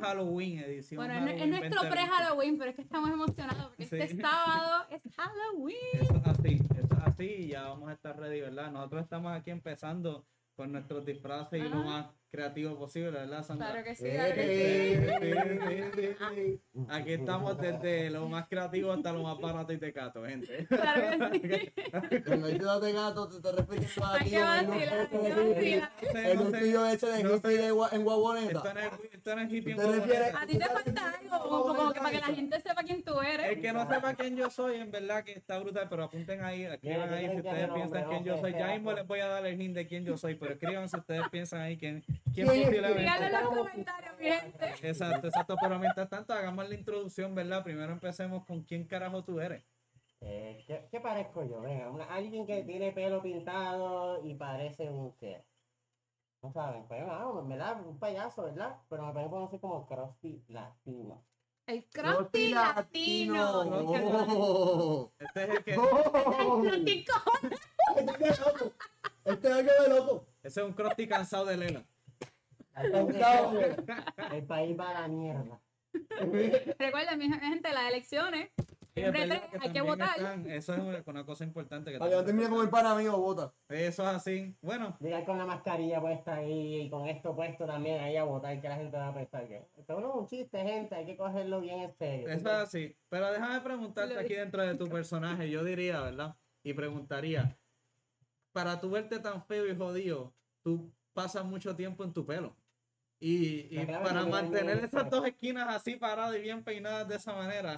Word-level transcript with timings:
Halloween, 0.00 0.58
edición 0.60 0.96
Bueno, 0.96 1.14
es, 1.14 1.20
Halloween 1.20 1.42
es 1.42 1.48
nuestro 1.60 1.82
2020. 1.82 1.90
pre-Halloween, 1.90 2.58
pero 2.58 2.70
es 2.70 2.76
que 2.76 2.82
estamos 2.82 3.10
emocionados 3.10 3.66
porque 3.68 3.86
Sí. 3.86 3.96
este 3.98 4.20
sábado 4.22 4.86
es 4.90 5.02
Halloween. 5.16 5.76
Eso 5.94 6.14
es 6.16 6.26
así, 6.26 6.54
eso 6.76 6.94
es 6.94 7.02
así 7.04 7.46
ya 7.48 7.62
vamos 7.68 7.88
a 7.88 7.92
estar 7.92 8.18
ready, 8.18 8.40
¿verdad? 8.40 8.70
Nosotros 8.70 9.02
estamos 9.02 9.32
aquí 9.32 9.50
empezando 9.50 10.26
con 10.54 10.72
nuestros 10.72 11.04
disfraces 11.04 11.62
y 11.62 11.66
Ajá. 11.66 11.74
más 11.76 12.06
creativo 12.30 12.78
posible, 12.78 13.10
¿verdad, 13.10 13.42
Sandra? 13.42 13.70
Claro 13.70 13.84
que 13.84 13.94
sí, 13.94 14.04
claro 14.10 14.34
que 14.34 14.46
sí. 14.46 16.00
Sí, 16.00 16.14
sí. 16.34 16.60
Aquí 16.88 17.12
estamos 17.12 17.58
desde 17.58 18.10
lo 18.10 18.28
más 18.28 18.46
creativo 18.48 18.92
hasta 18.92 19.12
lo 19.12 19.22
más 19.22 19.38
barato 19.38 19.72
y 19.72 19.78
tecato, 19.78 20.24
gente. 20.24 20.66
Claro 20.68 21.30
que 21.32 21.72
sí. 22.10 22.22
Cuando 22.26 22.46
dices 22.46 22.80
de 22.80 22.92
gato, 22.92 23.28
te 23.28 23.36
estás 23.36 23.54
refiriendo 23.54 24.04
a 24.06 24.18
ti. 24.18 25.80
el 26.14 26.52
tuyo 26.52 26.86
ese 26.86 27.06
de 27.06 27.22
no 27.24 27.36
hippie 27.36 27.66
en 27.92 28.04
Guaboneta. 28.04 28.62
Esto 29.12 29.34
no 29.36 29.42
es, 29.42 29.52
hippie. 29.52 29.74
¿Te 29.74 29.82
en 29.82 29.92
refieres- 29.92 30.30
Guaboneta. 30.30 30.40
A 30.42 30.46
ti 30.46 30.58
te 30.58 30.64
falta 30.66 31.14
algo, 31.18 31.48
como, 31.48 31.74
como 31.76 31.92
que 31.92 31.98
para 32.00 32.10
que 32.10 32.20
la 32.20 32.34
gente 32.34 32.60
sepa 32.60 32.82
quién 32.82 33.02
tú 33.02 33.20
eres. 33.20 33.46
El 33.46 33.60
que 33.60 33.72
no 33.72 33.88
sepa 33.88 34.14
quién 34.14 34.36
yo 34.36 34.50
soy, 34.50 34.76
en 34.80 34.90
verdad 34.90 35.24
que 35.24 35.32
está 35.32 35.58
brutal, 35.58 35.88
pero 35.90 36.04
apunten 36.04 36.42
ahí, 36.42 36.64
escriban 36.64 37.12
ahí 37.12 37.28
si 37.30 37.36
ustedes 37.38 37.68
piensan 37.70 38.08
quién 38.08 38.24
yo 38.24 38.38
soy. 38.38 38.52
Ya 38.52 38.68
mismo 38.68 38.92
les 38.92 39.06
voy 39.06 39.20
a 39.20 39.26
dar 39.26 39.46
el 39.46 39.60
hint 39.60 39.74
de 39.74 39.86
quién 39.86 40.04
yo 40.04 40.16
soy, 40.16 40.34
pero 40.36 40.52
escriban 40.54 40.88
si 40.88 40.96
ustedes 40.96 41.28
piensan 41.30 41.60
ahí 41.60 41.76
quién, 41.76 42.04
quién 42.34 42.48
en 42.50 43.32
los 43.32 43.42
comentarios, 43.56 44.18
mi 44.18 44.24
gente. 44.26 44.74
Exacto, 44.82 45.26
exacto, 45.26 45.56
pero 45.60 45.78
mientras 45.78 46.08
tanto 46.08 46.32
hagamos 46.32 46.68
la 46.68 46.74
introducción, 46.74 47.34
¿verdad? 47.34 47.62
Primero 47.64 47.92
empecemos 47.92 48.44
con 48.44 48.62
quién 48.62 48.84
carajo 48.86 49.22
tú 49.24 49.40
eres. 49.40 49.62
Eh, 50.22 50.62
¿qué, 50.66 50.86
qué 50.90 51.00
parezco 51.00 51.44
yo? 51.44 51.62
Venga, 51.62 51.90
una- 51.90 52.04
alguien 52.04 52.46
que 52.46 52.62
tiene 52.62 52.92
pelo 52.92 53.22
pintado 53.22 54.24
y 54.24 54.34
parece 54.34 54.90
un 54.90 55.16
qué. 55.16 55.44
No 56.42 56.52
saben, 56.52 56.84
pues 56.88 57.02
ah, 57.06 57.30
me 57.44 57.56
da 57.56 57.72
un 57.74 57.98
payaso, 57.98 58.44
¿verdad? 58.44 58.76
Pero 58.88 59.06
me 59.06 59.12
pueden 59.12 59.28
conocer 59.30 59.60
como 59.60 59.86
Krusty 59.86 60.42
Latino. 60.48 61.22
El 61.66 61.84
Crusty 61.84 62.52
Latino. 62.52 63.60
Oh. 63.62 65.12
Este 65.18 65.44
es 65.44 65.50
el 65.50 65.64
que, 65.64 65.72
El 65.74 65.80
cojones. 65.80 67.60
Este 67.96 68.28
es 68.28 68.40
loco. 68.40 68.72
Este 69.24 69.48
es 69.48 69.54
algo 69.54 69.70
de 69.82 69.88
loco. 69.88 70.26
ese 70.42 70.60
es 70.60 70.66
un 70.66 70.72
crusty 70.72 71.06
cansado 71.06 71.44
de 71.44 71.56
El 74.32 74.46
país 74.46 74.78
va 74.78 74.90
a 74.90 75.00
la 75.02 75.08
mierda. 75.08 75.60
Recuerden, 76.78 77.18
mi 77.18 77.28
gente, 77.28 77.72
las 77.72 77.88
elecciones. 77.88 78.50
Sí, 78.92 79.02
es 79.02 79.14
hay 79.60 79.72
que 79.72 79.80
votar. 79.82 80.16
están- 80.18 80.50
eso 80.50 80.74
es 80.74 80.80
una, 80.80 81.02
una 81.06 81.24
cosa 81.24 81.44
importante 81.44 81.92
que 81.92 81.98
Para 81.98 82.10
que 82.10 82.16
no 82.16 82.24
tenemos. 82.24 82.26
termine 82.26 82.48
como 82.48 82.62
el 82.62 82.70
pana 82.70 82.94
mío, 82.96 83.16
bota. 83.18 83.52
Eso 83.68 84.02
es 84.02 84.08
así. 84.08 84.56
Bueno, 84.60 84.96
Llegar 85.00 85.24
con 85.24 85.38
la 85.38 85.46
mascarilla 85.46 86.00
puesta 86.00 86.34
ahí 86.34 86.82
y 86.82 86.90
con 86.90 87.08
esto 87.08 87.34
puesto 87.34 87.66
también 87.66 88.00
ahí 88.00 88.16
a 88.16 88.24
votar, 88.24 88.60
que 88.60 88.68
la 88.68 88.76
gente 88.76 88.96
va 88.96 89.08
a 89.08 89.14
pensar 89.14 89.46
que 89.46 89.68
esto 89.76 90.00
no 90.00 90.08
es 90.08 90.14
un 90.16 90.26
chiste, 90.26 90.60
gente, 90.62 90.94
hay 90.96 91.06
que 91.06 91.16
cogerlo 91.16 91.60
bien 91.60 91.80
en 91.82 91.94
serio. 91.96 92.28
eso 92.28 92.48
es 92.48 92.54
así. 92.54 92.96
Pero 93.08 93.30
déjame 93.32 93.60
preguntarte 93.60 94.18
aquí 94.18 94.34
dentro 94.34 94.62
de 94.62 94.74
tu 94.74 94.88
personaje, 94.88 95.48
yo 95.48 95.62
diría, 95.62 96.00
¿verdad? 96.00 96.34
Y 96.64 96.74
preguntaría, 96.74 97.56
para 98.52 98.80
tú 98.80 98.90
verte 98.90 99.20
tan 99.20 99.44
feo 99.46 99.66
y 99.68 99.76
jodido, 99.76 100.34
tú 100.64 100.92
pasas 101.12 101.44
mucho 101.44 101.76
tiempo 101.76 102.02
en 102.02 102.12
tu 102.12 102.26
pelo. 102.26 102.56
Y, 103.20 103.68
y 103.70 103.84
para 103.84 104.24
mantener 104.24 104.82
esas 104.82 105.10
dos 105.10 105.26
esquinas 105.26 105.68
así 105.68 105.96
paradas 105.96 106.36
y 106.36 106.40
bien 106.40 106.64
peinadas 106.64 107.06
de 107.06 107.16
esa 107.16 107.34
manera, 107.34 107.74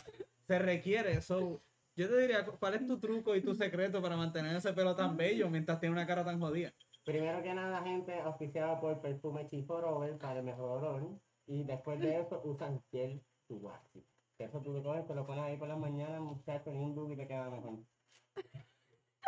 se 0.46 0.58
requiere. 0.60 1.20
So, 1.20 1.60
yo 1.96 2.08
te 2.08 2.16
diría, 2.16 2.46
¿cuál 2.46 2.74
es 2.74 2.86
tu 2.86 2.98
truco 3.00 3.34
y 3.34 3.42
tu 3.42 3.54
secreto 3.54 4.00
para 4.00 4.16
mantener 4.16 4.54
ese 4.54 4.72
pelo 4.72 4.94
tan 4.94 5.16
bello 5.16 5.50
mientras 5.50 5.80
tiene 5.80 5.94
una 5.94 6.06
cara 6.06 6.24
tan 6.24 6.38
jodida? 6.38 6.72
Primero 7.04 7.42
que 7.42 7.52
nada, 7.52 7.82
gente 7.82 8.20
auspiciada 8.20 8.80
por 8.80 9.00
perfume 9.00 9.48
Chiforover 9.48 10.16
para 10.18 10.38
el 10.38 10.44
mejor 10.44 10.78
olor. 10.78 11.18
Y 11.46 11.64
después 11.64 11.98
de 11.98 12.20
eso 12.20 12.40
usan 12.44 12.80
gel 12.92 13.20
waxy. 13.48 14.06
Que 14.38 14.44
eso 14.44 14.60
tú 14.62 14.72
lo 14.72 14.82
coges, 14.82 15.06
te 15.06 15.14
lo 15.14 15.26
pones 15.26 15.44
ahí 15.44 15.56
por 15.56 15.68
la 15.68 15.76
mañana, 15.76 16.20
muchacho, 16.20 16.70
ni 16.70 16.78
un 16.78 16.94
dubi 16.94 17.16
te 17.16 17.26
queda 17.26 17.50
mejor. 17.50 17.80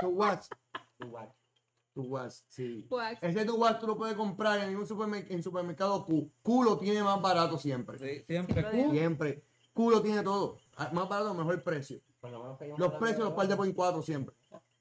Tu 0.00 0.08
wax. 0.08 0.48
Tu 0.98 1.08
wax. 1.08 1.43
Tu 1.94 2.02
wax, 2.02 2.44
sí. 2.48 2.86
Wax. 2.90 3.22
Ese 3.22 3.44
tu 3.44 3.56
wax 3.56 3.78
tú 3.78 3.86
lo 3.86 3.96
puedes 3.96 4.16
comprar 4.16 4.58
en 4.60 4.76
un 4.76 4.84
supermer- 4.86 5.26
en 5.30 5.42
supermercado 5.42 6.04
Q. 6.04 6.28
Q 6.42 6.64
lo 6.64 6.76
tiene 6.76 7.02
más 7.04 7.22
barato 7.22 7.56
siempre. 7.56 7.98
Sí, 7.98 8.24
siempre. 8.26 8.54
Siempre. 8.62 8.90
Siempre. 8.90 9.44
Q 9.72 9.90
lo 9.90 10.02
tiene 10.02 10.22
todo. 10.22 10.58
Más 10.92 11.08
barato, 11.08 11.32
mejor 11.34 11.62
precio. 11.62 12.00
Los 12.76 12.94
precios 12.94 13.18
de 13.18 13.24
los 13.24 13.32
parte 13.34 13.54
por 13.56 13.72
cuatro 13.74 14.02
siempre. 14.02 14.34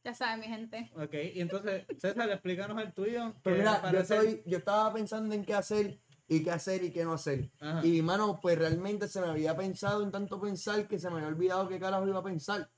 Ya 0.04 0.14
saben, 0.14 0.40
mi 0.42 0.48
gente. 0.48 0.92
Ok, 0.96 1.14
y 1.36 1.40
entonces, 1.40 1.86
César, 1.98 2.30
explícanos 2.30 2.82
el 2.82 2.94
tuyo. 2.94 3.34
Pero 3.42 3.56
que 3.56 3.62
mira, 3.62 3.92
yo, 3.92 4.00
estoy, 4.00 4.44
yo 4.46 4.58
estaba 4.58 4.92
pensando 4.92 5.34
en 5.34 5.46
qué 5.46 5.54
hacer 5.54 6.00
y 6.28 6.44
qué 6.44 6.52
hacer 6.52 6.84
y 6.84 6.92
qué 6.92 7.06
no 7.06 7.14
hacer. 7.14 7.50
Ajá. 7.60 7.86
Y 7.86 8.02
mano, 8.02 8.40
pues 8.42 8.58
realmente 8.58 9.08
se 9.08 9.22
me 9.22 9.28
había 9.28 9.56
pensado 9.56 10.04
en 10.04 10.12
tanto 10.12 10.42
pensar 10.42 10.88
que 10.88 11.00
se 11.00 11.10
me 11.10 11.18
había 11.18 11.28
olvidado 11.30 11.70
qué 11.70 11.80
carajo 11.80 12.08
iba 12.08 12.20
a 12.20 12.24
pensar. 12.24 12.70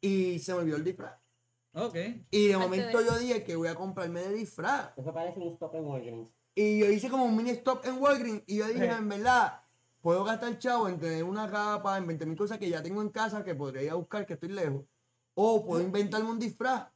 Y 0.00 0.40
se 0.40 0.54
me 0.54 0.60
olvidó 0.60 0.76
el 0.78 0.84
disfraz. 0.84 1.21
Ok. 1.74 1.96
Y 2.30 2.48
de 2.48 2.56
momento 2.58 2.98
de- 2.98 3.04
yo 3.06 3.18
dije 3.18 3.44
que 3.44 3.56
voy 3.56 3.68
a 3.68 3.74
comprarme 3.74 4.20
de 4.20 4.34
disfraz. 4.34 4.90
Eso 4.96 5.12
parece 5.12 5.38
un 5.40 5.52
stop 5.54 5.74
en 5.74 5.84
Walgreens. 5.86 6.28
Y 6.54 6.78
yo 6.80 6.90
hice 6.90 7.08
como 7.08 7.24
un 7.24 7.34
mini 7.36 7.50
stop 7.50 7.84
en 7.86 7.98
Walgreens 8.00 8.42
y 8.46 8.56
yo 8.58 8.66
dije, 8.66 8.84
Sí. 8.90 8.96
en 8.98 9.08
verdad, 9.08 9.62
puedo 10.02 10.22
gastar 10.24 10.58
chavo 10.58 10.88
en 10.88 10.98
tener 11.00 11.24
una 11.24 11.50
capa, 11.50 11.96
en 11.96 12.06
20 12.06 12.26
mil 12.26 12.36
cosas 12.36 12.58
que 12.58 12.68
ya 12.68 12.82
tengo 12.82 13.00
en 13.00 13.08
casa 13.08 13.42
que 13.42 13.54
podría 13.54 13.82
ir 13.82 13.90
a 13.90 13.94
buscar, 13.94 14.26
que 14.26 14.34
estoy 14.34 14.50
lejos. 14.50 14.84
O 15.34 15.64
puedo 15.64 15.80
inventarme 15.82 16.28
un 16.30 16.38
disfraz. 16.38 16.88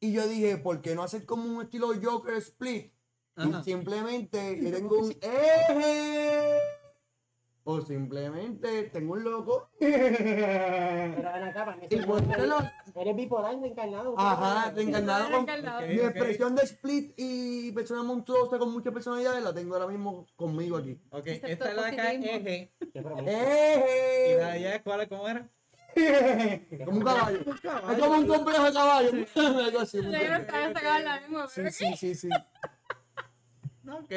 Y 0.00 0.12
yo 0.12 0.26
dije, 0.28 0.56
¿por 0.58 0.80
qué 0.82 0.94
no 0.94 1.02
hacer 1.02 1.24
como 1.24 1.44
un 1.44 1.62
estilo 1.62 1.88
Joker 2.02 2.34
Split? 2.34 2.92
Ajá. 3.36 3.60
Y 3.60 3.64
simplemente 3.64 4.58
yo 4.62 4.70
tengo 4.70 4.98
un 4.98 5.12
eje. 5.12 6.39
O 7.70 7.80
simplemente 7.80 8.84
tengo 8.92 9.12
un 9.12 9.22
loco. 9.22 9.70
Pero 9.78 11.32
ven 11.32 11.44
acá, 11.44 11.64
para 11.64 11.76
mí 11.76 11.86
Y 11.88 11.94
Eres 13.00 13.16
bipolar 13.16 13.60
de 13.60 13.68
encarnado. 13.68 14.14
Ajá, 14.18 14.70
de 14.72 14.82
encarnado 14.82 15.30
con- 15.30 15.40
Encarnado. 15.42 15.86
Mi 15.86 15.94
expresión 16.00 16.56
de 16.56 16.62
split 16.64 17.14
y 17.16 17.70
persona 17.72 18.02
monstruosa 18.02 18.58
con 18.58 18.72
muchas 18.72 18.92
personalidades 18.92 19.42
la 19.44 19.54
tengo 19.54 19.74
ahora 19.76 19.86
mismo 19.86 20.26
conmigo 20.34 20.78
aquí. 20.78 21.00
Ok, 21.10 21.26
esta 21.28 21.48
es 21.70 21.76
la 21.76 21.82
de 21.84 21.88
acá, 21.88 22.12
eje. 22.12 22.72
Promesa. 22.92 23.22
Y 23.22 23.24
la 23.24 24.48
de 24.50 24.56
¡Eje! 24.58 24.68
allá, 24.68 24.82
¿cuál 24.82 25.00
es? 25.02 25.08
¿Cómo 25.08 25.28
era? 25.28 25.48
Como 26.84 26.98
un 26.98 27.04
caballo. 27.04 27.38
Es 27.40 27.98
como 28.00 28.14
un 28.18 28.26
complejo 28.26 28.64
de 28.64 28.72
caballo. 28.72 29.10
Algo 29.36 29.78
así. 29.80 30.00
sí, 31.70 31.96
sí, 31.96 32.14
sí. 32.16 32.28
Ok. 33.88 34.12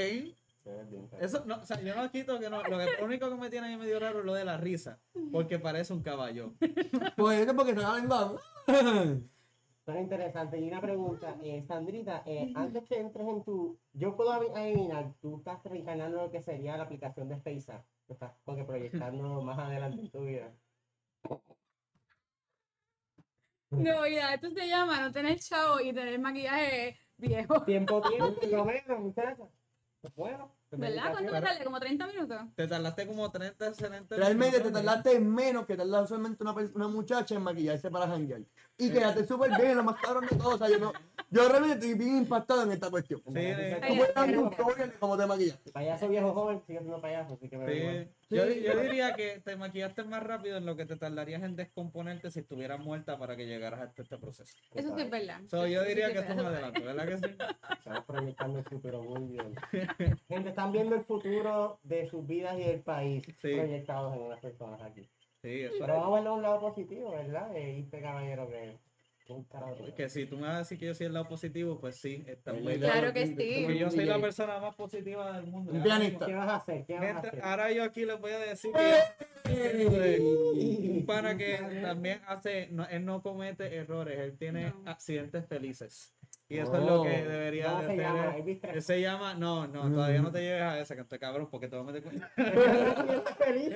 Eso, 1.20 1.44
no, 1.46 1.58
o 1.58 1.66
sea, 1.66 1.82
yo 1.82 1.94
no 1.96 2.10
quito 2.10 2.40
que 2.40 2.50
no. 2.50 2.64
Lo, 2.64 2.78
que, 2.78 2.88
lo 3.00 3.06
único 3.06 3.30
que 3.30 3.36
me 3.36 3.50
tiene 3.50 3.68
ahí 3.68 3.78
medio 3.78 4.00
raro 4.00 4.20
es 4.20 4.26
lo 4.26 4.34
de 4.34 4.46
la 4.46 4.58
risa. 4.58 5.00
Porque 5.32 5.60
parece 5.60 5.94
un 5.94 6.02
caballo. 6.02 6.54
Pues 7.18 7.40
es 7.48 7.54
porque 7.54 7.74
se 7.74 7.82
la 7.82 7.96
lengua. 7.96 8.36
Suena 9.86 10.00
interesante. 10.00 10.58
Y 10.60 10.68
una 10.70 10.80
pregunta, 10.80 11.36
eh, 11.44 11.64
Sandrita, 11.68 12.24
eh, 12.26 12.52
antes 12.56 12.84
que 12.86 13.00
entres 13.00 13.28
en 13.28 13.44
tu... 13.44 13.78
Yo 13.92 14.16
puedo 14.16 14.32
adi- 14.32 14.56
adivinar, 14.56 15.14
tú 15.22 15.38
estás 15.38 15.62
reencarnando 15.66 16.22
lo 16.22 16.32
que 16.32 16.42
sería 16.42 16.78
la 16.78 16.84
aplicación 16.84 17.28
de 17.28 17.38
FaceApp. 17.38 17.84
Estás 18.08 18.32
porque 18.46 18.64
proyectando 18.64 19.42
más 19.44 19.60
adelante 19.60 20.02
en 20.02 20.10
tu 20.12 20.22
vida. 20.22 20.52
no, 23.72 24.08
ya, 24.08 24.34
esto 24.36 24.50
se 24.52 24.68
llama 24.68 25.02
no 25.02 25.12
tener 25.12 25.40
chavo 25.40 25.80
y 25.82 25.92
tener 25.94 26.20
maquillaje 26.20 26.98
viejo. 27.18 27.64
Tiempo, 27.64 28.02
tiempo, 28.02 28.40
lo 28.50 28.66
menos, 28.66 29.00
muchacha. 29.00 29.44
Bueno. 30.16 30.52
¿Verdad? 30.72 31.12
¿Cuánto 31.12 31.32
felicitaciones. 31.32 31.50
sale? 31.52 31.66
¿Como 31.66 31.80
30 31.80 32.08
minutos? 32.08 32.42
Te 32.56 32.68
tardaste 32.68 33.08
como 33.08 33.32
30 33.32 33.68
excelentes 33.68 34.18
Realmente 34.18 34.58
te 34.58 34.64
minutos, 34.64 34.84
tardaste 34.84 35.20
menos 35.20 35.66
que 35.68 35.78
tarda 35.78 36.02
usualmente 36.02 36.44
una, 36.44 36.54
una 36.74 36.88
muchacha 36.88 37.36
en 37.36 37.44
maquillarse 37.44 37.92
para 37.92 38.08
janguear. 38.08 38.42
Y 38.78 38.90
quedaste 38.90 39.26
súper 39.26 39.52
bien, 39.56 39.78
lo 39.78 39.84
más 39.84 39.98
cabrón 40.02 40.26
de 40.30 40.36
todo. 40.36 40.56
O 40.56 40.58
sea, 40.58 40.68
yo, 40.68 40.80
no, 40.80 40.92
yo 41.30 41.48
realmente 41.48 41.76
estoy 41.76 41.94
bien 41.94 42.18
impactado 42.18 42.64
en 42.64 42.72
esta 42.72 42.90
cuestión. 42.90 43.22
Sí. 43.26 43.54
¿Cómo 43.88 44.06
tan 44.08 44.90
cómo 45.00 45.18
te 45.18 45.26
maquillaste? 45.28 45.72
Payaso 45.72 46.10
viejo 46.10 46.34
joven, 46.34 46.62
sigue 46.66 46.80
siendo 46.80 47.00
payaso, 47.00 47.36
así 47.36 47.50
que 47.50 47.58
me 47.58 47.76
igual. 47.76 48.10
Sí. 48.30 48.36
Yo, 48.36 48.46
yo 48.48 48.80
diría 48.82 49.14
que 49.14 49.42
te 49.46 49.56
maquillaste 49.56 50.04
más 50.06 50.24
rápido 50.24 50.58
en 50.58 50.66
lo 50.66 50.76
que 50.76 50.86
te 50.88 50.96
tardarías 50.96 51.44
en 51.44 51.56
descomponerte 51.56 52.32
si 52.32 52.40
estuvieras 52.40 52.80
muerta 52.80 53.20
para 53.20 53.36
que 53.36 53.46
llegaras 53.46 53.82
a 53.82 53.84
este, 53.86 54.02
este 54.02 54.18
proceso. 54.18 54.56
Eso 54.74 54.96
sí 54.96 55.02
es 55.04 55.10
verdad. 55.12 55.42
So, 55.52 55.68
yo 55.68 55.84
sí 55.84 55.90
diría 55.90 56.12
que 56.12 56.20
esto 56.20 56.34
es 56.34 56.40
un 56.40 56.46
verdad. 56.46 56.64
adelanto, 56.64 56.84
¿verdad 56.84 57.08
que 57.08 57.18
sí? 57.18 57.36
Estamos 57.86 58.06
proyectando 58.06 58.60
el 58.60 58.64
futuro 58.66 59.04
muy 59.04 59.34
bien. 59.34 59.56
Gente, 60.30 60.50
están 60.50 60.72
viendo 60.72 60.96
el 60.96 61.04
futuro 61.04 61.80
de 61.84 62.08
sus 62.10 62.26
vidas 62.26 62.58
y 62.58 62.64
del 62.64 62.80
país 62.80 63.24
Sí. 63.42 63.56
proyectados 63.56 64.16
en 64.16 64.22
unas 64.22 64.40
personas 64.40 64.82
aquí. 64.82 65.02
Sí, 65.42 65.64
eso 65.64 65.76
Pero 65.82 65.94
vamos 65.96 66.08
a 66.08 66.14
verlo 66.16 66.30
a 66.30 66.34
un 66.36 66.42
lado 66.44 66.60
positivo, 66.62 67.12
¿verdad? 67.12 67.54
Eh, 67.58 67.80
este 67.80 68.00
caballero 68.02 68.48
que 68.48 68.78
un 69.34 69.44
carajo. 69.44 69.84
es. 69.86 69.94
Que 69.96 70.08
si 70.08 70.26
tú 70.26 70.38
me 70.38 70.44
vas 70.44 70.56
a 70.56 70.58
decir 70.60 70.80
que 70.80 70.86
yo 70.86 70.94
soy 70.94 71.08
el 71.08 71.14
lado 71.14 71.28
positivo, 71.28 71.78
pues 71.78 71.98
sí, 72.00 72.24
está 72.26 72.54
muy 72.54 72.62
bien. 72.78 72.80
Claro 72.90 73.12
que 73.12 73.28
sí. 73.28 73.64
Porque 73.64 73.78
yo 73.78 73.92
soy 73.92 74.06
la 74.06 74.20
persona 74.20 74.60
más 74.60 74.76
positiva 74.76 75.34
del 75.34 75.48
mundo. 75.48 75.72
Un 75.74 75.78
Ahora 75.82 75.84
pianista. 76.00 76.26
¿Qué 76.26 76.34
vas 76.36 76.48
a 76.48 76.56
hacer? 76.56 76.86
¿Qué 76.86 76.94
vas 76.98 77.16
a 77.16 77.20
hacer? 77.20 77.42
ahora 77.44 77.72
yo 77.74 77.84
aquí 77.84 78.06
les 78.06 78.18
voy 78.22 78.32
a 78.32 78.40
decir 78.40 78.72
que 78.72 80.22
Un 80.22 81.06
pana 81.06 81.36
que 81.38 81.58
también 81.82 82.22
hace, 82.28 82.70
no, 82.72 82.88
él 82.88 83.04
no 83.04 83.22
comete 83.22 83.76
errores, 83.76 84.18
él 84.20 84.38
tiene 84.38 84.70
No. 84.70 84.84
accidentes 84.90 85.46
felices. 85.48 86.14
Y 86.54 86.60
eso 86.60 86.76
es 86.78 86.84
lo 86.84 87.02
Oh. 87.02 87.04
que 87.04 87.10
debería 87.26 87.66
¿Cómo 87.66 87.78
de 87.82 87.88
se 87.88 87.96
ser. 87.96 88.02
llama? 88.06 88.36
él. 88.38 88.82
Se 88.84 89.02
llama, 89.02 89.34
no, 89.34 89.68
no, 89.68 89.92
todavía 89.92 90.22
no 90.22 90.32
te 90.32 90.42
lleves 90.42 90.62
a 90.62 90.80
ese, 90.80 90.96
que 90.96 91.04
te 91.04 91.18
cabrón, 91.18 91.48
porque 91.50 91.68
te 91.68 91.76
voy 91.76 91.90
a 91.90 91.92
meter 91.92 92.04
con... 92.04 92.14
feliz. 93.38 93.74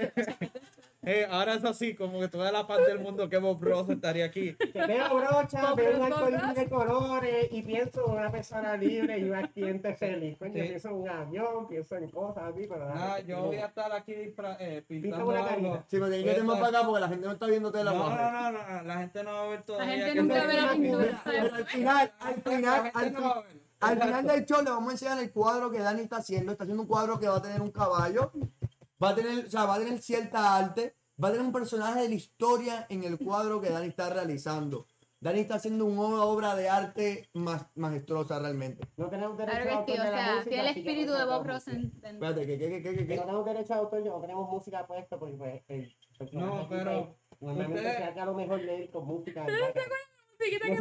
Eh, 1.10 1.26
ahora 1.30 1.54
es 1.56 1.64
así, 1.64 1.96
como 1.96 2.20
que 2.20 2.28
toda 2.28 2.52
la 2.52 2.68
paz 2.68 2.80
del 2.86 3.00
mundo 3.00 3.30
que 3.30 3.38
Bob 3.38 3.64
Ross 3.64 3.90
estaría 3.90 4.26
aquí. 4.26 4.56
Que 4.56 4.86
veo 4.88 5.16
brocha, 5.16 5.74
veo 5.74 5.98
un 6.00 6.12
arcoíris 6.12 6.54
de 6.56 6.70
colores 6.70 7.48
y 7.52 7.62
pienso 7.62 8.06
en 8.08 8.12
una 8.20 8.30
persona 8.32 8.76
libre 8.76 9.18
y 9.20 9.24
un 9.24 9.36
accidente 9.36 9.96
feliz. 9.96 10.38
Coño, 10.38 10.54
Sí. 10.54 10.62
pienso 10.62 10.90
en 10.90 10.94
un 10.96 11.10
avión, 11.10 11.68
pienso 11.70 11.96
en 11.96 12.10
cosas 12.10 12.44
así, 12.54 12.68
pero 12.68 12.90
Nada, 12.94 13.20
yo 13.22 13.44
voy 13.44 13.56
a 13.58 13.68
estar 13.68 13.92
aquí 13.94 14.14
eh, 14.60 14.84
pintando 14.88 15.28
una 15.28 15.40
algo. 15.40 15.50
carita. 15.50 15.86
Sí, 15.88 15.98
pero 15.98 16.10
tienes 16.10 16.36
que 16.36 16.44
más 16.44 16.60
para 16.60 16.78
acá 16.80 16.86
porque 16.88 17.00
la 17.02 17.08
gente 17.08 17.26
no 17.26 17.32
está 17.34 17.46
viéndote 17.48 17.84
la 17.84 17.92
No, 17.94 18.10
no, 18.10 18.32
no, 18.32 18.52
no, 18.52 18.68
no, 18.74 18.82
la 18.84 18.98
gente 18.98 19.24
no 19.24 19.32
va 19.34 19.44
a 19.44 19.48
ver 19.48 19.60
La 19.60 19.66
todavía. 19.66 19.94
gente 19.96 20.14
que 20.14 20.22
nunca 20.22 20.46
ve 20.46 20.54
la 20.62 20.72
pintura. 20.74 21.22
Pero 21.24 21.56
al 21.56 21.66
final, 21.66 22.12
al 22.20 22.36
final, 22.42 22.62
La 22.84 22.90
al, 23.00 23.04
gente 23.06 23.22
no 23.22 23.30
va 23.30 23.32
a 23.32 23.42
fin- 23.44 23.54
ver. 23.54 23.62
al 23.80 24.02
final 24.02 24.28
del 24.28 24.46
show 24.46 24.62
le 24.64 24.70
vamos 24.72 24.90
a 24.90 24.92
enseñar 24.92 25.20
el 25.20 25.32
cuadro 25.32 25.72
que 25.72 25.80
Dani 25.80 26.02
está 26.02 26.18
haciendo. 26.18 26.52
Está 26.52 26.64
haciendo 26.66 26.82
un 26.84 26.88
cuadro 26.90 27.20
que 27.20 27.28
va 27.30 27.38
a 27.38 27.42
tener 27.42 27.62
un 27.62 27.72
caballo, 27.72 28.32
va 29.04 29.10
a 29.10 29.16
tener, 29.16 29.46
o 29.46 29.50
sea, 29.50 29.66
va 29.66 29.76
a 29.76 29.80
tener 29.80 30.00
cierta 30.00 30.56
arte, 30.58 30.96
va 31.24 31.28
a 31.30 31.32
tener 31.32 31.46
un 31.46 31.52
personaje 31.54 32.02
de 32.02 32.10
la 32.10 32.16
historia 32.16 32.86
en 32.90 33.04
el 33.04 33.18
cuadro 33.18 33.60
que 33.62 33.70
Dani 33.70 33.88
está 33.88 34.10
realizando. 34.10 34.88
Dani 35.20 35.40
está 35.40 35.56
haciendo 35.56 35.86
una 35.86 36.24
obra 36.24 36.56
de 36.56 36.70
arte 36.70 37.28
más 37.34 37.66
majestuosa 37.76 38.38
realmente. 38.40 38.88
No 38.98 39.10
tenemos 39.10 39.36
derecho 39.36 39.58
Claro 39.64 39.80
a 39.82 39.86
que 39.86 39.92
sí, 39.94 39.98
autor 39.98 40.00
o 40.00 40.04
de 40.04 40.12
la 40.12 40.18
sea, 40.18 40.36
música, 40.36 40.50
tiene 40.50 40.70
el 40.70 40.78
espíritu 40.78 41.12
no 41.12 41.18
de 41.18 41.26
Bob 41.26 41.34
tocamos 41.42 41.48
Ross 41.66 41.68
en- 41.70 41.76
en- 42.04 42.16
Espérate, 42.16 42.46
¿qué, 42.46 42.58
qué, 42.60 42.70
qué, 42.70 42.82
qué, 42.84 42.96
Que 42.98 43.08
qué? 43.08 43.16
no 43.16 43.22
tenemos 43.24 43.46
derecho 43.46 43.74
a 43.74 43.78
autor, 43.78 44.06
no 44.06 44.22
tenemos 44.22 44.50
música 44.50 44.86
puesta 44.86 45.18
porque 45.18 45.36
pues, 45.38 45.62
el 45.70 45.96
personaje 46.20 46.56
No, 46.56 46.70
pero 46.70 47.18
pues, 47.30 47.42
normalmente 47.42 47.78
ustedes- 47.80 47.98
se 47.98 48.04
hace 48.04 48.20
a 48.20 48.26
lo 48.26 48.34
mejor 48.36 48.62
leer 48.62 48.92
con 48.92 49.06
música. 49.08 49.46
¿Te 49.46 49.54
musiquita 49.54 50.66
que 50.68 50.72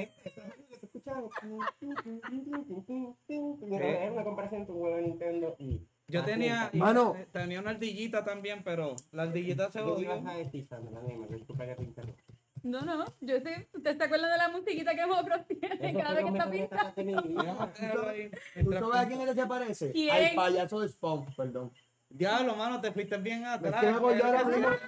¿eh? 0.00 0.12
Eso 0.24 0.40
es 0.40 0.58
lo 0.58 0.66
que 0.66 0.86
escuchaba. 0.86 1.28
Es 3.28 4.10
una 4.10 4.24
comparación 4.24 4.60
entre 4.62 4.74
un 4.74 4.80
juego 4.80 4.96
de 4.96 5.02
Nintendo 5.02 5.54
y. 5.58 5.86
Yo 6.12 6.20
Ah, 6.20 6.24
tenía, 6.26 6.68
sí. 6.70 6.76
y- 6.76 6.80
Mano. 6.80 7.14
eh, 7.16 7.26
tenía 7.32 7.58
una 7.60 7.70
ardillita 7.70 8.22
también, 8.22 8.62
pero 8.62 8.94
la 9.12 9.22
ardillita 9.22 9.70
se 9.70 9.78
¿Qué 9.78 9.84
odió. 9.84 10.10
que 10.10 10.20
te. 10.20 12.14
No, 12.62 12.80
no, 12.82 13.04
yo 13.20 13.40
sé, 13.40 13.68
¿usted 13.74 13.96
se 13.96 14.04
acuerda 14.04 14.30
de 14.30 14.38
la 14.38 14.48
musiquita 14.50 14.94
que 14.94 15.04
Bob 15.06 15.26
Ross 15.26 15.46
tiene 15.48 15.94
cada 15.94 16.14
vez 16.14 16.24
que 16.24 16.30
está 16.30 16.44
que 16.50 16.58
pintando? 16.58 16.92
¿Tú 18.62 18.72
sabes 18.72 18.94
a 18.94 19.08
quién 19.08 19.20
él 19.22 19.34
se 19.34 19.46
parece? 19.46 19.90
¿Quién? 19.92 20.10
Al 20.14 20.34
payaso 20.36 20.80
de 20.80 20.88
Spawn, 20.88 21.26
perdón. 21.34 21.72
Diablo, 22.10 22.54
mano, 22.54 22.80
te 22.80 22.92
fuiste 22.92 23.16
bien 23.16 23.42
Es 23.42 23.48
atrás. 23.48 23.80
que 23.80 23.86
me 23.90 23.96
acordé 23.96 24.22
ahora. 24.22 24.78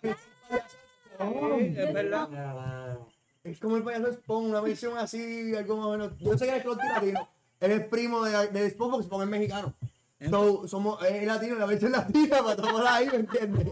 Sí, 0.00 1.74
es 1.76 1.92
verdad. 1.92 2.98
Es 3.44 3.58
como 3.60 3.76
el 3.76 3.82
payaso 3.82 4.06
de 4.06 4.12
Spawn, 4.14 4.44
una 4.46 4.60
versión 4.60 4.96
así, 4.98 5.54
algo 5.56 5.76
más 5.76 5.86
o 5.86 5.90
menos. 5.92 6.18
Yo 6.18 6.38
sé 6.38 6.46
que 6.46 6.56
es 6.56 6.64
latino. 6.64 7.28
Él 7.60 7.72
es 7.72 7.84
primo 7.88 8.22
de, 8.24 8.48
de 8.48 8.70
Spawn 8.70 8.90
porque 8.92 9.06
Spawn 9.06 9.22
es 9.24 9.28
mexicano. 9.28 9.74
So, 10.30 10.66
somos, 10.66 11.02
es 11.04 11.24
latino, 11.26 11.54
la 11.56 11.66
versión 11.66 11.92
latina 11.92 12.38
para 12.42 12.56
tomar 12.56 12.86
ahí, 12.88 13.06
¿me 13.06 13.16
entiendes? 13.18 13.68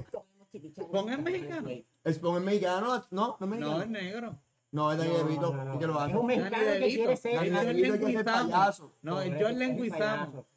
¿Spawn 0.80 1.10
es 1.12 1.18
mexicano? 1.18 1.68
Spawn 2.10 2.36
es 2.38 2.42
mexicano, 2.44 3.04
¿no? 3.10 3.36
¿No 3.40 3.46
es 3.46 3.50
mexicano? 3.50 3.76
No, 3.76 3.82
es 3.82 3.88
negro. 3.88 4.38
No, 4.72 4.92
es 4.92 4.98
Dani 4.98 5.10
No, 5.10 5.16
DeVito, 5.18 5.54
no, 5.54 5.64
no. 5.64 5.74
¿y 5.74 5.78
qué 5.78 5.86
lo 5.86 5.94
Es 5.94 6.00
hace? 6.02 6.16
un 6.16 6.26
mexicano 6.26 6.56
Dani 6.56 6.66
que 6.66 6.78
DeVito. 6.80 6.96
quiere 6.98 7.16
ser. 7.16 7.34
Dani 7.36 7.50
Dani 7.50 7.66
DeVito 7.82 8.06
que 8.06 8.12
es 8.12 8.18
el 8.18 8.24
payaso. 8.24 8.92
No, 9.02 9.20
es 9.22 9.30
John 9.40 9.62
es. 9.62 9.92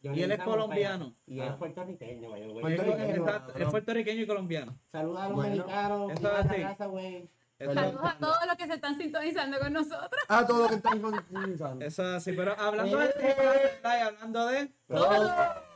John 0.04 0.16
Y 0.16 0.22
él 0.24 0.32
es 0.32 0.40
colombiano. 0.44 1.16
Y 1.28 1.40
él 1.40 1.48
es 1.48 1.54
puertorriqueño, 1.56 2.30
güey. 2.30 2.44
Es, 2.44 2.62
Puertorriqueño. 2.62 3.26
es 3.56 3.68
puertorriqueño 3.70 4.22
y 4.22 4.28
colombiano. 4.28 4.80
Saluda 4.92 5.24
a 5.24 5.28
los 5.30 5.36
Bueno, 5.36 5.56
mexicanos. 5.56 6.12
viva 6.20 6.40
es 6.40 6.82
así. 6.82 7.30
Saludos 7.60 8.02
a 8.04 8.18
todos 8.20 8.38
los 8.48 8.56
que 8.56 8.68
se 8.68 8.74
están 8.74 8.98
sintonizando 8.98 9.60
con 9.60 9.74
nosotros. 9.74 10.22
Ah, 10.28 10.46
todo 10.48 10.64
lo 10.64 10.70
que 10.70 10.76
están 10.76 11.02
con 11.02 11.14
eso 11.82 11.82
es 11.82 12.00
así. 12.00 12.32
Pero 12.34 12.56
hablando 12.58 12.98
de 12.98 13.10
y 13.84 14.02
hablando 14.02 14.48
de. 14.48 14.72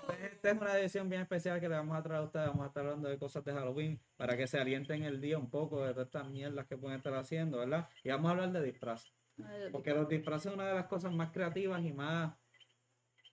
Esta 0.10 0.52
es 0.52 0.62
una 0.62 0.78
edición 0.78 1.10
bien 1.10 1.22
especial 1.22 1.60
que 1.60 1.70
le 1.70 1.76
vamos 1.76 1.98
a 1.98 2.04
traer 2.04 2.22
a 2.22 2.24
ustedes. 2.26 2.48
Vamos 2.48 2.64
a 2.64 2.68
estar 2.68 2.84
hablando 2.84 3.10
de 3.10 3.18
cosas 3.18 3.44
de 3.46 3.54
Halloween 3.54 4.00
para 4.18 4.36
que 4.36 4.48
se 4.48 4.60
alienten 4.60 5.04
el 5.04 5.22
día 5.22 5.38
un 5.38 5.50
poco 5.50 5.84
de 5.84 5.94
todas 5.94 6.08
estas 6.08 6.28
mierdas 6.30 6.66
que 6.68 6.78
pueden 6.78 6.98
estar 6.98 7.14
haciendo, 7.14 7.60
¿verdad? 7.60 7.88
Y 8.04 8.10
vamos 8.10 8.28
a 8.28 8.32
hablar 8.32 8.52
de 8.52 8.64
disfraces. 8.64 9.14
Porque 9.72 9.94
los 9.94 10.08
disfraces 10.08 10.48
es 10.48 10.54
una 10.54 10.68
de 10.68 10.76
las 10.76 10.86
cosas 10.88 11.14
más 11.14 11.32
creativas 11.32 11.84
y 11.84 11.94
más. 11.94 12.36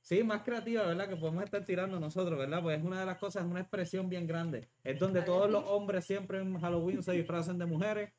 Sí, 0.03 0.23
más 0.23 0.43
creativas, 0.43 0.87
¿verdad? 0.87 1.09
Que 1.09 1.17
podemos 1.17 1.45
estar 1.45 1.65
tirando 1.65 2.01
nosotros, 2.01 2.39
¿verdad? 2.39 2.63
Pues 2.63 2.79
es 2.79 2.85
una 2.85 3.01
de 3.01 3.07
las 3.07 3.19
cosas, 3.19 3.45
es 3.45 3.51
una 3.51 3.61
expresión 3.61 4.09
bien 4.09 4.27
grande. 4.27 4.71
Es 4.83 4.99
donde 4.99 5.23
todos 5.23 5.51
los 5.51 5.65
hombres 5.65 6.05
siempre 6.07 6.41
en 6.41 6.59
Halloween 6.59 7.03
se 7.03 7.13
disfrazan 7.13 7.59
de 7.59 7.67
mujeres. 7.67 8.13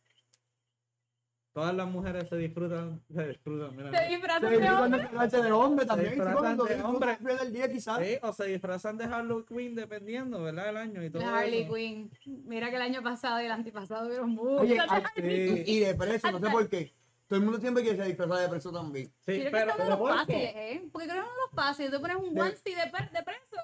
Todas 1.54 1.76
las 1.76 1.86
mujeres 1.88 2.30
se 2.30 2.38
disfrutan, 2.38 3.02
se 3.14 3.28
disfrutan, 3.28 3.76
mira, 3.76 3.92
Se 3.92 4.08
disfrazan 4.08 4.50
de 4.50 4.70
hombre. 4.70 5.42
de 5.42 5.52
hombre 5.52 5.86
también. 5.86 6.10
sí, 6.14 6.16
disfrazan 6.16 6.58
de 6.58 6.82
hombre. 6.82 7.18
del 7.40 7.52
día 7.54 7.70
quizás. 7.72 8.00
Sí, 8.00 8.18
o 8.22 8.32
se 8.32 8.46
disfrazan 8.46 8.98
de 8.98 9.08
Halloween 9.08 9.76
dependiendo, 9.76 10.42
¿verdad? 10.42 10.70
El 10.70 10.78
año 10.78 11.04
y 11.04 11.10
todo. 11.10 11.22
La 11.24 11.40
Harley. 11.40 11.68
Quinn. 11.68 12.10
Mira 12.46 12.70
que 12.70 12.78
el 12.78 12.82
año 12.82 13.04
pasado 13.04 13.42
y 13.42 13.46
el 13.46 13.52
antipasado 13.52 14.08
vieron 14.08 14.30
mucho. 14.30 14.62
Oye, 14.62 14.78
ay, 14.88 15.04
Sí. 15.16 15.64
y 15.66 15.80
de 15.82 15.94
preso, 15.96 16.32
no 16.32 16.40
sé 16.40 16.50
por 16.50 16.70
qué. 16.70 16.94
Todo 17.28 17.40
el 17.40 17.46
mundo 17.46 17.60
siempre 17.62 17.84
quiere 17.84 17.98
ser 17.98 18.08
disfrazado 18.08 18.40
de 18.42 18.50
preso 18.50 18.72
también. 18.72 19.08
Sí, 19.26 19.44
pero, 19.52 19.74
los 19.78 19.98
¿por 19.98 20.10
qué? 20.12 20.18
fáciles, 20.18 20.52
¿eh? 20.56 20.90
Porque 20.92 21.08
creo 21.08 21.22
que 21.24 21.28
son 21.30 21.38
los 21.46 21.52
fáciles. 21.66 21.92
Tú 21.92 22.02
pones 22.02 22.16
un 22.18 22.40
onesie 22.40 22.76
de, 22.76 22.82
de 22.82 23.24
preso, 23.24 23.58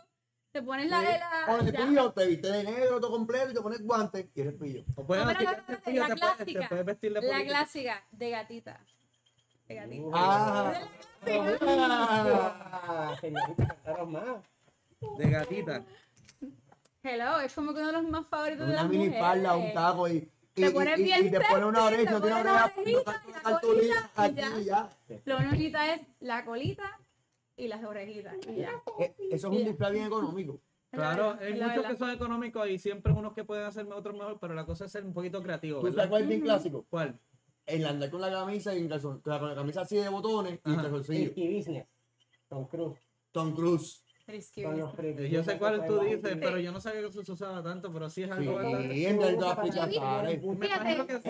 te 0.58 0.64
pones 0.64 0.90
la... 0.90 1.02
La, 1.48 1.58
de 1.64 1.72
pillo, 1.74 2.12
te 2.14 2.26
viste 2.28 2.48
de 2.52 2.64
negro 2.64 3.00
todo 3.00 3.12
completo 3.12 3.52
y 3.52 3.54
te 3.54 3.62
pones 3.62 3.84
guantes 3.86 4.26
y 4.34 4.42
eres 4.42 4.54
pillo. 4.56 4.84
o 4.96 5.02
No, 5.02 5.08
pero 5.08 5.24
no, 5.24 5.28
no, 5.28 5.38
la 5.38 5.46
puedes- 5.82 6.20
clásica. 6.20 6.60
te 6.62 6.68
puedes 6.68 6.86
vestir 6.86 7.14
de 7.14 7.22
La 7.22 7.28
político. 7.28 7.48
clásica 7.50 8.04
de 8.12 8.30
gatita. 8.32 8.80
De 9.68 9.76
gatita. 9.76 10.08
Ah. 10.14 10.74
Ah, 11.62 13.16
señorita, 13.22 13.68
cantaron 13.68 14.12
más. 14.12 14.24
De 15.18 15.30
gatita. 15.30 15.84
Hello, 17.04 17.40
es 17.42 17.54
como 17.54 17.74
que 17.74 17.80
uno 17.80 17.88
de 17.88 17.94
los 17.94 18.04
más 18.10 18.26
favoritos 18.28 18.68
de 18.68 18.74
Una 18.74 18.82
las 18.84 18.90
mini 18.92 19.10
falda, 19.18 19.56
un 19.56 19.62
mujeres. 19.62 19.76
taco 19.76 20.08
y, 20.08 20.32
y, 20.56 20.62
Te 20.62 20.72
pones 20.72 20.98
y- 20.98 21.02
y- 21.02 21.06
bien 21.06 21.28
y 21.28 21.32
te 21.32 21.40
pone 21.42 21.66
una 21.66 21.84
oreja, 21.86 22.02
te 22.02 22.08
tiene 22.08 22.20
pones 22.20 22.42
una 22.42 22.54
la 22.54 22.66
oreja, 22.66 22.80
una 22.82 22.92
la 23.44 23.52
la 26.20 26.46
colita 26.46 27.00
y 27.58 27.68
las 27.68 27.84
orejitas. 27.84 28.36
Y 28.48 28.56
ya. 28.58 28.82
Eh, 29.00 29.14
Eso 29.32 29.52
es 29.52 29.60
un 29.60 29.66
disfraz 29.66 29.92
bien 29.92 30.06
económico. 30.06 30.60
Claro, 30.90 31.38
hay 31.42 31.54
la 31.56 31.68
muchos 31.68 31.84
verdad. 31.84 31.92
que 31.92 31.98
son 31.98 32.10
económicos 32.12 32.70
y 32.70 32.80
siempre 32.80 33.12
unos 33.12 33.34
que 33.34 33.44
pueden 33.44 33.66
hacer 33.66 33.86
otros 33.92 34.16
mejor, 34.16 34.40
pero 34.40 34.54
la 34.54 34.66
cosa 34.66 34.86
es 34.86 34.92
ser 34.92 35.04
un 35.04 35.14
poquito 35.14 35.44
creativo, 35.44 35.82
¿Tú 35.82 35.92
sabes 35.92 36.08
cuál 36.10 36.22
es 36.24 36.28
bien 36.30 36.42
clásico? 36.42 36.86
¿Cuál? 36.90 37.20
El 37.66 37.86
andar 37.86 38.10
con 38.10 38.22
la 38.22 38.32
camisa 38.32 38.74
y 38.74 38.80
en 38.80 38.88
calzón, 38.88 39.20
con 39.20 39.34
la, 39.34 39.40
con 39.40 39.50
la 39.50 39.56
camisa 39.56 39.82
así 39.82 39.98
de 39.98 40.08
botones 40.08 40.54
y 40.66 40.72
Ajá. 40.72 40.84
calzoncillos. 40.84 41.26
Risky 41.36 41.58
Business. 41.58 41.88
Tom 42.48 42.68
Cruise. 42.68 42.98
Tom 43.34 43.54
Cruise. 43.54 44.02
Eh, 44.28 45.30
Yo 45.30 45.44
sé 45.44 45.58
cuál 45.58 45.86
tú 45.86 46.00
dices, 46.00 46.32
Sí. 46.34 46.40
pero 46.42 46.58
yo 46.60 46.72
no 46.72 46.80
sabía 46.80 47.02
que 47.02 47.08
eso 47.08 47.24
se 47.24 47.32
usaba 47.34 47.62
tanto, 47.62 47.92
pero 47.92 48.10
sí 48.10 48.24
es 48.24 48.28
Sí, 48.30 48.34
algo 48.34 48.56
bastante- 48.56 48.96
y 48.98 49.06
entre 49.06 49.34
todas 49.34 49.50
las 49.50 49.58
aplicaciones. 49.58 50.42
Me 50.44 50.66
imagino 50.68 51.06
que 51.08 51.14
sí. 51.18 51.30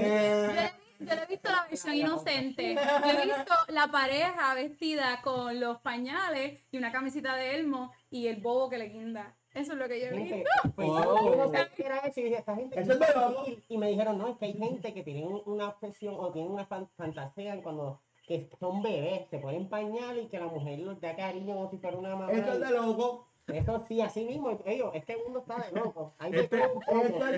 Yo 0.99 1.15
le 1.15 1.23
he 1.23 1.25
visto 1.27 1.49
la 1.51 1.65
versión 1.69 1.95
inocente. 1.95 2.73
Yo 2.75 3.19
he 3.19 3.25
visto 3.25 3.53
la 3.69 3.87
pareja 3.87 4.53
vestida 4.55 5.21
con 5.21 5.59
los 5.59 5.79
pañales 5.81 6.59
y 6.71 6.77
una 6.77 6.91
camisita 6.91 7.35
de 7.35 7.55
elmo 7.55 7.91
y 8.09 8.27
el 8.27 8.41
bobo 8.41 8.69
que 8.69 8.77
le 8.77 8.89
guinda. 8.89 9.35
Eso 9.53 9.73
es 9.73 9.77
lo 9.79 9.87
que 9.87 9.99
yo 9.99 10.07
he 10.07 10.11
visto. 10.19 10.49
pues, 10.75 10.87
Oh. 10.89 11.29
yo 11.31 11.35
no 11.35 11.45
sabía 11.45 11.69
qué 11.75 11.83
era 11.85 11.97
eso 11.99 12.19
y 12.19 12.23
dije, 12.23 12.37
esta 12.37 12.55
gente. 12.55 12.79
Eso 12.79 12.93
es 12.93 12.99
de 12.99 13.05
loco. 13.15 13.43
Y, 13.47 13.63
y 13.69 13.77
me 13.77 13.89
dijeron, 13.89 14.17
no, 14.17 14.27
es 14.27 14.37
que 14.37 14.45
hay 14.45 14.53
gente 14.53 14.93
que 14.93 15.03
tiene 15.03 15.25
un- 15.25 15.41
una 15.45 15.69
obsesión 15.69 16.15
o 16.17 16.31
tiene 16.31 16.47
una 16.49 16.65
fan- 16.65 16.89
fantasía 16.95 17.61
cuando 17.63 18.01
que 18.27 18.49
son 18.59 18.81
bebés, 18.83 19.21
se 19.29 19.39
ponen 19.39 19.69
pañal 19.69 20.19
y 20.19 20.27
que 20.27 20.37
la 20.37 20.47
mujer 20.47 20.79
los 20.79 20.99
da 20.99 21.15
cariño 21.15 21.55
como 21.55 21.69
si 21.71 21.77
fuera 21.77 21.97
una 21.97 22.13
mamá. 22.15 22.31
Eso 22.33 22.51
es 22.53 22.59
de 22.59 22.71
loco. 22.71 23.26
Eso 23.47 23.85
sí, 23.87 24.01
así 24.01 24.25
mismo, 24.25 24.59
ellos, 24.65 24.91
este 24.93 25.15
mundo 25.17 25.39
está 25.39 25.65
de 25.65 25.71
loco. 25.79 26.13
Hay 26.19 26.31
de 26.31 26.41
Este- 26.41 26.57
todo 26.57 26.73
un 26.73 26.81
poco. 26.81 27.01
Este- 27.01 27.13
para 27.17 27.37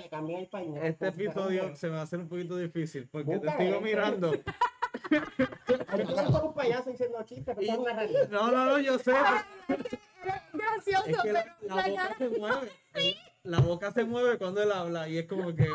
le 0.00 0.38
el 0.38 0.48
pañal. 0.48 0.86
Este 0.86 1.08
un 1.08 1.14
episodio 1.14 1.74
se 1.76 1.88
me 1.88 1.94
va 1.94 2.00
a 2.00 2.02
hacer 2.04 2.20
un 2.20 2.28
poquito 2.28 2.56
difícil 2.56 3.08
porque 3.10 3.38
te 3.38 3.56
sigo 3.58 3.80
mirando. 3.80 4.32
Yo 5.10 6.04
no 6.04 6.30
soy 6.32 6.46
un 6.48 6.54
payaso 6.54 6.90
diciendo 6.90 7.22
chistes, 7.24 7.56
pero 7.58 7.72
es 7.72 7.78
una 7.78 7.92
realidad. 7.94 8.28
No, 8.30 8.50
no, 8.50 8.64
no, 8.66 8.78
yo 8.78 8.98
sé. 8.98 9.12
gracioso. 10.52 11.06
Es 11.06 11.22
que 11.22 11.32
la, 11.32 11.56
pero 11.60 11.74
la 11.74 11.76
la 11.76 11.88
boca 11.88 12.02
cara- 12.02 12.18
se 12.18 12.28
mueve. 12.28 12.70
La 13.42 13.60
boca 13.60 13.92
se 13.92 14.04
mueve 14.04 14.38
cuando 14.38 14.62
él 14.62 14.72
habla 14.72 15.08
y 15.08 15.18
es 15.18 15.26
como 15.26 15.54
que. 15.54 15.68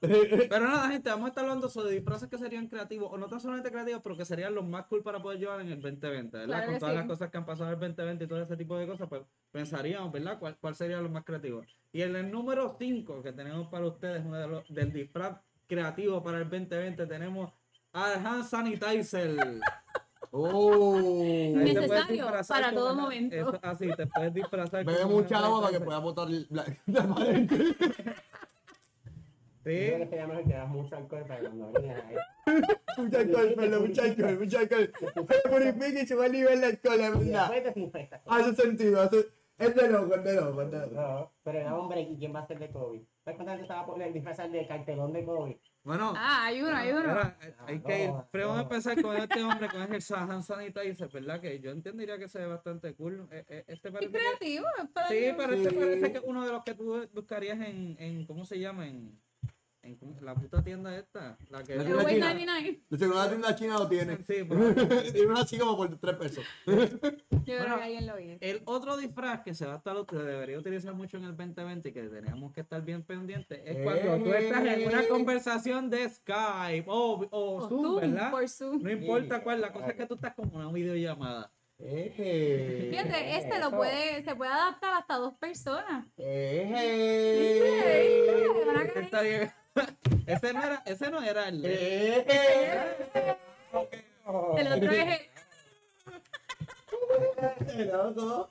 Pero 0.48 0.68
nada, 0.68 0.88
gente, 0.90 1.10
vamos 1.10 1.26
a 1.26 1.28
estar 1.28 1.44
hablando 1.44 1.68
sobre 1.68 1.90
disfraces 1.90 2.28
que 2.28 2.38
serían 2.38 2.68
creativos, 2.68 3.10
o 3.12 3.18
no 3.18 3.26
tan 3.26 3.40
solamente 3.40 3.70
creativos, 3.70 4.00
pero 4.02 4.16
que 4.16 4.24
serían 4.24 4.54
los 4.54 4.64
más 4.64 4.86
cool 4.86 5.02
para 5.02 5.20
poder 5.20 5.40
llevar 5.40 5.60
en 5.60 5.68
el 5.68 5.80
2020, 5.80 6.36
¿verdad? 6.38 6.46
Claro 6.56 6.70
Con 6.70 6.78
todas 6.78 6.92
sí. 6.94 6.98
las 6.98 7.06
cosas 7.06 7.30
que 7.30 7.36
han 7.38 7.46
pasado 7.46 7.68
en 7.70 7.74
el 7.74 7.80
2020 7.80 8.24
y 8.24 8.28
todo 8.28 8.42
ese 8.42 8.56
tipo 8.56 8.78
de 8.78 8.86
cosas, 8.86 9.08
pues 9.08 9.22
pensaríamos, 9.50 10.12
¿verdad? 10.12 10.38
¿Cuál, 10.38 10.56
cuál 10.60 10.74
sería 10.76 11.00
lo 11.00 11.08
más 11.08 11.24
creativo? 11.24 11.62
Y 11.92 12.02
en 12.02 12.14
el 12.14 12.30
número 12.30 12.76
5 12.78 13.22
que 13.22 13.32
tenemos 13.32 13.66
para 13.68 13.86
ustedes, 13.86 14.24
uno 14.24 14.36
de 14.36 14.46
los, 14.46 14.72
del 14.72 14.92
disfraz 14.92 15.38
creativo 15.66 16.22
para 16.22 16.38
el 16.38 16.44
2020, 16.44 17.06
tenemos 17.06 17.52
al 17.92 18.24
hand 18.24 18.44
sanitizer. 18.44 19.36
Oh. 20.30 20.98
Necesario 21.56 22.26
para 22.26 22.66
con 22.66 22.74
todo 22.74 22.92
una- 22.92 23.02
momento. 23.02 23.34
Eso, 23.34 23.58
así, 23.62 23.88
te 23.96 24.06
puedes 24.06 24.34
disfrazar. 24.34 24.84
Bebe 24.84 25.06
mucha 25.06 25.38
agua 25.38 25.62
para 25.62 25.78
que 25.78 25.84
pueda 25.84 25.98
botar 26.00 26.28
la, 26.50 26.64
la 26.86 27.02
pared. 29.68 29.90
Yo 29.90 29.94
creo 29.94 29.98
que 29.98 30.04
Sí, 30.04 30.10
sería 30.10 30.26
mejor 30.26 30.44
que 30.44 30.52
das 30.54 30.68
mucho 30.68 30.96
alcohol 30.96 31.24
para 31.28 31.40
cuando 31.40 31.68
orines 31.68 31.96
ahí. 32.04 32.16
Mucha 32.96 33.18
alcohol, 33.20 33.54
perdón, 33.56 33.88
mucha 33.88 34.02
alcohol, 34.02 34.38
mucha 34.38 34.58
alcohol. 34.60 34.92
Se 34.98 35.48
purifica 35.48 36.00
y 36.02 36.06
se 36.06 36.14
va 36.14 36.24
a 36.24 36.28
nivel 36.28 36.60
de 36.60 36.66
alcohol, 36.66 37.00
es 37.00 37.18
verdad. 37.18 37.52
Hace 38.26 38.54
sentido, 38.54 39.00
hace... 39.02 39.26
es 39.58 39.74
de 39.74 39.90
loco, 39.90 40.14
es 40.14 40.24
de 40.24 40.34
loco, 40.40 40.62
es 40.62 40.70
de 40.70 40.78
loco. 40.78 40.94
No, 40.94 41.32
pero 41.42 41.58
era 41.58 41.76
hombre, 41.76 42.00
¿y 42.02 42.16
quién 42.16 42.34
va 42.34 42.40
a 42.40 42.46
ser 42.46 42.58
de 42.58 42.70
COVID? 42.70 43.00
¿Sabes 43.24 43.36
cuánta 43.36 43.52
gente 43.52 43.66
se 43.66 43.72
va 43.74 43.80
a 43.80 43.86
poner 43.86 44.12
disfrazar 44.12 44.50
de 44.50 44.66
cartelón 44.66 45.12
de 45.12 45.24
COVID? 45.24 45.56
bueno. 45.82 46.12
Ah, 46.16 46.44
hay 46.46 46.60
uno, 46.62 46.76
hay 46.76 46.92
uno. 46.92 47.08
Ahora, 47.10 47.38
hay 47.66 47.80
que 47.80 48.04
ir. 48.04 48.10
no, 48.10 48.28
Pero 48.30 48.48
vamos 48.48 48.60
a 48.60 48.62
no. 48.64 48.70
empezar 48.70 49.02
con 49.02 49.16
este 49.16 49.42
hombre, 49.42 49.68
con 49.68 49.94
el 49.94 50.02
Sahan 50.02 50.42
Sanitizer, 50.42 51.08
¿verdad? 51.08 51.40
Que 51.40 51.60
yo 51.60 51.70
entendería 51.70 52.18
que 52.18 52.28
se 52.28 52.38
ve 52.40 52.46
bastante 52.46 52.94
cool. 52.94 53.26
Eh, 53.30 53.44
eh, 53.48 53.64
Este 53.68 53.88
Es 53.88 53.94
parece 53.94 54.12
que- 54.12 54.18
creativo. 54.18 54.66
es 54.82 54.88
para 54.90 55.08
Sí, 55.08 55.14
que- 55.14 55.34
pero 55.36 55.52
este 55.54 55.70
Sí. 55.70 55.76
parece 55.76 56.12
que 56.12 56.18
es 56.18 56.24
uno 56.26 56.44
de 56.46 56.52
los 56.52 56.62
que 56.64 56.74
tú 56.74 57.08
buscarías 57.14 57.58
en, 57.60 57.96
en 57.98 58.26
¿cómo 58.26 58.44
se 58.44 58.58
llama? 58.58 58.86
En, 58.86 59.18
en 59.88 59.96
¿cómo- 59.96 60.16
la 60.20 60.34
puta 60.34 60.62
tienda 60.62 60.96
esta. 60.96 61.36
La 61.50 61.62
que 61.64 61.74
La 61.76 61.84
tienda 61.84 62.04
china. 62.08 62.32
99. 62.32 62.80
De 62.90 62.98
seguro 62.98 63.18
la 63.18 63.28
tienda 63.28 63.56
china 63.56 63.78
lo 63.78 63.88
tiene. 63.88 64.16
Sí, 64.18 64.44
pero- 64.48 64.74
Tiene 65.12 65.26
una 65.26 65.40
así 65.40 65.58
como 65.58 65.76
por 65.76 65.98
3 65.98 66.16
pesos. 66.16 66.44
Yo 66.66 66.74
creo 66.74 66.88
Bueno, 67.60 67.76
que 67.78 67.82
alguien 67.84 68.06
lo 68.06 68.20
hizo. 68.20 68.36
El 68.40 68.62
otro 68.66 68.96
disfraz 68.98 69.40
que 69.42 69.54
se 69.54 69.66
va 69.66 69.74
a 69.74 69.76
estar, 69.78 69.96
que 70.06 70.16
debería 70.16 70.58
utilizar 70.58 70.92
mucho 70.94 71.16
en 71.16 71.24
el 71.24 71.36
2020 71.36 71.88
y 71.88 71.92
que 71.92 72.02
tenemos 72.02 72.52
que 72.52 72.60
estar 72.60 72.82
bien 72.84 73.02
pendientes 73.02 73.60
es 73.64 73.78
cuando 73.82 74.18
tú 74.24 74.32
estás 74.34 74.64
en 74.66 74.86
una 74.86 75.02
Eh. 75.02 75.08
conversación 75.08 75.88
de 75.90 76.08
Skype 76.08 76.84
o, 76.88 77.26
o 77.30 77.56
O 77.56 77.68
Zoom, 77.68 77.82
Zoom, 77.82 78.00
¿verdad? 78.00 78.30
por 78.30 78.48
Zoom. 78.48 78.82
No 78.82 78.90
importa 78.90 79.42
cuál, 79.42 79.60
la 79.62 79.72
cosa 79.72 79.88
es 79.88 79.94
que 79.96 80.06
tú 80.06 80.14
estás 80.16 80.34
como 80.34 80.56
una 80.58 80.70
videollamada. 80.72 81.50
Eje. 81.80 82.88
Fíjate, 82.90 83.36
este 83.36 83.60
lo 83.60 83.70
puede, 83.70 84.20
se 84.24 84.34
puede 84.34 84.50
adaptar 84.50 84.94
hasta 84.94 85.14
dos 85.14 85.34
personas. 85.34 86.06
Eje. 86.16 88.42
Está 89.00 89.22
bien. 89.22 89.48
Ese 90.28 90.52
no 90.52 90.62
era, 90.62 90.82
ese 90.86 91.10
no 91.10 91.22
era 91.22 91.48
el. 91.48 91.64
Eje. 91.64 93.36
El 94.56 94.72
otro 94.72 94.92
es 94.92 95.20
loco. 97.86 98.48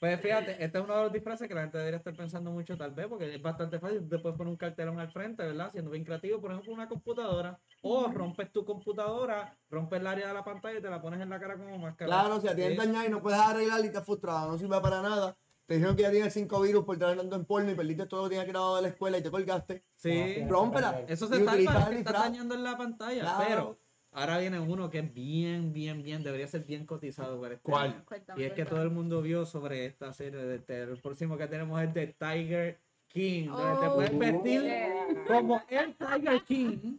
Pues 0.00 0.20
fíjate, 0.20 0.62
este 0.62 0.78
es 0.78 0.84
uno 0.84 0.96
de 0.96 1.02
los 1.04 1.12
disfraces 1.12 1.48
que 1.48 1.54
la 1.54 1.62
gente 1.62 1.78
debería 1.78 1.96
estar 1.96 2.14
pensando 2.14 2.50
mucho 2.50 2.76
tal 2.76 2.90
vez, 2.90 3.06
porque 3.06 3.34
es 3.36 3.40
bastante 3.40 3.78
fácil. 3.78 4.06
Te 4.06 4.18
puedes 4.18 4.36
poner 4.36 4.50
un 4.50 4.56
cartelón 4.58 5.00
al 5.00 5.10
frente, 5.10 5.42
¿verdad? 5.42 5.70
Siendo 5.72 5.90
bien 5.90 6.04
creativo, 6.04 6.40
por 6.42 6.50
ejemplo, 6.50 6.74
una 6.74 6.86
computadora. 6.88 7.58
O 7.80 8.08
rompes 8.08 8.52
tu 8.52 8.66
computadora, 8.66 9.56
rompes 9.70 10.00
el 10.00 10.06
área 10.06 10.28
de 10.28 10.34
la 10.34 10.44
pantalla 10.44 10.78
y 10.78 10.82
te 10.82 10.90
la 10.90 11.00
pones 11.00 11.20
en 11.22 11.30
la 11.30 11.40
cara 11.40 11.56
como 11.56 11.78
máscara. 11.78 12.06
Claro, 12.06 12.38
si 12.40 12.48
a 12.48 12.54
ti 12.54 12.60
te 12.62 12.70
Sí. 12.70 12.76
dañado 12.76 13.06
y 13.06 13.08
no 13.08 13.22
puedes 13.22 13.40
arreglar 13.40 13.80
y 13.82 13.86
estás 13.86 14.04
frustrado, 14.04 14.52
no 14.52 14.58
sirve 14.58 14.78
para 14.80 15.00
nada. 15.00 15.36
Te 15.66 15.74
dijeron 15.74 15.96
que 15.96 16.02
ya 16.02 16.10
tienes 16.10 16.32
5 16.34 16.60
virus 16.60 16.84
por 16.84 16.96
estar 16.96 17.10
andando 17.10 17.36
en 17.36 17.44
porno 17.46 17.70
y 17.70 17.74
perdiste 17.74 18.06
todo 18.06 18.24
lo 18.24 18.28
que 18.28 18.34
tenías 18.36 18.48
grabado 18.48 18.76
de 18.76 18.82
la 18.82 18.88
escuela 18.88 19.16
y 19.18 19.22
te 19.22 19.30
colgaste. 19.30 19.82
Sí. 19.96 20.44
Rómpela. 20.46 21.04
Eso 21.08 21.26
se 21.26 21.36
está 21.38 21.54
disfraz. 21.56 21.90
dañando 22.12 22.54
en 22.54 22.62
la 22.64 22.76
pantalla. 22.76 23.20
Claro. 23.22 23.44
Pero 23.48 23.78
ahora 24.12 24.38
viene 24.38 24.60
uno 24.60 24.90
que 24.90 24.98
es 24.98 25.14
bien, 25.14 25.72
bien, 25.72 26.02
bien, 26.02 26.22
debería 26.22 26.46
ser 26.48 26.64
bien 26.64 26.84
cotizado 26.84 27.38
por 27.38 27.50
este 27.52 27.62
¿Cuál? 27.62 27.90
año. 27.92 28.04
Cuéntame, 28.04 28.42
Y 28.42 28.44
es 28.44 28.50
que 28.50 28.56
cuéntame. 28.56 28.76
todo 28.76 28.82
el 28.84 28.90
mundo 28.94 29.22
vio 29.22 29.46
sobre 29.46 29.86
esta 29.86 30.12
serie 30.12 30.40
de 30.40 30.58
terror. 30.58 30.96
El 30.96 31.00
próximo 31.02 31.38
que 31.38 31.46
tenemos 31.46 31.80
es 31.82 31.94
de 31.94 32.08
Tiger 32.08 32.80
King, 33.08 33.46
donde 33.48 33.80
te 33.80 33.86
Oh, 33.86 33.94
puedes 33.94 34.18
vestir 34.18 34.62
yeah. 34.62 35.24
como 35.26 35.62
el 35.68 35.94
Tiger 35.96 36.42
King. 36.42 36.98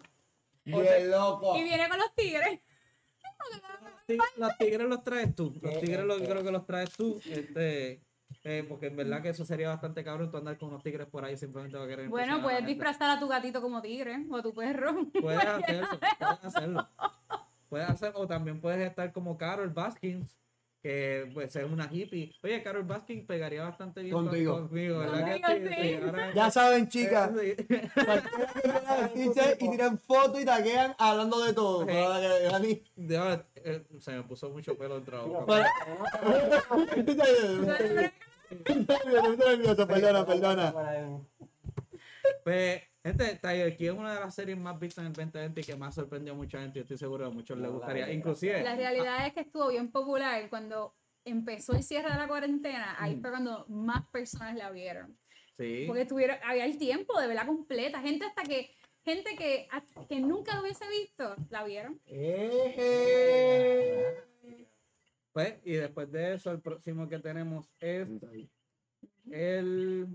Bien 0.63 1.11
loco. 1.11 1.55
Y 1.55 1.63
viene 1.63 1.87
con 1.87 1.99
los 1.99 2.15
tigres. 2.15 2.59
Los 4.37 4.57
tigres 4.57 4.87
los 4.87 5.03
traes 5.03 5.35
tú. 5.35 5.53
Los 5.61 5.73
Eh, 5.73 5.79
tigres 5.81 6.03
los, 6.05 6.21
eh, 6.21 6.25
creo 6.27 6.43
que 6.43 6.51
los 6.51 6.65
traes 6.65 6.91
tú. 6.91 7.19
Este, 7.29 8.01
eh, 8.45 8.63
porque 8.69 8.87
en 8.87 8.95
verdad 8.95 9.21
que 9.21 9.29
eso 9.29 9.43
sería 9.43 9.67
bastante 9.69 10.03
cabrón 10.03 10.31
tú 10.31 10.37
andar 10.37 10.57
con 10.57 10.69
unos 10.69 10.81
tigres 10.83 11.07
por 11.07 11.25
ahí 11.25 11.35
simplemente 11.35 11.75
va 11.77 11.83
a 11.83 11.87
querer 11.87 12.07
Bueno, 12.09 12.37
a 12.37 12.41
puedes 12.41 12.65
disfrazar 12.65 13.09
a 13.17 13.19
tu 13.19 13.27
gatito 13.27 13.61
como 13.61 13.81
tigre 13.81 14.25
o 14.29 14.37
a 14.37 14.41
tu 14.43 14.53
perro. 14.53 14.93
Puedes 15.21 15.43
hacerlo, 15.45 15.87
puedes 16.19 16.45
hacerlo. 16.45 16.87
Puedes 17.69 17.89
hacerlo, 17.89 18.19
o 18.21 18.27
también 18.27 18.61
puedes 18.61 18.87
estar 18.87 19.11
como 19.11 19.37
Carol 19.37 19.69
Baskins, 19.69 20.37
que 20.83 21.29
pues 21.33 21.55
es 21.55 21.65
una 21.69 21.89
hippie. 21.91 22.31
Oye, 22.43 22.61
Carol 22.61 22.83
Baskins 22.83 23.25
pegaría 23.25 23.63
bastante 23.63 24.01
bien 24.03 24.13
con- 24.13 24.27
Contigo. 24.27 24.67
conmigo, 24.67 24.99
¿verdad 24.99 25.25
que 25.25 25.41
Conmigo, 25.41 25.71
sí. 25.71 25.81
Sí, 25.81 25.99
Ya 26.35 26.51
saben, 26.51 26.87
chicas. 26.87 27.31
Sí. 27.35 27.55
el 29.15 29.59
y 29.59 29.69
tiran 29.71 29.97
fotos 29.97 30.39
y 30.41 30.45
taguean 30.45 30.93
hablando 30.99 31.43
de 31.43 31.53
todo. 31.53 31.87
Sí. 31.87 31.91
Para 31.91 32.19
que 32.21 33.61
eh, 33.65 33.83
se 33.99 34.11
me 34.11 34.21
puso 34.21 34.51
mucho 34.51 34.77
pelo 34.77 34.95
dentro 34.99 35.45
de 36.95 38.11
nervioso, 38.49 39.87
Perdona, 39.87 40.25
perdona. 40.25 40.73
Pues, 42.43 42.81
gente, 43.03 43.39
Tiger 43.41 43.75
King 43.77 43.85
es 43.87 43.91
una 43.97 44.13
de 44.15 44.19
las 44.19 44.35
series 44.35 44.57
más 44.57 44.79
vistas 44.79 44.99
en 45.03 45.07
el 45.07 45.13
2020 45.13 45.61
y 45.61 45.63
que 45.63 45.75
más 45.75 45.95
sorprendió 45.95 46.33
a 46.33 46.35
mucha 46.35 46.61
gente 46.61 46.79
y 46.79 46.81
estoy 46.83 46.97
seguro 46.97 47.25
que 47.25 47.31
a 47.31 47.33
muchos 47.33 47.57
les 47.57 47.71
gustaría. 47.71 48.11
Inclusive, 48.11 48.63
La 48.63 48.75
realidad 48.75 49.25
es 49.27 49.33
que 49.33 49.41
estuvo 49.41 49.67
bien 49.69 49.91
popular 49.91 50.47
cuando 50.49 50.95
empezó 51.23 51.73
el 51.73 51.83
cierre 51.83 52.11
de 52.11 52.17
la 52.17 52.27
cuarentena. 52.27 52.95
Ahí 52.99 53.15
Mm. 53.15 53.21
fue 53.21 53.29
cuando 53.31 53.65
más 53.67 54.07
personas 54.09 54.55
la 54.55 54.69
vieron. 54.71 55.17
sí. 55.57 55.85
Porque 55.87 56.05
tuvieron, 56.05 56.37
había 56.43 56.65
el 56.65 56.77
tiempo 56.77 57.19
de 57.19 57.27
verla 57.27 57.45
completa. 57.45 58.01
Gente 58.01 58.25
hasta 58.25 58.43
que, 58.43 58.71
gente 59.03 59.35
que, 59.37 59.67
que 60.09 60.19
nunca 60.19 60.55
lo 60.55 60.61
hubiese 60.63 60.87
visto, 60.89 61.35
la 61.49 61.63
vieron. 61.63 61.99
Eje. 62.85 64.34
Pues, 65.35 65.59
y 65.65 65.73
después 65.73 66.09
de 66.13 66.35
eso, 66.35 66.49
el 66.49 66.61
próximo 66.61 67.09
que 67.09 67.19
tenemos 67.19 67.69
es 67.81 68.07
el. 69.29 70.07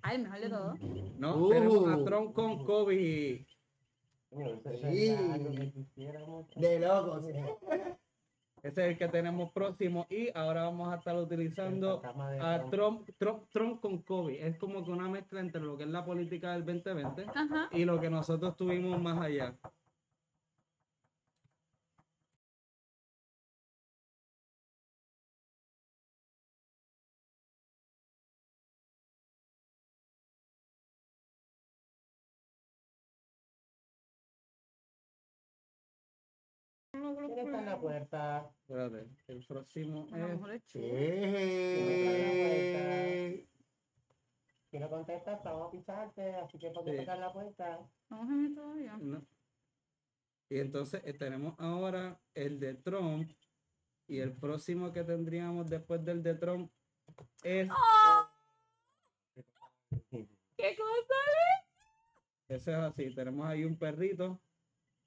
Ah, 0.00 0.14
el 0.14 0.22
mejor 0.22 0.40
de 0.40 0.48
todo. 0.48 0.74
No, 1.18 1.36
Uh. 1.36 1.48
tenemos 1.50 1.86
a 1.92 2.02
Tron 2.02 2.32
con 2.32 2.64
Kobe. 2.64 3.44
De 6.56 6.78
locos. 6.80 7.26
Ese 8.62 8.82
es 8.84 8.92
el 8.92 8.96
que 8.96 9.08
tenemos 9.08 9.52
próximo. 9.52 10.06
Y 10.08 10.30
ahora 10.34 10.62
vamos 10.62 10.90
a 10.90 10.96
estar 10.96 11.14
utilizando 11.16 12.00
a 12.40 12.64
Trump, 12.70 13.10
Trump, 13.18 13.42
Trump 13.52 13.80
con 13.82 13.98
Kobe. 14.00 14.46
Es 14.46 14.56
como 14.56 14.82
que 14.82 14.90
una 14.90 15.06
mezcla 15.10 15.40
entre 15.40 15.60
lo 15.60 15.76
que 15.76 15.82
es 15.84 15.90
la 15.90 16.02
política 16.02 16.52
del 16.52 16.64
2020 16.64 17.26
Ajá. 17.34 17.68
y 17.72 17.84
lo 17.84 18.00
que 18.00 18.08
nosotros 18.08 18.56
tuvimos 18.56 18.98
más 19.02 19.18
allá. 19.20 19.54
Puerta? 38.10 38.50
Espérate, 38.60 39.08
el 39.28 39.44
próximo 39.46 40.06
A 40.12 40.18
es. 40.18 40.28
mejor 40.28 40.52
es. 40.54 40.62
Si 44.70 44.78
no 44.78 44.88
contestas, 44.88 45.42
vamos 45.42 45.68
a 45.68 45.70
picharte, 45.72 46.34
así 46.36 46.58
que 46.58 46.70
ponte 46.70 46.92
Sí. 46.92 46.98
tocar 46.98 47.18
la 47.18 47.32
puerta. 47.32 47.80
Vamos 48.08 48.30
a 48.30 48.36
ver 48.36 48.54
todavía. 48.54 48.96
No. 49.00 49.26
Y 50.48 50.58
entonces 50.58 51.02
eh, 51.04 51.12
tenemos 51.14 51.54
ahora 51.58 52.20
el 52.34 52.60
de 52.60 52.74
Trump. 52.74 53.30
Y 54.06 54.18
el 54.18 54.32
próximo 54.32 54.92
que 54.92 55.04
tendríamos 55.04 55.68
después 55.70 56.04
del 56.04 56.22
de 56.22 56.34
Trump 56.34 56.70
es. 57.44 57.68
¿Qué 60.56 60.76
cosa? 60.76 61.14
Ese 62.48 62.72
es 62.72 62.78
así. 62.78 63.14
Tenemos 63.14 63.46
ahí 63.46 63.64
un 63.64 63.76
perrito. 63.76 64.40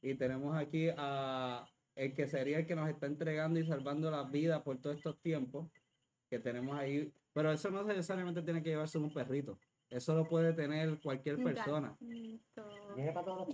Y 0.01 0.15
tenemos 0.15 0.55
aquí 0.57 0.89
a 0.95 1.65
el 1.95 2.13
que 2.13 2.27
sería 2.27 2.59
el 2.59 2.65
que 2.65 2.75
nos 2.75 2.89
está 2.89 3.05
entregando 3.07 3.59
y 3.59 3.65
salvando 3.67 4.09
las 4.11 4.29
vidas 4.31 4.61
por 4.63 4.79
todos 4.79 4.97
estos 4.97 5.19
tiempos. 5.21 5.69
Que 6.29 6.39
tenemos 6.39 6.75
ahí. 6.77 7.13
Pero 7.33 7.51
eso 7.51 7.69
no 7.71 7.83
necesariamente 7.83 8.41
tiene 8.41 8.63
que 8.63 8.69
llevarse 8.69 8.97
un 8.97 9.13
perrito. 9.13 9.59
Eso 9.89 10.15
lo 10.15 10.27
puede 10.27 10.53
tener 10.53 10.99
cualquier 11.01 11.37
persona. 11.43 11.95
para 13.13 13.25
todos 13.25 13.37
los. 13.39 13.47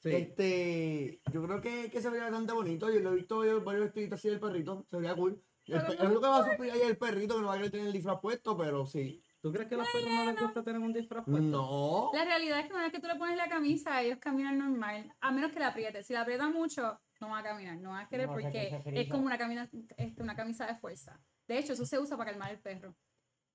Sí. 0.00 0.10
Este, 0.10 1.20
yo 1.32 1.42
creo 1.42 1.60
que, 1.60 1.90
que 1.90 2.00
se 2.00 2.08
vería 2.10 2.24
bastante 2.26 2.52
bonito. 2.52 2.90
Yo 2.92 3.00
lo 3.00 3.12
he 3.12 3.16
visto 3.16 3.44
yo 3.44 3.62
varios 3.64 3.86
vestiditos 3.86 4.18
así 4.18 4.28
del 4.28 4.38
perrito. 4.40 4.86
Se 4.90 4.96
vería 4.96 5.14
cool. 5.14 5.42
Pe- 5.66 5.94
es 5.94 6.10
lo 6.10 6.20
que 6.20 6.26
va 6.26 6.38
a 6.38 6.50
sufrir 6.50 6.72
ahí 6.72 6.80
el 6.82 6.96
perrito 6.96 7.34
que 7.34 7.40
no 7.40 7.48
va 7.48 7.54
a 7.54 7.56
querer 7.56 7.70
tener 7.70 7.86
el 7.88 7.92
disfraz 7.92 8.20
puesto, 8.20 8.56
pero 8.56 8.86
sí. 8.86 9.22
¿Tú 9.40 9.52
crees 9.52 9.68
que 9.68 9.74
a 9.76 9.78
los 9.78 9.88
perros 9.88 10.10
no 10.10 10.24
les 10.24 10.40
gusta 10.40 10.62
tener 10.64 10.80
un 10.80 10.92
disfraz 10.92 11.24
puesto? 11.24 11.40
No. 11.40 12.10
La 12.12 12.24
realidad 12.24 12.58
es 12.60 12.66
que 12.66 12.72
una 12.72 12.82
vez 12.82 12.92
que 12.92 13.00
tú 13.00 13.06
le 13.06 13.14
pones 13.16 13.36
la 13.36 13.48
camisa, 13.48 14.02
ellos 14.02 14.18
caminan 14.20 14.58
normal, 14.58 15.12
a 15.20 15.30
menos 15.30 15.52
que 15.52 15.60
la 15.60 15.68
aprietes. 15.68 16.06
Si 16.06 16.12
la 16.12 16.22
aprietas 16.22 16.50
mucho, 16.50 17.00
no 17.20 17.28
van 17.28 17.44
a 17.44 17.48
caminar, 17.48 17.76
no 17.78 17.90
van 17.90 18.06
a 18.06 18.08
querer 18.08 18.26
No, 18.26 18.32
porque 18.32 18.82
es 18.86 19.08
como 19.08 19.26
una, 19.26 19.38
camina, 19.38 19.68
este, 19.96 20.22
una 20.22 20.34
camisa 20.34 20.66
de 20.66 20.74
fuerza. 20.76 21.20
De 21.46 21.58
hecho, 21.58 21.72
eso 21.74 21.86
se 21.86 21.98
usa 21.98 22.16
para 22.16 22.30
calmar 22.32 22.50
el 22.50 22.58
perro. 22.60 22.96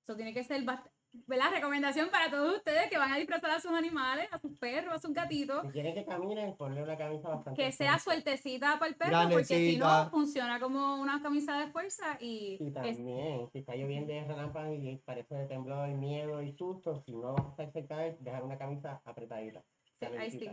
Eso 0.06 0.16
tiene 0.16 0.32
que 0.32 0.42
ser 0.44 0.62
bast- 0.64 0.90
¿verdad? 1.26 1.50
Recomendación 1.52 2.08
para 2.10 2.30
todos 2.30 2.56
ustedes 2.56 2.90
que 2.90 2.98
van 2.98 3.12
a 3.12 3.16
disfrazar 3.16 3.50
a 3.50 3.60
sus 3.60 3.70
animales, 3.72 4.28
a 4.32 4.38
sus 4.38 4.56
perros, 4.58 4.94
a 4.94 4.98
sus 4.98 5.12
gatitos. 5.12 5.62
Si 5.62 5.72
quieren 5.72 5.94
que 5.94 6.04
caminen, 6.04 6.56
ponle 6.56 6.82
una 6.82 6.96
camisa 6.96 7.28
bastante. 7.28 7.62
Que 7.62 7.72
sea 7.72 7.98
sueltecita 7.98 8.78
para 8.78 8.88
el 8.90 8.96
perro, 8.96 9.30
porque 9.30 9.44
si 9.44 9.76
no, 9.78 10.10
funciona 10.10 10.58
como 10.60 10.96
una 10.96 11.22
camisa 11.22 11.58
de 11.58 11.68
fuerza 11.68 12.18
y 12.20 12.58
Y 12.60 12.66
es- 12.68 12.74
también, 12.74 13.48
si 13.52 13.58
está 13.60 13.74
lloviendo 13.76 14.12
y 14.12 14.16
es 14.18 14.28
relámpago 14.28 14.72
y 14.74 14.96
parece 15.04 15.34
de 15.34 15.46
temblor, 15.46 15.88
miedo 15.90 16.42
y 16.42 16.52
susto, 16.56 17.02
si 17.04 17.12
no 17.12 17.34
vas 17.34 17.46
a 17.46 17.50
estar 17.50 17.72
cerca 17.72 17.96
de 17.98 18.08
él, 18.08 18.16
dejar 18.20 18.42
una 18.42 18.58
camisa 18.58 19.00
apretadita. 19.04 19.62
Sí, 20.00 20.06
ahí 20.18 20.30
sí. 20.30 20.48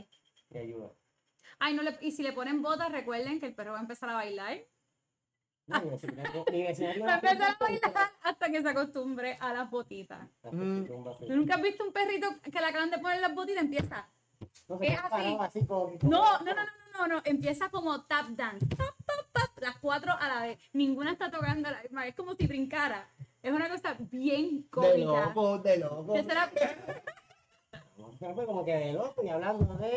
Y 0.51 0.57
ayuda. 0.57 0.91
Ay, 1.59 1.73
no 1.73 1.81
le- 1.83 1.97
y 2.01 2.11
si 2.11 2.23
le 2.23 2.33
ponen 2.33 2.61
botas, 2.61 2.91
recuerden 2.91 3.39
que 3.39 3.47
el 3.47 3.55
perro 3.55 3.71
va 3.73 3.79
a 3.79 3.81
empezar 3.81 4.09
a 4.09 4.13
bailar. 4.15 4.59
No, 5.71 5.81
mi 5.81 5.89
vecina- 5.91 6.23
mi 6.51 6.63
vecina 6.63 6.91
tiene 6.93 7.07
Va 7.07 7.15
a 7.15 7.19
una 7.19 7.29
empezar 7.31 7.51
a 7.51 7.57
perrita 7.57 7.87
bailar 7.89 8.11
hasta 8.23 8.49
que 8.51 8.61
se 8.61 8.69
acostumbre 8.69 9.37
a 9.39 9.53
las 9.53 9.69
botitas. 9.69 10.19
Mm. 10.51 10.83
¿Tú 10.85 11.35
nunca 11.35 11.55
has 11.55 11.61
visto 11.61 11.83
un 11.85 11.93
perrito 11.93 12.27
que 12.41 12.59
le 12.59 12.65
acaban 12.65 12.89
de 12.91 12.97
poner 12.99 13.21
las 13.21 13.33
botitas? 13.33 13.63
Empieza. 13.63 14.07
No 14.67 14.77
se 14.79 14.87
es 14.87 14.99
así. 14.99 15.37
así 15.39 15.65
como- 15.65 15.93
No, 16.03 16.39
no, 16.39 16.39
no, 16.39 16.53
no, 16.53 16.55
no, 16.55 16.99
no, 16.99 17.07
no. 17.15 17.21
Empieza 17.25 17.69
como 17.69 18.03
tap 18.05 18.27
dance. 18.29 18.65
Tap, 18.67 18.95
tap, 19.05 19.25
tap. 19.31 19.59
Las 19.61 19.77
cuatro 19.79 20.13
a 20.19 20.27
la 20.27 20.41
vez. 20.41 20.59
Ninguna 20.73 21.11
está 21.11 21.29
tocando 21.29 21.69
a 21.69 21.71
la 21.71 21.81
misma 21.83 22.01
vez. 22.01 22.09
Es 22.09 22.15
como 22.15 22.33
si 22.35 22.47
brincara. 22.47 23.07
Es 23.43 23.51
una 23.51 23.69
cosa 23.69 23.95
bien 23.99 24.63
De 24.63 24.69
cómica. 24.69 25.25
loco, 25.27 25.59
de 25.59 25.77
loco. 25.77 26.13
Como 28.45 28.65
que 28.65 28.73
de 28.75 28.93
loco 28.93 29.23
y 29.23 29.29
hablando 29.29 29.65
de... 29.77 29.95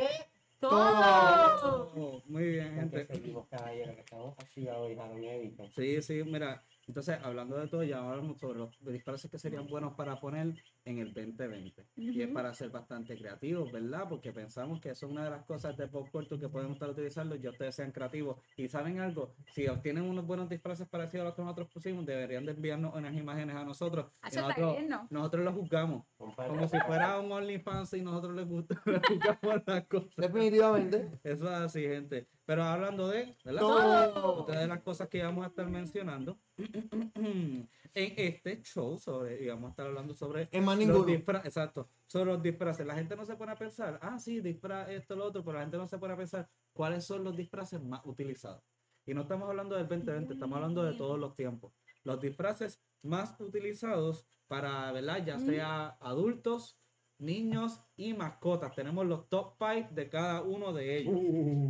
todo. 0.69 1.93
Oh, 1.97 2.23
muy 2.27 2.45
bien, 2.45 2.75
gente. 2.75 3.07
seguimos, 3.07 3.47
caballero, 3.49 3.95
que 3.95 4.01
estamos 4.01 4.39
activados 4.39 4.91
y 4.91 4.97
Halloween 4.97 5.25
Edition. 5.25 5.71
Sí, 5.73 6.03
sí, 6.03 6.23
mira, 6.25 6.65
entonces 6.87 7.19
hablando 7.23 7.57
de 7.57 7.69
todo, 7.69 7.83
ya 7.83 7.99
hablamos 7.99 8.39
sobre 8.39 8.59
los 8.59 8.71
disfraces 8.81 9.31
que 9.31 9.39
serían 9.39 9.67
buenos 9.67 9.95
para 9.95 10.21
poner 10.21 10.55
en 10.85 10.99
el 10.99 11.13
2020. 11.13 11.87
Y 11.97 12.23
es 12.23 12.29
para 12.29 12.53
ser 12.55 12.71
bastante 12.71 13.17
creativos, 13.17 13.71
¿verdad? 13.73 14.07
Porque 14.09 14.33
pensamos 14.33 14.81
que 14.81 14.91
eso 14.91 15.07
es 15.07 15.13
una 15.13 15.25
de 15.25 15.31
las 15.31 15.45
cosas 15.45 15.77
de 15.77 15.89
pop 15.89 16.09
culture 16.11 16.41
que 16.41 16.49
pueden 16.49 16.73
estar 16.73 16.91
utilizando, 16.91 17.37
ya 17.37 17.51
ustedes 17.51 17.75
sean 17.75 17.93
creativos. 17.93 18.39
Y 18.57 18.69
saben 18.69 19.01
algo, 19.01 19.35
si 19.53 19.67
obtienen 19.67 20.05
unos 20.05 20.27
buenos 20.27 20.49
disfraces 20.49 20.87
parecidos 20.89 21.23
a 21.23 21.29
los 21.29 21.35
que 21.35 21.43
nosotros 21.43 21.69
pusimos, 21.73 22.05
deberían 22.05 22.45
de 22.45 22.53
enviarnos 22.53 22.95
unas 22.95 23.15
imágenes 23.15 23.57
a 23.57 23.65
nosotros. 23.65 24.07
Ah, 24.23 24.29
y 24.31 24.37
nosotros, 24.37 24.77
bien, 24.77 24.89
¿no? 24.89 25.07
nosotros 25.11 25.45
los 25.45 25.55
juzgamos, 25.55 26.05
Compadre. 26.17 26.51
como 26.51 26.69
si 26.69 26.79
fuera 26.81 27.19
un 27.19 27.33
OnlyFans 27.33 27.95
y 27.95 28.03
nosotros 28.03 28.35
les 28.35 28.49
gusta, 28.49 28.83
les 28.87 29.01
juzgamos 29.07 29.63
las 29.67 29.87
cosas. 29.87 30.11
Definitivamente. 30.17 31.11
Eso 31.23 31.45
es 31.45 31.51
así, 31.51 31.83
gente. 31.83 32.29
Pero 32.47 32.63
hablando 32.63 33.09
de. 33.09 33.37
Otra 33.63 34.61
de 34.61 34.67
las 34.67 34.83
cosas 34.83 35.09
que 35.09 35.23
vamos 35.23 35.45
a 35.45 35.49
estar 35.49 35.67
mencionando 35.69 36.39
en 36.57 37.69
este 37.95 38.63
show, 38.63 38.99
sobre, 38.99 39.43
y 39.43 39.49
vamos 39.49 39.69
a 39.69 39.71
estar 39.71 39.87
hablando 39.87 40.15
sobre 40.15 40.49
los 40.53 41.07
disfraces, 41.07 41.47
exacto, 41.47 41.89
sobre 42.07 42.33
los 42.33 42.43
disfraces. 42.43 42.87
La 42.87 42.95
gente 42.95 43.17
no 43.17 43.25
se 43.25 43.37
pone 43.37 43.53
a 43.53 43.57
pensar, 43.57 43.99
ah, 44.03 44.19
sí, 44.19 44.41
disfraz 44.41 44.91
esto, 44.91 45.17
lo 45.17 45.27
otro, 45.27 45.45
pero 45.45 45.59
la 45.59 45.65
gente 45.65 45.79
no 45.79 45.87
se 45.87 45.99
pone 45.99 46.15
a 46.15 46.17
pensar 46.17 46.49
cuáles 46.73 47.05
son 47.05 47.25
los 47.25 47.37
disfraces 47.37 47.81
más 47.83 48.01
utilizados. 48.05 48.63
Y 49.07 49.15
no 49.15 49.23
estamos 49.23 49.49
hablando 49.49 49.77
del 49.77 49.87
2020, 49.87 50.35
estamos 50.35 50.57
hablando 50.57 50.83
de 50.83 50.95
todos 50.95 51.19
los 51.19 51.37
tiempos. 51.37 51.73
Los 52.05 52.21
disfraces 52.21 52.81
más 53.03 53.39
utilizados 53.39 54.27
para, 54.49 54.91
¿verdad? 54.93 55.25
Ya 55.25 55.39
sea 55.39 55.97
adultos, 56.01 56.79
niños 57.19 57.81
y 57.97 58.13
mascotas. 58.15 58.75
Tenemos 58.75 59.07
los 59.07 59.29
top 59.29 59.55
5 59.59 59.89
de 59.93 60.09
cada 60.09 60.43
uno 60.43 60.73
de 60.73 60.99
ellos. 60.99 61.15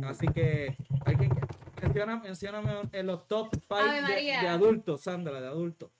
Así 0.05 0.27
que, 0.27 0.75
alguien 1.05 1.31
que- 1.33 1.45
menciona, 1.81 2.19
mencióname 2.19 2.73
en 2.91 3.05
los 3.07 3.27
top 3.27 3.49
5 3.53 3.75
Ave 3.75 4.01
de, 4.01 4.21
de 4.23 4.35
adultos, 4.47 5.01
Sandra, 5.01 5.39
de 5.39 5.47
adultos. 5.47 5.91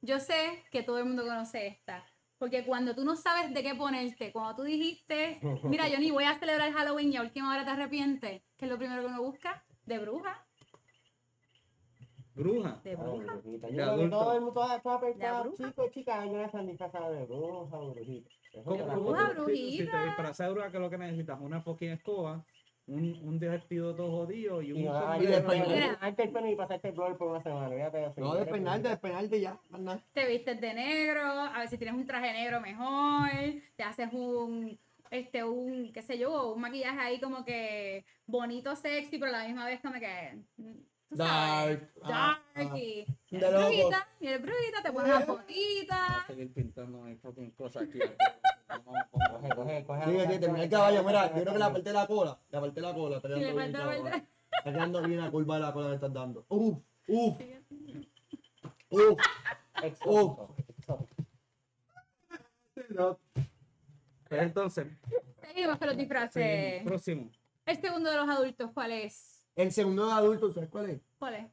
Yo 0.00 0.20
sé 0.20 0.64
que 0.70 0.82
todo 0.82 0.98
el 0.98 1.04
mundo 1.06 1.22
conoce 1.24 1.66
esta. 1.66 2.04
Porque 2.38 2.64
cuando 2.64 2.94
tú 2.94 3.04
no 3.04 3.16
sabes 3.16 3.52
de 3.52 3.62
qué 3.64 3.74
ponerte, 3.74 4.30
cuando 4.30 4.56
tú 4.56 4.62
dijiste, 4.62 5.40
mira, 5.64 5.88
yo 5.88 5.98
ni 5.98 6.12
voy 6.12 6.22
a 6.24 6.38
celebrar 6.38 6.72
Halloween 6.72 7.12
y 7.12 7.16
a 7.16 7.22
última 7.22 7.52
hora 7.52 7.64
te 7.64 7.70
arrepientes, 7.72 8.42
¿qué 8.56 8.64
es 8.66 8.70
lo 8.70 8.78
primero 8.78 9.00
que 9.02 9.08
uno 9.08 9.22
busca? 9.22 9.64
De 9.86 9.98
bruja. 9.98 10.46
Bruja. 12.34 12.80
De 12.84 12.94
bruja. 12.94 13.40
De 13.42 13.58
Yo 13.60 13.68
que 13.68 13.82
adulto. 13.82 14.18
todo 14.20 14.32
el 14.34 14.40
mundo, 14.42 14.68
De 14.68 15.56
chicos 15.56 15.86
y 15.88 15.90
chicas, 15.90 16.24
ellos 16.26 16.44
están 16.46 16.66
disfrazados 16.68 17.16
de 17.18 17.24
bruja 17.26 17.76
brujita. 17.78 18.30
Eso 18.52 18.62
¿Cómo- 18.64 18.76
es 18.80 18.86
la 18.86 18.94
cómo 18.94 19.06
bruja, 19.10 19.28
tú- 19.30 19.36
cosa. 19.36 19.46
si- 19.50 19.56
Si 19.70 19.76
te 19.78 19.82
brujita. 19.84 20.04
disfrazas 20.04 20.46
de 20.46 20.52
bruja, 20.52 20.70
¿qué 20.70 20.76
es 20.76 20.80
lo 20.82 20.90
que 20.90 20.98
necesitas? 20.98 21.40
Una 21.40 21.60
fucking 21.62 21.90
escoba, 21.90 22.44
un, 22.86 23.20
un 23.22 23.38
vestido 23.38 23.94
todo 23.94 24.10
jodido 24.10 24.62
y 24.62 24.72
un 24.72 24.78
Y 24.78 24.84
no, 24.84 24.92
darte 24.94 26.22
el 26.22 26.30
pelo 26.32 26.48
y 26.50 26.56
pasarte 26.56 26.88
el 26.88 26.94
blur 26.94 27.16
por 27.18 27.28
una 27.28 27.42
semana. 27.42 27.68
No, 28.16 28.34
despeinarte, 28.34 28.88
despeinarte 28.88 29.40
ya. 29.40 29.60
nada. 29.70 30.02
Te 30.12 30.26
vistes 30.26 30.60
de 30.60 30.74
negro, 30.74 31.20
a 31.22 31.58
ver 31.58 31.68
si 31.68 31.76
tienes 31.76 31.94
un 31.94 32.06
traje 32.06 32.32
negro 32.32 32.60
mejor, 32.62 33.28
te 33.76 33.82
haces 33.82 34.08
un, 34.12 34.78
este, 35.10 35.44
un, 35.44 35.92
qué 35.92 36.00
sé 36.02 36.18
yo, 36.18 36.54
un 36.54 36.60
maquillaje 36.62 36.98
ahí 36.98 37.20
como 37.20 37.44
que 37.44 38.04
bonito, 38.26 38.74
sexy, 38.74 39.18
pero 39.18 39.34
a 39.34 39.38
la 39.40 39.44
misma 39.46 39.66
vez 39.66 39.80
como 39.80 39.94
que, 40.00 40.38
mm, 40.56 40.72
tú 41.08 41.16
sabes, 41.16 41.80
Dark. 41.80 41.90
ah, 42.04 42.40
ah. 42.54 42.62
y, 42.78 43.06
y 43.30 43.36
De 43.38 43.50
loco. 43.50 43.66
brujita, 43.66 44.08
y 44.20 44.26
eres 44.26 44.42
brujita, 44.42 44.82
te 44.82 44.92
pones 44.92 45.08
las 45.10 45.26
Voy 45.26 45.36
botitas. 45.36 46.10
a 46.10 46.26
seguir 46.26 46.52
pintando 46.52 46.98
mis 47.02 47.20
fucking 47.20 47.50
cosas 47.52 47.82
aquí. 47.84 47.98
Vamos, 48.68 48.94
Coge, 49.10 49.48
coge, 49.54 49.84
coge. 49.84 50.04
Sigue, 50.04 50.26
sigue, 50.26 50.38
termina 50.38 50.64
el 50.64 50.70
caballo. 50.70 51.02
Mira, 51.04 51.26
yo 51.34 51.42
creo 51.42 51.52
que 51.54 51.58
la 51.58 51.72
parte 51.72 51.88
de 51.88 51.92
la 51.94 52.06
cola, 52.06 52.38
la 52.50 52.60
parte 52.60 52.74
de 52.74 52.86
la 52.86 52.94
cola, 52.94 53.16
está 53.16 53.28
quedando 53.28 53.54
bien 53.56 53.72
la 53.72 53.78
cabrón. 53.78 54.06
Está 54.06 54.72
quedando 54.72 55.02
bien 55.02 55.20
la 55.20 55.30
curva 55.30 55.54
de 55.54 55.60
la 55.62 55.72
cola 55.72 55.88
que 55.88 55.94
estás 55.94 56.12
dando. 56.12 56.44
Uf, 56.48 56.78
uf, 57.06 57.36
uf. 58.90 59.18
Exótico. 59.82 60.54
Pues 64.28 64.42
entonces, 64.42 64.86
Seguimos 65.40 65.78
con 65.78 65.88
los 65.88 65.96
disfraces. 65.96 66.82
próximo. 66.84 67.30
El 67.64 67.80
segundo 67.80 68.10
de 68.10 68.16
los 68.16 68.28
adultos, 68.28 68.70
¿cuál 68.74 68.92
es? 68.92 69.37
El 69.58 69.72
segundo 69.72 70.06
de 70.06 70.12
adulto, 70.12 70.52
¿sabes 70.52 70.70
cuál 70.70 70.88
es? 70.88 71.00
¿Cuál 71.18 71.34
es? 71.34 71.50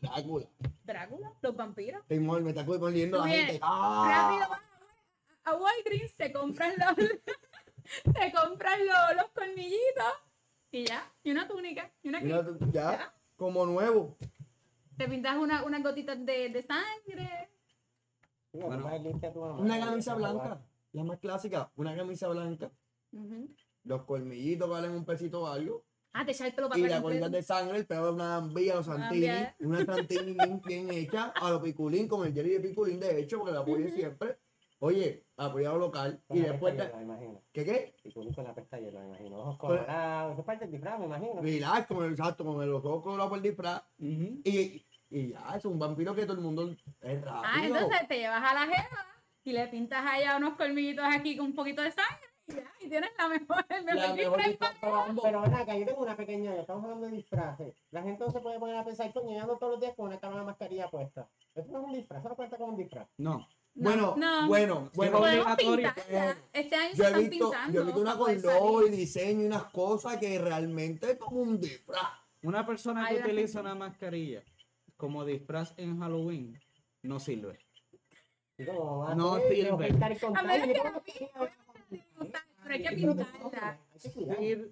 Drácula. 0.00 0.46
Drácula, 0.82 1.32
los 1.40 1.54
vampiros. 1.54 2.04
Timón, 2.08 2.42
me 2.42 2.50
está 2.50 2.66
poniendo 2.66 3.18
la 3.18 3.28
gente. 3.28 3.60
¡Ah! 3.62 4.40
Rápido, 4.42 4.58
a 5.44 5.54
Walgreens, 5.54 6.16
te 6.16 6.32
compran 6.32 6.72
los, 6.78 6.96
te 8.12 8.32
compran 8.32 8.80
los, 8.84 9.22
los 9.22 9.30
colmillitos 9.36 10.12
y 10.72 10.84
ya, 10.86 11.08
y 11.22 11.30
una 11.30 11.46
túnica, 11.46 11.92
y 12.02 12.08
una 12.08 12.20
Mira, 12.20 12.44
tú, 12.44 12.58
ya, 12.72 13.14
como 13.36 13.66
nuevo. 13.66 14.16
Te 14.96 15.06
pintas 15.06 15.36
una, 15.36 15.62
unas 15.62 15.80
gotitas 15.84 16.26
de, 16.26 16.48
de 16.48 16.62
sangre. 16.64 17.50
Bueno. 18.52 18.84
Una 19.58 19.78
camisa 19.78 20.16
blanca, 20.16 20.60
la 20.92 21.04
más 21.04 21.18
clásica, 21.18 21.70
una 21.76 21.94
camisa 21.96 22.28
blanca, 22.28 22.70
los 23.84 24.04
colmillitos 24.04 24.68
valen 24.68 24.92
un 24.92 25.04
pesito 25.04 25.42
o 25.42 25.46
algo, 25.46 25.84
Ah, 26.12 26.24
te 26.24 26.32
echa 26.32 26.44
el 26.46 26.54
pelo 26.54 26.68
para 26.68 26.80
y 26.80 26.88
la 26.88 27.00
colita 27.00 27.28
de 27.28 27.40
sangre, 27.40 27.78
el 27.78 27.86
pelo 27.86 28.06
de 28.06 28.12
una 28.14 28.40
gambilla 28.40 28.78
o 28.80 28.82
santini, 28.82 29.26
Gambia. 29.26 29.54
una 29.60 29.84
santini 29.84 30.32
bien, 30.32 30.60
bien 30.64 30.90
hecha, 30.90 31.32
a 31.36 31.50
lo 31.50 31.62
piculín, 31.62 32.08
con 32.08 32.26
el 32.26 32.34
jelly 32.34 32.50
de 32.50 32.60
piculín, 32.60 32.98
de 32.98 33.20
hecho, 33.20 33.38
porque 33.38 33.52
la 33.52 33.60
apoyo 33.60 33.88
siempre. 33.90 34.38
Oye, 34.80 35.26
apoyado 35.36 35.78
local, 35.78 36.20
Con 36.26 36.38
y 36.38 36.40
la 36.40 36.48
después. 36.48 36.74
¿qué 37.52 37.64
qué? 37.64 37.94
Y 38.02 38.10
tú 38.10 38.28
con 38.34 38.42
la 38.42 38.54
pestañuela, 38.54 39.00
me 39.02 39.06
imagino. 39.08 39.38
Ojos 39.38 39.58
colorados. 39.58 40.32
Eso 40.32 40.40
es 40.40 40.46
parte 40.46 40.64
del 40.64 40.72
disfraz, 40.72 40.98
me 40.98 41.04
imagino. 41.06 41.40
Relax, 41.40 41.86
con 41.86 42.04
el 42.04 42.10
exacto, 42.10 42.44
con 42.44 42.60
el 42.60 42.72
ojo 42.72 43.02
colorado 43.02 43.28
por 43.28 43.38
el 43.38 43.44
disfraz, 43.44 43.82
y, 43.98 44.84
y 45.10 45.28
ya, 45.28 45.54
es 45.56 45.64
un 45.64 45.78
vampiro 45.78 46.12
que 46.14 46.22
todo 46.24 46.34
el 46.38 46.40
mundo 46.42 46.74
es 47.02 47.22
rápido. 47.22 47.42
Ah, 47.44 47.60
entonces 47.62 48.08
te 48.08 48.18
llevas 48.18 48.42
a 48.42 48.54
la 48.54 48.66
jeva 48.66 49.06
y 49.44 49.52
le 49.52 49.66
pintas 49.68 50.04
allá 50.06 50.36
unos 50.36 50.54
colmillitos 50.56 51.04
aquí 51.04 51.36
con 51.36 51.46
un 51.46 51.54
poquito 51.54 51.82
de 51.82 51.90
sangre 51.92 52.26
y 52.48 52.52
ya, 52.54 52.64
y 52.80 52.88
tienes 52.88 53.10
la 53.16 53.28
mejor, 53.28 53.64
el 53.68 53.84
mejor 53.84 54.00
la 54.00 54.14
mejor 54.14 54.44
disfraz. 54.44 54.74
Pero 55.22 55.40
ven 55.42 55.54
acá, 55.54 55.76
yo 55.78 55.86
tengo 55.86 56.02
una 56.02 56.16
pequeña, 56.16 56.54
estamos 56.56 56.82
hablando 56.84 57.06
de 57.06 57.12
disfraces. 57.12 57.74
La 57.90 58.02
gente 58.02 58.24
no 58.24 58.30
se 58.30 58.40
puede 58.40 58.58
poner 58.58 58.76
a 58.76 58.84
pensar, 58.84 59.12
coño, 59.12 59.32
yo 59.34 59.40
ando 59.42 59.56
todos 59.58 59.72
los 59.74 59.80
días 59.80 59.94
con 59.96 60.06
una 60.08 60.18
cámara 60.18 60.40
de 60.40 60.46
mascarilla 60.46 60.88
puesta. 60.90 61.28
Eso 61.54 61.70
no 61.72 61.78
es 61.80 61.84
un 61.86 61.92
disfraz, 61.92 62.20
eso 62.20 62.28
no 62.28 62.36
cuenta 62.36 62.56
como 62.56 62.72
un 62.72 62.76
disfraz. 62.78 63.08
No. 63.18 63.46
Bueno, 63.72 64.14
no. 64.18 64.48
bueno, 64.48 64.90
bueno. 64.94 65.18
Podemos 65.20 65.46
obligatorio, 65.46 65.94
pintarla. 65.94 66.36
Este 66.52 66.74
año 66.76 66.90
se 66.90 66.96
Yo 66.96 67.04
he 67.04 67.06
están 67.06 67.30
visto, 67.30 67.50
pintando. 67.50 67.72
yo 67.72 67.80
he 67.80 67.84
visto 67.84 68.00
una 68.00 68.16
color 68.16 68.86
y 68.86 68.90
diseño 68.90 69.42
y 69.42 69.46
unas 69.46 69.64
cosas 69.66 70.16
que 70.16 70.38
realmente 70.40 71.12
es 71.12 71.16
como 71.18 71.40
un 71.40 71.60
disfraz. 71.60 72.02
Una 72.42 72.66
persona 72.66 73.06
Hay 73.06 73.16
que 73.16 73.22
utiliza 73.22 73.58
gente- 73.58 73.60
una 73.60 73.74
mascarilla 73.76 74.42
como 74.96 75.24
disfraz 75.24 75.72
en 75.76 76.00
Halloween 76.00 76.58
no 77.02 77.20
sirve. 77.20 77.60
Y 78.60 79.16
No 79.16 79.36
ser, 79.38 79.54
sirve. 79.54 79.88
A 80.34 80.42
menos 80.42 80.68
que 80.68 80.74
la 80.74 81.02
pero 82.62 82.74
hay 82.74 82.82
que 82.82 82.96
pintarla. 82.96 83.78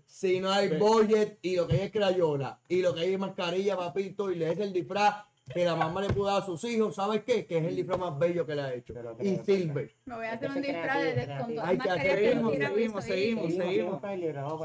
Si 0.07 0.40
no 0.40 0.51
hay 0.51 0.68
budget 0.79 1.38
y 1.42 1.57
lo 1.57 1.66
que 1.66 1.74
hay 1.77 1.83
es 1.83 1.90
crayola 1.92 2.61
y 2.68 2.81
lo 2.83 2.94
que 2.94 3.01
hay 3.01 3.14
es 3.14 3.18
mascarilla, 3.18 3.77
papito, 3.77 4.31
y 4.31 4.37
le 4.37 4.53
es 4.53 4.59
el 4.61 4.72
disfraz 4.72 5.24
que 5.53 5.64
la 5.64 5.74
mamá 5.74 6.03
le 6.03 6.11
pudo 6.11 6.27
dar 6.27 6.42
a 6.42 6.44
sus 6.46 6.62
hijos, 6.64 6.94
¿sabes 6.94 7.22
qué? 7.24 7.46
Que 7.46 7.57
es 7.59 7.64
el 7.64 7.74
disfraz 7.77 7.98
más 7.98 8.18
bello 8.18 8.46
que 8.46 8.55
le 8.55 8.62
ha 8.62 8.74
hecho. 8.74 8.92
Pero 8.94 9.16
Y 9.18 9.33
creo- 9.38 9.44
sirve. 9.44 9.94
Me 10.05 10.14
voy 10.16 10.27
a 10.27 10.33
hacer 10.35 10.51
un 10.51 10.61
disfraz 10.62 10.98
de, 11.03 11.05
de- 11.07 11.12
creativo, 11.24 11.46
con 11.46 11.55
todas 11.55 11.68
Hay 11.68 11.79
que 11.79 11.90
Seguimos, 11.90 12.53
seguimos, 12.55 13.05
seguimos, 13.05 13.53
seguimos. 13.55 14.03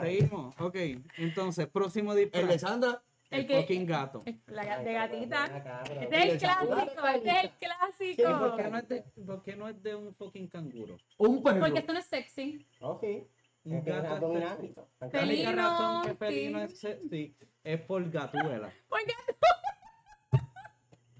Seguimos, 0.01 0.55
ok. 0.59 0.75
Entonces, 1.17 1.67
próximo 1.67 2.11
El 2.13 2.17
de 2.17 2.25
disfraz. 2.25 2.61
Sandra, 2.61 3.01
El, 3.33 3.39
El 3.41 3.47
que- 3.47 3.61
fucking 3.61 3.85
gato. 3.85 4.23
La 4.47 4.79
de 4.79 4.93
gatita. 4.93 5.83
Pero- 5.87 6.01
Este 6.01 6.17
es 6.17 6.33
el 6.33 6.39
clásico, 6.39 7.07
este 7.07 7.29
es 7.29 7.43
el 7.43 7.49
¿Por 7.49 7.59
qué, 7.59 7.65
clásico. 7.65 8.69
no 8.69 8.77
es 8.77 8.87
de, 8.87 9.01
por 9.25 9.43
qué 9.43 9.55
no 9.55 9.67
es 9.69 9.83
de 9.83 9.95
un 9.95 10.15
fucking 10.15 10.47
canguro? 10.47 10.97
Un 11.17 11.41
perro. 11.43 11.59
Porque 11.61 11.79
esto 11.79 11.93
no 11.93 11.99
es 11.99 12.05
sexy. 12.05 12.65
Oh, 12.79 12.97
sí. 12.99 13.27
Un 13.65 13.73
Es 13.77 13.85
gato 13.85 14.37
es. 14.37 14.43
La 15.13 15.21
única 15.23 15.51
razón 15.53 16.03
que 16.03 16.09
sí. 16.11 16.15
felino 16.17 16.59
es 16.61 16.79
sexy 16.79 17.35
es 17.63 17.81
por 17.81 18.09
gatuela. 18.11 18.71
Porque 18.89 19.13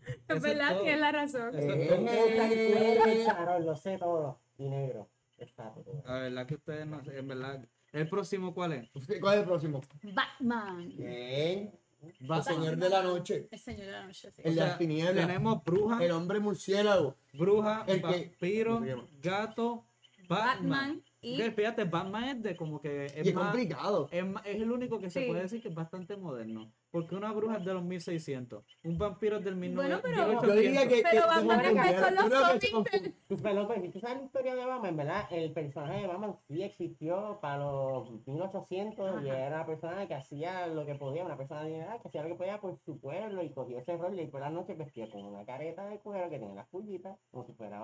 Eso 0.06 0.12
es 0.28 0.36
es 0.38 0.42
verdad, 0.42 0.80
tienes 0.82 1.00
la 1.00 1.12
razón. 1.12 1.56
Eso 1.58 1.74
Es 1.74 1.90
todo. 1.90 3.26
charol, 3.26 3.66
lo 3.66 3.76
sé 3.76 3.98
todo. 3.98 4.42
Y 4.58 4.70
negro. 4.70 5.10
Está 5.38 5.74
todo. 5.74 6.04
La 6.06 6.14
verdad 6.20 6.46
que 6.46 6.56
ustedes 6.56 6.86
no 6.86 7.04
sé, 7.04 7.18
en 7.18 7.28
verdad. 7.28 7.66
¿El 7.92 8.10
próximo 8.10 8.54
cuál 8.54 8.74
es? 8.74 8.90
¿Cuál 9.22 9.34
es 9.36 9.40
el 9.42 9.46
próximo? 9.46 9.82
Batman. 10.04 10.90
Bien. 10.98 11.80
El 12.04 12.28
Batman. 12.28 12.56
señor 12.56 12.78
de 12.78 12.90
la 12.90 13.02
noche. 13.04 13.48
El 13.52 13.60
señor 13.60 13.86
de 13.86 13.92
la 13.92 14.04
noche, 14.06 14.32
sí. 14.32 14.42
O 14.44 14.48
El 14.48 14.56
de 14.56 14.62
las 14.62 14.78
tinieblas. 14.78 15.28
Tenemos 15.28 15.64
bruja, 15.64 16.04
El 16.04 16.12
hombre 16.12 16.40
murciélago. 16.40 17.16
bruja, 17.34 17.84
el 17.88 18.02
vampiro, 18.02 18.82
gato, 19.22 19.86
Batman. 20.28 20.70
Batman 20.70 21.04
y 21.24 21.38
Que 21.38 21.52
fíjate, 21.52 21.86
Batman 21.86 22.24
es 22.26 22.44
de 22.44 22.56
como 22.56 22.80
que 22.82 23.08
Y 23.16 23.20
es 23.22 23.28
es 23.28 23.34
más, 23.34 23.46
complicado. 23.46 24.08
es, 24.12 24.24
el 24.46 24.72
único 24.72 25.00
que 25.00 25.10
se 25.10 25.26
puede 25.28 25.42
decir 25.44 25.62
que 25.62 25.70
es 25.70 25.74
bastante 25.76 26.16
moderno. 26.18 26.72
Porque 26.92 27.16
una 27.16 27.32
bruja 27.32 27.58
es 27.58 27.66
de 27.66 27.74
los 27.74 27.84
1600, 27.84 28.64
un 28.84 28.98
vampiro 29.00 29.38
es 29.38 29.44
del 29.44 29.56
Bueno, 29.56 29.82
1900. 29.82 30.04
pero- 30.42 30.44
Yo 30.44 30.62
diría 30.62 30.88
que. 30.88 31.02
Pero 31.10 31.26
Batman 31.26 31.60
que- 31.62 31.68
empezó 31.70 32.10
yo 32.10 32.30
los 32.30 32.72
cómics. 32.72 33.12
Tú, 33.28 33.38
pero, 33.42 33.68
pues, 33.68 33.92
tú 33.92 34.00
sabes 34.00 34.18
la 34.20 34.24
historia 34.26 34.56
de 34.56 34.66
Batman, 34.66 34.98
¿verdad? 34.98 35.26
El 35.32 35.52
personaje 35.54 36.02
de 36.02 36.08
Batman 36.08 36.36
sí 36.48 36.62
existió 36.62 37.40
para 37.42 37.58
los 37.58 38.12
1800 38.28 39.24
y 39.24 39.30
era 39.30 39.48
una 39.48 39.66
persona 39.66 40.08
que 40.08 40.14
hacía 40.14 40.68
lo 40.68 40.86
que 40.86 40.96
podía, 40.96 41.26
una 41.26 41.38
persona 41.38 41.64
de 41.64 41.78
edad 41.78 42.00
que 42.02 42.10
hacía 42.10 42.22
lo 42.24 42.30
que 42.30 42.36
podía 42.36 42.62
por 42.62 42.78
su 42.86 43.00
pueblo 43.00 43.42
y 43.44 43.50
cogió 43.52 43.80
ese 43.80 43.98
rol 43.98 44.20
y 44.20 44.28
por 44.28 44.42
la 44.42 44.50
noche 44.52 44.76
vestía 44.76 45.10
con 45.10 45.24
una 45.26 45.46
careta 45.46 45.88
de 45.88 46.00
cuero 46.00 46.30
que 46.30 46.38
tenía 46.38 46.54
las 46.56 46.68
pullitas, 46.68 47.18
como 47.32 47.46
si 47.46 47.54
fuera 47.54 47.84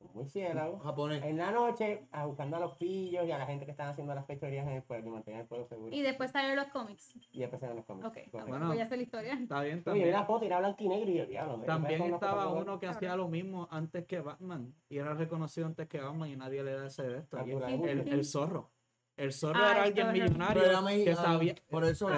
un 0.00 0.10
murciélago. 0.14 0.78
Japonés. 0.80 1.22
En 1.24 1.36
la 1.36 1.50
noche, 1.50 2.06
a 2.12 2.24
buscando 2.26 2.56
a 2.56 2.60
los 2.60 2.74
pillos 2.76 3.26
y 3.26 3.30
a 3.32 3.38
la 3.38 3.46
gente 3.46 3.64
que 3.66 3.70
estaba 3.70 3.90
haciendo 3.90 4.14
las 4.14 4.26
fechorías 4.26 4.66
en 4.66 4.72
el 4.74 4.82
pueblo 4.82 5.08
y 5.08 5.10
mantener 5.12 5.40
el 5.42 5.46
pueblo 5.46 5.66
seguro. 5.66 5.94
Y 5.94 6.00
después 6.02 6.30
salieron 6.30 6.56
los 6.56 6.68
cómics. 6.68 7.12
Y 7.32 7.40
después 7.40 7.62
eran 7.62 7.76
los 7.76 7.84
cómics. 7.84 8.06
Ok. 8.06 8.18
Bueno. 8.48 8.68
voy 8.68 8.80
a 8.80 8.84
hacer 8.84 8.96
la 8.96 9.02
historia. 9.04 9.34
Está 9.34 9.60
bien, 9.60 9.74
Oye, 9.76 9.82
también. 9.84 10.10
la 10.12 10.24
foto 10.24 10.44
y 10.44 10.46
era 10.48 10.58
blanco 10.58 10.82
y 10.84 10.88
negro 10.88 11.10
y 11.10 11.18
yo, 11.18 11.26
diablo. 11.26 11.58
También 11.64 12.02
estaba 12.02 12.48
uno 12.48 12.78
que 12.80 12.86
hacía 12.86 13.14
lo 13.16 13.28
mismo 13.28 13.68
antes 13.70 14.06
que 14.06 14.20
Batman 14.20 14.74
y 14.88 14.98
era 14.98 15.14
reconocido 15.14 15.66
antes 15.66 15.86
que 15.88 16.00
Batman 16.00 16.28
y 16.30 16.36
nadie 16.36 16.62
le 16.64 16.72
da 16.72 16.86
ese 16.86 17.02
de 17.02 17.18
esto. 17.18 17.36
y 17.46 17.52
Ah, 17.52 17.70
el, 17.70 17.84
el- 17.88 18.08
el 18.08 18.24
zorro. 18.24 18.70
El 19.16 19.32
zorro 19.34 19.60
Ah, 19.62 19.70
era 19.72 19.80
el 19.80 19.84
alguien 19.88 20.06
zorro. 20.06 20.12
millonario 20.24 20.62
era 20.64 21.04
que 21.04 21.14
sabía. 21.14 21.54
Por 21.68 21.84
eso. 21.84 22.08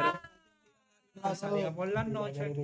que 1.14 1.34
salía 1.34 1.74
por 1.74 1.88
las 1.92 2.06
noches. 2.08 2.56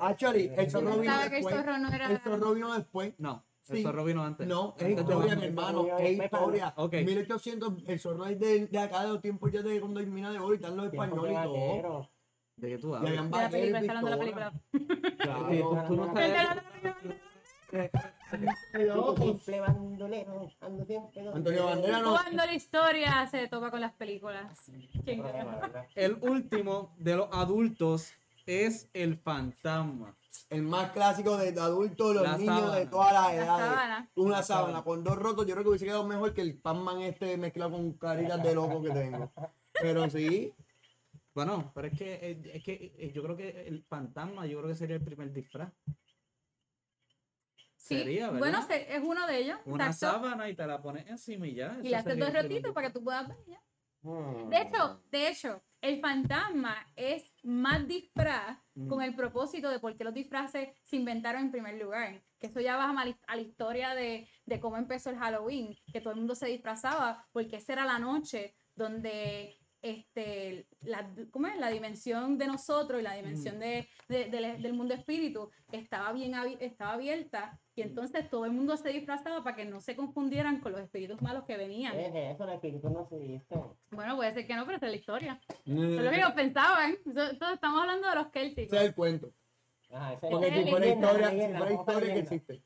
Actually, 0.00 0.50
el 0.56 0.70
zorro 0.70 0.98
vino 0.98 1.22
el 1.22 1.30
después. 1.30 1.54
era. 1.54 2.06
El 2.10 2.18
zorro 2.20 2.54
vino 2.54 2.72
después. 2.74 3.14
No, 3.18 3.44
el 3.68 3.76
Sí. 3.76 3.82
zorro 3.82 4.04
vino 4.04 4.22
antes. 4.24 4.46
No, 4.46 4.74
es 4.78 4.88
historia, 4.98 5.36
mi 5.36 5.44
hermano, 5.46 5.98
es 5.98 6.18
historia. 6.18 6.74
Ok. 6.76 6.94
1800, 7.04 7.74
el 7.86 7.98
zorro 8.00 8.26
es 8.26 8.38
de, 8.38 8.66
de 8.66 8.78
acá 8.78 9.02
de 9.02 9.08
los 9.10 9.20
tiempos 9.20 9.52
ya 9.52 9.62
de 9.62 9.80
cuando 9.80 10.00
hay 10.00 10.06
mina 10.06 10.30
de 10.30 10.38
oro 10.38 10.52
y 10.52 10.56
están 10.56 10.76
los 10.76 10.86
españoles 10.86 11.32
y 11.32 11.82
todo. 11.82 12.10
¿De 12.56 12.68
qué 12.68 12.78
tú 12.78 12.94
hablas? 12.94 13.10
De 13.10 13.16
la 13.16 13.50
película, 13.50 13.80
está 13.80 13.98
hablando 13.98 14.10
de 14.10 14.16
la 14.16 14.18
película. 14.18 14.52
Claro. 15.18 15.48
tú, 15.86 15.86
tú 15.88 15.96
no 15.96 16.12
Antonio 21.34 21.64
Bandera 21.66 22.00
no. 22.00 22.10
Cuando 22.10 22.44
la 22.44 22.54
historia 22.54 23.26
se 23.30 23.48
topa 23.48 23.70
con 23.70 23.80
las 23.80 23.92
películas. 23.92 24.70
¿Quién 25.04 25.22
Problema, 25.22 25.56
¿verdad? 25.56 25.86
El 25.94 26.18
último 26.20 26.94
de 26.98 27.16
los 27.16 27.28
adultos 27.32 28.12
es 28.46 28.88
el 28.92 29.16
fantasma. 29.16 30.14
El 30.48 30.62
más 30.62 30.90
clásico 30.92 31.36
de 31.36 31.48
adultos, 31.60 32.14
los 32.14 32.22
La 32.22 32.38
niños 32.38 32.60
sábana. 32.60 32.76
de 32.78 32.86
todas 32.86 33.12
las 33.12 33.22
La 33.26 33.34
edades. 33.34 33.66
sábana. 33.66 34.10
Una 34.16 34.42
sábana 34.42 34.82
con 34.84 35.04
dos 35.04 35.16
rotos, 35.16 35.46
yo 35.46 35.52
creo 35.54 35.62
que 35.64 35.68
hubiese 35.70 35.84
quedado 35.84 36.04
mejor 36.06 36.32
que 36.34 36.40
el 36.42 36.58
Pac-Man 36.58 37.02
este 37.02 37.36
mezclado 37.36 37.72
con 37.72 37.92
caritas 37.94 38.42
de 38.42 38.54
loco 38.54 38.82
que 38.82 38.90
tengo. 38.90 39.32
Pero 39.80 40.08
sí, 40.10 40.52
Bueno, 41.34 41.72
pero 41.74 41.88
es 41.88 41.98
que, 41.98 42.14
eh, 42.14 42.42
es 42.54 42.62
que 42.62 42.94
eh, 42.98 43.12
yo 43.14 43.22
creo 43.22 43.36
que 43.36 43.66
el 43.66 43.82
fantasma, 43.84 44.44
yo 44.46 44.58
creo 44.58 44.68
que 44.68 44.74
sería 44.76 44.96
el 44.96 45.02
primer 45.04 45.32
disfraz. 45.32 45.72
Sí, 47.76 47.98
Sería, 47.98 48.30
¿verdad? 48.30 48.38
bueno, 48.38 48.66
es 48.70 49.02
uno 49.02 49.26
de 49.26 49.38
ellos. 49.38 49.58
Una 49.64 49.86
exacto. 49.86 50.18
sábana 50.22 50.48
y 50.48 50.54
te 50.54 50.66
la 50.66 50.80
pones 50.80 51.06
encima 51.08 51.46
y 51.48 51.54
ya. 51.54 51.78
Y 51.82 51.88
le 51.88 51.96
haces 51.96 52.18
dos 52.18 52.32
rotitos 52.32 52.72
para 52.72 52.86
que 52.88 52.92
tú 52.92 53.02
puedas 53.02 53.26
ver. 53.28 53.38
ya. 53.46 53.60
Hmm. 54.02 54.48
De 54.50 54.60
hecho, 54.62 55.02
de 55.10 55.28
hecho, 55.28 55.62
el 55.82 56.00
fantasma 56.00 56.86
es 56.96 57.30
más 57.42 57.86
disfraz 57.86 58.58
Mm. 58.74 58.88
con 58.88 59.02
el 59.02 59.14
propósito 59.14 59.68
de 59.68 59.80
por 59.80 59.96
qué 59.96 60.04
los 60.04 60.14
disfraces 60.14 60.70
se 60.82 60.96
inventaron 60.96 61.42
en 61.42 61.50
primer 61.50 61.78
lugar. 61.78 62.22
Que 62.40 62.46
eso 62.46 62.60
ya 62.60 62.76
baja 62.76 62.98
a 62.98 63.04
la, 63.04 63.18
a 63.26 63.36
la 63.36 63.42
historia 63.42 63.94
de, 63.94 64.28
de 64.46 64.60
cómo 64.60 64.78
empezó 64.78 65.10
el 65.10 65.18
Halloween, 65.18 65.76
que 65.92 66.00
todo 66.00 66.14
el 66.14 66.20
mundo 66.20 66.34
se 66.34 66.46
disfrazaba, 66.46 67.26
porque 67.32 67.56
esa 67.56 67.74
era 67.74 67.84
la 67.84 67.98
noche 67.98 68.56
donde 68.74 69.58
este, 69.82 70.66
la, 70.82 71.10
¿cómo 71.32 71.48
es? 71.48 71.58
la 71.58 71.68
dimensión 71.68 72.38
de 72.38 72.46
nosotros 72.46 73.00
y 73.00 73.04
la 73.04 73.14
dimensión 73.14 73.58
de, 73.58 73.88
de- 74.08 74.26
del- 74.30 74.62
del 74.62 74.72
mundo 74.74 74.94
espíritu 74.94 75.50
estaba 75.72 76.12
bien 76.12 76.34
estaba 76.60 76.92
abierta 76.92 77.60
y 77.74 77.82
entonces 77.82 78.30
todo 78.30 78.44
el 78.44 78.52
mundo 78.52 78.76
se 78.76 78.90
disfrazaba 78.90 79.42
para 79.42 79.56
que 79.56 79.64
no 79.64 79.80
se 79.80 79.96
confundieran 79.96 80.60
con 80.60 80.72
los 80.72 80.80
espíritus 80.80 81.20
malos 81.20 81.44
que 81.44 81.56
venían. 81.56 81.98
Es 81.98 82.14
eso, 82.14 82.44
el 82.44 82.50
espíritu 82.50 82.90
no 82.90 83.06
se. 83.08 83.42
Bueno, 83.90 84.14
puede 84.16 84.32
ser 84.34 84.46
que 84.46 84.54
no, 84.54 84.64
pero 84.64 84.76
esa 84.76 84.86
es 84.86 84.92
la 84.92 84.98
historia. 84.98 85.40
Mm. 85.64 85.98
Es 85.98 86.04
lo 86.04 86.10
que 86.10 86.16
ellos 86.16 86.32
pensaban. 86.32 86.96
Entonces 87.04 87.38
estamos 87.54 87.80
hablando 87.80 88.08
de 88.08 88.14
los 88.14 88.26
ese 88.26 88.32
célticos. 88.40 88.78
es 88.78 88.84
el 88.84 88.94
cuento. 88.94 89.32
Ese 89.90 90.26
Porque 90.30 90.46
es 90.48 90.54
si 90.54 90.70
fuera 90.70 90.78
leyenda, 90.86 91.06
historia, 91.08 91.28
si 91.30 91.34
leyenda, 91.36 91.58
fuera 91.58 91.74
vamos 91.74 91.88
a 91.88 91.92
historia 91.92 92.14
que 92.14 92.20
existe. 92.20 92.62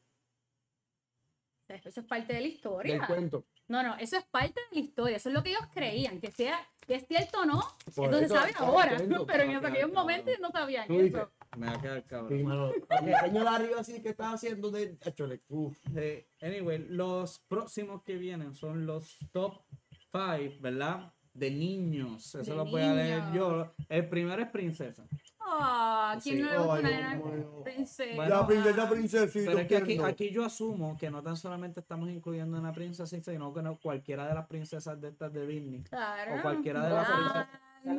Eso 1.69 1.89
es 2.01 2.07
parte 2.07 2.29
de 2.33 2.33
la 2.35 2.39
Del 2.45 2.53
historia. 2.55 3.07
cuento. 3.07 3.45
No, 3.69 3.83
no, 3.83 3.97
eso 3.97 4.17
es 4.17 4.25
parte 4.27 4.61
de 4.71 4.77
la 4.77 4.81
historia. 4.81 5.17
Eso 5.17 5.29
es 5.31 5.35
lo 5.35 5.43
que 5.43 5.51
ellos 5.51 5.67
creían. 5.75 6.21
Que 6.21 6.31
sea, 6.31 6.59
es 6.95 7.07
cierto 7.07 7.41
o 7.41 7.45
no, 7.45 7.61
Por 7.95 8.15
eso 8.15 8.37
eso, 8.45 8.65
ahora. 8.65 8.97
Pero 9.27 9.43
en 9.43 9.65
aquellos 9.65 9.93
momentos 9.93 10.35
no 10.41 10.51
sabían 10.51 10.87
Tú 10.87 10.95
dices. 11.01 11.21
eso. 11.21 11.31
Me 11.57 11.67
va 11.67 11.75
a 11.75 11.81
quedar 11.81 12.05
cabrón. 12.05 12.39
Sí, 12.39 12.45
mano. 12.45 12.71
De 13.03 13.15
arriba 13.49 13.81
así 13.81 14.03
que 14.03 14.11
estás 14.11 14.35
haciendo 14.35 14.71
de. 14.71 14.97
Eh, 15.95 16.29
anyway, 16.43 16.87
los 16.89 17.41
próximos 17.49 18.03
que 18.03 18.17
vienen 18.17 18.55
son 18.55 18.87
los 18.87 19.19
top 19.33 19.63
5, 20.13 20.57
¿verdad? 20.61 21.13
De 21.33 21.51
niños. 21.51 22.35
Eso 22.35 22.51
De 22.51 22.57
lo 22.57 22.65
voy 22.65 22.83
a 22.83 22.95
leer 22.95 23.23
yo. 23.35 23.73
El 23.89 24.09
primero 24.09 24.41
es 24.43 24.49
princesa. 24.51 25.07
Ah, 25.49 26.19
¿quién 26.23 26.37
Sí. 26.37 26.43
no 26.43 26.51
le 26.51 26.59
gusta 26.59 26.75
Ay, 26.89 26.95
una 26.99 27.15
mío. 27.15 27.63
princesa? 27.65 28.17
Bueno, 28.17 28.35
la 28.41 28.47
princesa, 28.47 28.89
princesita. 28.91 29.47
Pero 29.51 29.59
es 29.61 29.67
que 29.69 29.77
aquí, 29.77 29.99
aquí 30.03 30.31
yo 30.31 30.45
asumo 30.45 30.97
que 30.99 31.11
no 31.11 31.23
tan 31.23 31.37
solamente 31.37 31.81
estamos 31.81 32.09
incluyendo 32.11 32.59
una 32.59 32.73
princesa, 32.73 33.07
sino 33.21 33.55
que 33.55 33.63
no, 33.63 33.79
cualquiera 33.79 34.27
de 34.27 34.35
las 34.35 34.47
princesas 34.47 35.01
de 35.01 35.09
estas 35.09 35.33
de 35.33 35.47
Disney. 35.47 35.83
Claro. 35.85 36.37
o 36.39 36.43
cualquiera 36.43 36.85
de 36.87 36.91
las 36.95 37.07
princesas. 37.09 37.47
Sí, 37.87 37.91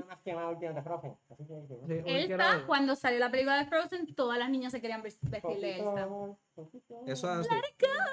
de- 1.88 2.64
cuando 2.66 2.96
salió 2.96 3.20
la 3.20 3.32
película 3.32 3.58
de 3.58 3.66
Frozen, 3.66 4.14
todas 4.16 4.38
las 4.38 4.50
niñas 4.50 4.72
se 4.74 4.82
querían 4.82 5.02
ves- 5.02 5.18
vestir 5.22 5.58
de 5.60 5.80
Elsa. 5.80 6.08
Eso 7.06 7.40
es 7.42 7.48
así. 7.48 7.50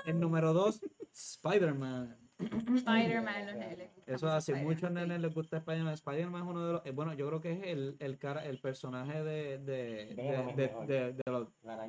El 0.07 0.21
número 0.21 0.53
2, 0.53 0.81
Spider-Man. 1.13 2.17
Spider-Man, 2.39 3.47
los 3.47 3.55
nenes. 3.57 3.91
Eso 4.07 4.27
es 4.27 4.33
así. 4.33 4.53
Spider-Man, 4.53 4.65
Muchos 4.75 4.91
nenes 4.91 5.21
les 5.21 5.35
gusta 5.35 5.57
Spider-Man. 5.59 5.95
Spider-Man 5.95 6.43
es 6.43 6.49
uno 6.49 6.67
de 6.67 6.73
los. 6.75 6.87
eh, 6.87 6.91
bueno, 6.91 7.15
yo 7.15 7.27
creo 7.29 7.41
que 7.41 7.53
es 7.53 7.63
el, 7.65 7.97
el, 8.01 8.19
cara, 8.19 8.45
el 8.45 8.61
personaje 8.61 9.23
de, 9.23 9.59
de, 9.59 10.15
de, 10.15 10.55
de- 10.87 10.87
de- 10.87 11.13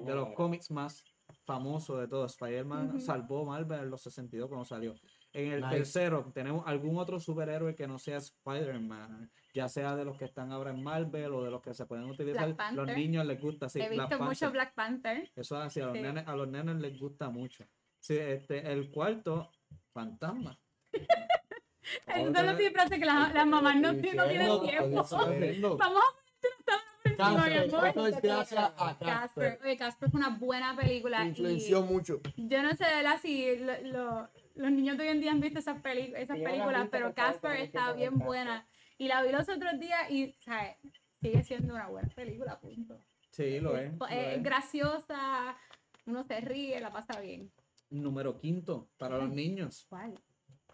de 0.06 0.14
los, 0.14 0.30
cómics 0.36 0.72
más 0.72 1.04
famosos 1.46 2.00
de 2.00 2.08
todos. 2.08 2.32
Spider-Man 2.34 2.90
Ujú. 2.90 3.00
salvó 3.00 3.46
Marvel 3.46 3.80
en 3.82 3.90
los 3.90 4.02
62 4.02 4.48
cuando 4.48 4.66
salió. 4.66 4.94
En 5.34 5.52
el 5.52 5.62
Nice. 5.62 5.76
tercero, 5.76 6.32
tenemos 6.34 6.66
algún 6.66 6.98
otro 6.98 7.20
superhéroe 7.20 7.76
que 7.76 7.88
no 7.88 8.00
sea 8.00 8.18
Spider-Man, 8.18 9.30
ya 9.54 9.68
sea 9.68 9.96
de 9.96 10.06
los 10.06 10.18
que 10.18 10.26
están 10.26 10.52
ahora 10.52 10.72
en 10.72 10.82
Marvel 10.82 11.34
o 11.34 11.44
de 11.44 11.52
los 11.52 11.62
que 11.62 11.74
se 11.74 11.86
pueden 11.86 12.06
utilizar. 12.06 12.56
Los 12.74 12.88
niños 12.88 13.26
les 13.26 13.42
gusta, 13.42 13.68
sí. 13.68 13.82
He 13.82 13.90
Black 13.90 14.10
visto 14.10 14.24
mucho 14.24 14.28
Panther. 14.46 14.52
Black 14.52 14.74
Panther. 14.76 15.32
Eso 15.36 15.58
es 15.60 15.66
así, 15.66 15.82
a 15.82 15.88
los, 15.88 15.96
Sí. 15.96 16.02
nenes, 16.02 16.26
a 16.28 16.36
los 16.36 16.48
nenes 16.48 16.76
les 16.78 16.98
gusta 16.98 17.30
mucho. 17.30 17.66
Sí, 18.00 18.16
este, 18.18 18.72
el 18.72 18.92
cuarto, 18.92 19.50
Fantasma. 19.96 20.60
Eso 22.08 22.44
lo 22.44 22.56
disfraces 22.58 23.00
que 23.00 23.06
las, 23.06 23.34
las 23.34 23.48
mamás 23.48 23.76
no, 23.78 23.94
no 23.94 24.02
tienen 24.02 24.62
tiempo. 24.62 25.06
Vamos 27.18 27.42
a 27.42 27.46
mi 27.48 27.70
Casper, 27.70 28.08
es 28.10 28.22
gracias 28.22 28.64
a 28.78 28.98
Casper. 28.98 29.08
Casper. 29.08 29.60
Oye, 29.64 29.78
Casper 29.78 30.12
fue 30.12 30.20
una 30.20 30.30
buena 30.38 30.76
película. 30.76 31.24
Influenció 31.24 31.80
Y 31.80 31.84
mucho. 31.84 32.20
yo 32.36 32.62
no 32.62 32.72
sé, 32.76 32.84
¿verdad? 32.84 33.20
Si 33.22 33.56
lo- 33.58 33.82
lo- 33.84 34.30
los 34.56 34.72
niños 34.72 34.98
de 34.98 35.04
hoy 35.04 35.10
en 35.12 35.22
día 35.22 35.32
han 35.32 35.40
visto 35.40 35.60
esas, 35.60 35.78
esas 35.78 36.38
películas, 36.40 36.82
visto, 36.82 36.90
pero 36.92 37.14
Casper 37.14 37.56
está 37.62 37.94
bien 37.94 38.18
buena. 38.18 38.68
Y 38.98 39.08
la 39.08 39.22
vi 39.24 39.32
los 39.32 39.48
otros 39.48 39.80
días 39.80 40.10
y, 40.10 40.34
¿sabes? 40.42 40.76
Sigue 41.22 41.42
siendo 41.44 41.74
una 41.74 41.88
buena 41.88 42.10
película, 42.10 42.60
punto. 42.60 43.00
Sí, 43.32 43.62
lo 43.62 43.78
es. 43.78 43.94
lo 43.98 44.08
Es 44.08 44.38
es. 44.38 44.44
graciosa, 44.44 45.56
uno 46.06 46.24
se 46.26 46.42
ríe, 46.42 46.82
la 46.82 46.92
pasa 46.92 47.20
bien. 47.22 47.50
Número 47.90 48.38
quinto, 48.40 48.90
para 48.98 49.18
los 49.18 49.30
niños. 49.30 49.86
¿Cuál? 49.90 50.14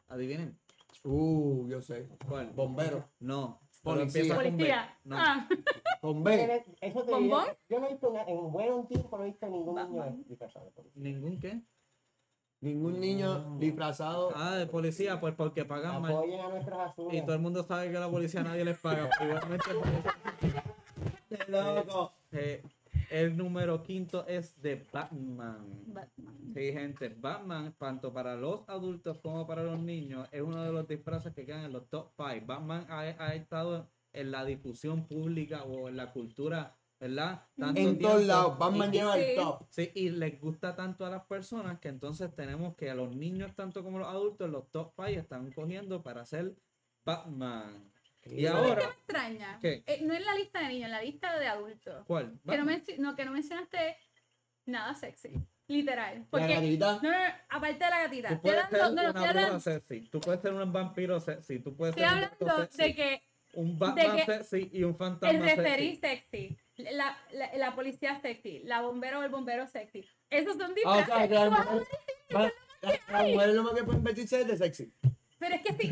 Adivinen. 0.08 0.60
Uh, 1.04 1.67
yo 1.69 1.82
sé. 1.82 2.10
¿Cuál? 2.28 2.52
Bombero. 2.52 3.10
No. 3.19 3.60
Policía. 3.84 4.21
empieza 4.21 4.36
con 4.36 4.43
B. 4.43 4.52
Policía. 4.52 5.00
No. 5.04 5.15
Ah, 5.17 5.47
Con 6.02 6.24
B. 6.24 6.63
Eso 6.82 7.04
te 7.04 7.12
¿Bombón? 7.12 7.45
Yo 7.67 7.80
no 7.80 7.88
he 7.88 7.91
visto 7.91 8.13
en 8.28 8.52
buen 8.52 8.88
tiempo 8.88 9.17
no 9.17 9.24
he 9.24 9.28
visto 9.28 9.47
ningún 9.47 9.76
niño 9.76 9.95
Batman. 9.95 10.24
disfrazado 10.28 10.65
de 10.65 10.71
policía. 10.71 11.02
¿Ningún 11.02 11.39
qué? 11.39 11.62
Ningún 12.62 13.00
niño 13.00 13.58
disfrazado. 13.58 14.32
Ah, 14.36 14.56
de 14.56 14.67
policía, 14.67 15.19
pues 15.19 15.34
porque 15.34 15.65
pagan 15.65 16.00
mal. 16.00 16.13
Apoyen 16.13 16.39
a 16.41 16.50
nuestros 16.50 16.80
azules. 16.80 17.17
Y 17.17 17.26
todo 17.26 17.34
el 17.34 17.41
mundo 17.41 17.63
sabe 17.63 17.89
que 17.89 17.97
a 17.97 18.02
la 18.02 18.10
policía 18.10 18.43
nadie 18.43 18.63
les 18.63 18.78
paga. 18.78 19.10
Igualmente, 19.21 19.65
¡Qué 21.28 21.52
loco! 21.52 22.13
eh, 22.34 22.62
el 23.12 23.36
número 23.38 23.84
quinto 23.84 24.26
es 24.28 24.60
de 24.62 24.88
Batman. 24.91 25.84
Batman. 25.88 26.38
Sí, 26.54 26.71
gente, 26.71 27.10
Batman, 27.10 27.76
tanto 27.78 28.12
para 28.13 28.36
los 28.36 28.67
adultos 28.67 29.19
como 29.19 29.45
para 29.45 29.63
los 29.63 29.80
niños, 29.80 30.28
es 30.32 30.41
uno 30.41 30.63
de 30.63 30.71
los 30.71 30.88
disfraces 30.88 31.34
que 31.34 31.45
quedan 31.45 31.65
en 31.65 31.74
los 31.74 31.88
top 31.89 32.12
5. 32.17 32.45
Batman 32.45 32.86
ha, 32.89 33.00
ha 33.02 33.36
estado 33.36 33.89
en 34.13 34.32
la 34.32 34.43
difusión 34.45 35.06
pública 35.08 35.63
o 35.63 35.88
en 35.89 35.97
la 35.97 36.12
cultura, 36.12 36.78
¿verdad? 37.00 37.45
Tanto 37.58 37.80
En 37.82 37.97
todos 38.00 38.24
lados, 38.26 38.58
Batman 38.58 38.89
y- 38.93 38.97
lleva 38.97 39.19
el 39.19 39.36
top. 39.36 39.63
Sí, 39.69 39.91
y 39.95 40.10
les 40.10 40.39
gusta 40.39 40.76
tanto 40.76 41.06
a 41.06 41.10
las 41.10 41.26
personas 41.26 41.80
que 41.80 41.88
entonces 41.89 42.34
tenemos 42.36 42.76
que 42.76 42.89
a 42.89 42.95
los 42.95 43.15
niños, 43.15 43.56
tanto 43.56 43.84
como 43.84 44.00
los 44.00 44.08
adultos, 44.08 44.50
los 44.50 44.69
top 44.71 44.93
5 44.95 45.19
están 45.19 45.52
cogiendo 45.52 46.02
para 46.04 46.26
ser 46.26 46.56
Batman. 47.06 47.91
Y 48.25 48.29
¿Sabes 48.29 48.41
qué 48.43 48.47
ahora, 48.49 48.75
me 48.88 48.91
extraña? 48.93 49.60
¿Qué? 49.62 49.84
Eh, 49.88 49.99
no 50.03 50.13
en 50.13 50.23
la 50.25 50.36
lista 50.36 50.60
de 50.60 50.67
niños, 50.67 50.86
en 50.86 50.91
la 50.91 51.01
lista 51.01 51.39
de 51.39 51.47
adultos. 51.47 52.03
¿cuál? 52.05 52.39
Que 52.47 52.57
no, 52.57 52.65
no, 52.99 53.15
que 53.15 53.25
no 53.25 53.31
mencionaste 53.31 53.97
nada 54.65 54.93
sexy. 54.95 55.34
Literal. 55.67 56.19
La 56.19 56.25
Porque, 56.29 56.53
gatita. 56.53 56.93
no, 56.95 57.01
no, 57.01 57.12
no, 57.12 57.25
aparte 57.49 57.84
de 57.86 57.89
la 57.89 58.01
gatita. 58.03 58.29
Tú 58.29 58.41
puedes 58.41 58.69
ser 58.69 58.79
no, 58.81 58.89
no, 58.91 59.10
una 59.10 59.29
hablando, 59.29 59.60
sexy, 59.60 60.01
tú 60.10 60.19
puedes 60.19 60.41
ser 60.41 60.53
un 60.53 60.73
vampiro 60.73 61.19
sexy, 61.19 61.60
tú 61.60 61.75
puedes 61.75 61.95
estoy 61.95 62.10
ser 62.10 62.17
un 62.17 62.23
hablando 62.25 62.62
sexy, 62.65 62.84
de 62.84 62.95
que 62.95 63.23
un 63.53 63.79
Batman 63.79 64.15
que 64.17 64.25
sexy 64.25 64.69
y 64.73 64.84
un 64.84 64.97
fantasma 64.97 65.38
el 65.39 65.43
referí 65.57 65.95
sexy. 65.95 66.57
sexy, 66.77 66.93
la, 66.93 67.17
la, 67.31 67.53
la 67.57 67.75
policía 67.75 68.19
sexy, 68.21 68.60
la 68.65 68.81
bombera 68.81 69.19
o 69.19 69.23
el 69.23 69.29
bombero 69.29 69.65
sexy. 69.67 70.05
Esos 70.29 70.57
son 70.57 70.73
Ah, 70.86 70.97
o 70.99 71.05
sea, 71.05 71.27
las- 72.29 72.51
las 73.10 73.27
mujeres 73.27 73.55
lo 73.55 73.63
más 73.63 73.73
que 73.73 73.84
pueden 73.84 74.03
vestirse 74.03 74.41
es 74.41 74.47
de 74.47 74.57
sexy. 74.57 74.93
Pero 75.41 75.56
es 75.56 75.62
que 75.63 75.73
sí. 75.73 75.89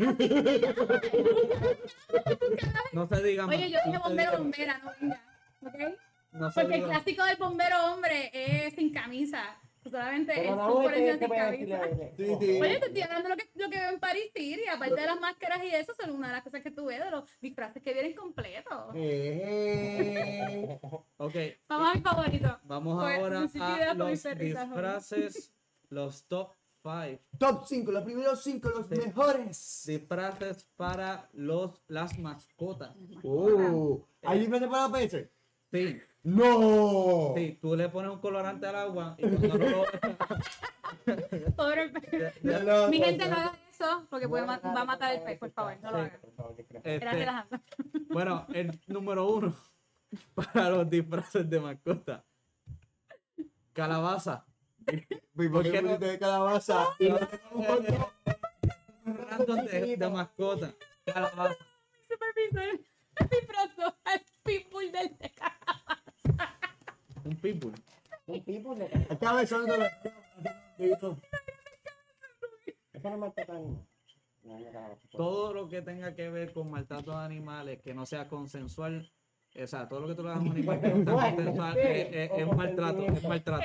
No 2.92 3.06
se 3.08 3.22
diga 3.22 3.46
más. 3.46 3.56
Oye, 3.56 3.70
yo 3.70 3.78
dije 3.84 3.98
no 3.98 4.00
bombero, 4.00 4.38
bombera, 4.38 4.78
no 4.78 4.92
venga. 5.00 5.20
¿Ok? 5.62 5.98
No 6.32 6.50
Porque 6.54 6.74
el 6.76 6.84
clásico 6.84 7.24
del 7.24 7.36
bombero 7.36 7.92
hombre 7.92 8.30
es 8.32 8.74
sin 8.74 8.92
camisa. 8.92 9.42
Solamente 9.82 10.32
Pero 10.36 10.50
es 10.50 10.56
la 10.56 10.64
full 10.66 10.72
por 10.74 10.82
mujer 10.82 10.98
encima 10.98 11.18
te 11.18 11.56
sin 11.56 11.68
camisa. 11.70 11.78
decirle. 11.78 12.12
Sí, 12.16 12.24
sí. 12.46 12.60
Oye, 12.60 12.78
te 12.78 12.86
estoy 12.86 13.02
hablando 13.02 13.28
de 13.28 13.34
lo 13.34 13.36
que, 13.36 13.50
lo 13.54 13.70
que 13.70 13.78
veo 13.78 13.90
en 13.90 13.98
Paris 14.00 14.30
City, 14.36 14.60
aparte 14.72 15.00
de 15.00 15.06
las 15.06 15.20
máscaras 15.20 15.64
y 15.64 15.74
eso, 15.74 15.94
son 15.94 16.10
una 16.10 16.26
de 16.28 16.32
las 16.34 16.42
cosas 16.44 16.62
que 16.62 16.70
tú 16.70 16.84
ves 16.86 17.02
de 17.02 17.10
los 17.10 17.24
disfraces 17.40 17.82
que 17.82 17.92
vienen 17.92 18.14
completos. 18.14 18.92
Eh, 18.94 20.78
Ok, 21.16 21.34
Vamos 21.68 21.88
a 21.90 21.94
mi 21.94 22.00
favorito. 22.02 22.60
vamos 22.64 23.02
Pues, 23.02 23.18
ahora 23.18 23.38
a 23.38 23.94
los 23.94 24.22
disfraces, 24.22 25.52
los 25.88 26.24
top 26.26 26.54
5 26.82 27.18
top 27.38 27.64
5, 27.66 27.92
los 27.92 28.04
primeros 28.04 28.42
5, 28.42 28.68
los 28.70 28.88
mejores. 28.90 29.82
disfraces 29.86 30.64
para 30.76 31.28
los, 31.34 31.82
las 31.88 32.18
mascotas. 32.18 32.96
Oh, 33.22 34.06
¿Hay 34.22 34.40
diferente 34.40 34.68
para 34.68 34.88
la 34.88 34.92
PC? 34.92 35.30
Sí, 35.72 36.00
¡No! 36.22 37.32
sí, 37.36 37.58
tú 37.60 37.76
le 37.76 37.88
pones 37.88 38.10
un 38.12 38.18
colorante 38.20 38.66
al 38.66 38.76
agua 38.76 39.14
y 39.18 39.22
cuando 39.28 39.58
no 39.58 39.68
lo 39.68 39.84
Pobre 41.56 41.88
pez. 41.90 42.34
Ya 42.42 42.88
Mi 42.88 42.98
gente 42.98 43.28
no 43.28 43.36
haga 43.36 43.58
eso 43.70 44.06
porque 44.10 44.28
puede 44.28 44.44
ma- 44.46 44.58
va 44.58 44.80
a 44.80 44.84
matar 44.84 45.14
el 45.14 45.22
pez, 45.22 45.38
por 45.38 45.50
favor, 45.52 45.76
no 45.82 45.90
lo 45.90 45.96
hagan. 45.98 46.18
Por 46.20 46.32
favor, 46.32 46.56
yo 46.56 46.64
creo. 46.66 46.80
Era 46.84 46.94
Este, 47.10 47.18
relajante. 47.18 47.60
bueno, 48.08 48.46
el 48.52 48.80
número 48.86 49.28
uno 49.28 49.54
para 50.34 50.70
los 50.70 50.90
disfraces 50.90 51.48
de 51.48 51.60
mascota. 51.60 52.24
Calabaza. 53.72 54.44
¿Y 54.92 55.04
por 55.34 55.50
¿Por 55.52 55.62
qué 55.62 55.70
qué 55.72 55.82
no? 55.82 55.88
pusiste 55.88 56.06
de 56.06 56.18
calabaza? 56.18 56.86
Random 59.04 59.66
de, 59.66 59.96
de 59.96 60.08
mascota. 60.10 60.72
Calabaza. 61.04 61.56
Supervisor 62.08 62.80
disfrazó 63.30 63.96
al 64.04 64.20
pitbull 64.42 64.92
del 64.92 65.16
Un 67.24 67.36
pitbull. 67.36 67.74
Un 68.26 68.44
tipo 68.44 68.74
de. 68.74 68.86
El 69.08 69.18
cabezón 69.18 69.66
de 69.66 69.78
la- 69.78 69.90
Eso 70.78 71.18
no 73.10 73.16
me 73.18 73.32
todo 75.12 75.52
lo 75.54 75.68
que 75.68 75.80
tenga 75.82 76.14
que 76.14 76.28
ver 76.28 76.52
con 76.52 76.70
maltrato 76.70 77.12
de 77.12 77.24
animales, 77.24 77.80
que 77.82 77.94
no 77.94 78.04
sea 78.06 78.28
consensual, 78.28 79.10
o 79.60 79.66
sea, 79.66 79.88
todo 79.88 80.00
lo 80.00 80.08
que 80.08 80.14
tú 80.14 80.22
le 80.22 80.28
das 80.30 80.38
a 80.38 80.42
un 80.42 80.50
animal 80.50 80.80
que 80.80 80.88
no 80.94 81.18
sea 81.20 81.30
consensual, 81.36 81.78
es, 81.78 82.08
es- 82.14 82.30
es 82.38 82.46
maltrato, 82.56 83.02
es 83.06 83.22
maltrato. 83.24 83.64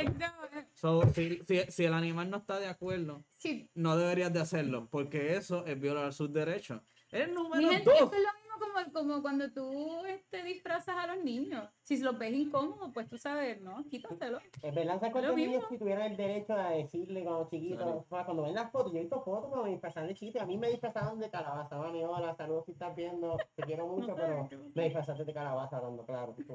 So, 0.75 1.01
si, 1.13 1.39
si, 1.45 1.59
si 1.71 1.85
el 1.85 1.93
animal 1.93 2.29
no 2.29 2.37
está 2.37 2.59
de 2.59 2.67
acuerdo, 2.67 3.23
Sí, 3.31 3.69
no 3.75 3.95
deberías 3.97 4.31
de 4.33 4.41
hacerlo, 4.41 4.87
porque 4.91 5.35
eso 5.35 5.65
es 5.65 5.79
violar 5.79 6.11
sus 6.13 6.31
derechos. 6.33 6.81
El 7.11 7.33
número 7.33 7.69
gente, 7.69 7.91
eso 7.93 8.05
dos. 8.05 8.13
es 8.13 8.19
lo 8.19 8.33
mismo 8.33 8.55
como, 8.59 8.93
como 8.93 9.21
cuando 9.21 9.51
tú 9.53 10.03
este, 10.05 10.43
disfrazas 10.43 10.97
a 10.97 11.07
los 11.15 11.23
niños. 11.23 11.69
Si 11.81 11.97
los 11.99 12.17
ves 12.17 12.33
incómodos, 12.33 12.91
pues 12.93 13.07
tú 13.07 13.17
sabes, 13.17 13.61
¿no? 13.61 13.85
Quítatelo. 13.89 14.39
Es 14.61 14.75
verdad, 14.75 14.95
¿sabes 14.99 15.01
Lo 15.03 15.11
cuántos 15.21 15.35
niños 15.37 15.53
mismo. 15.53 15.69
si 15.69 15.77
tuvieran 15.77 16.11
el 16.11 16.17
derecho 16.17 16.53
a 16.53 16.71
decirle 16.71 17.23
cuando 17.23 17.47
chiquito, 17.49 17.77
Claro. 17.77 18.05
pa, 18.09 18.25
cuando 18.25 18.43
ven 18.43 18.55
las 18.55 18.69
fotos, 18.71 18.91
yo 18.91 18.97
he 18.97 19.01
visto 19.01 19.21
fotos 19.23 19.47
cuando 19.49 19.65
me 19.65 19.71
disfrazaban 19.71 20.09
de 20.09 20.15
chiste, 20.15 20.39
a 20.41 20.45
mí 20.45 20.57
me 20.57 20.69
disfrazaban 20.69 21.19
de 21.19 21.29
calabaza, 21.29 21.77
mami, 21.77 22.03
hola, 22.03 22.35
saludos 22.35 22.65
si 22.65 22.71
estás 22.73 22.93
viendo, 22.95 23.37
te 23.55 23.63
quiero 23.63 23.87
mucho, 23.87 24.13
pero 24.15 24.49
me 24.73 24.83
disfrazaste 24.83 25.23
de 25.23 25.33
calabaza 25.33 25.77
hablando, 25.77 26.05
claro, 26.05 26.35
tú. 26.45 26.53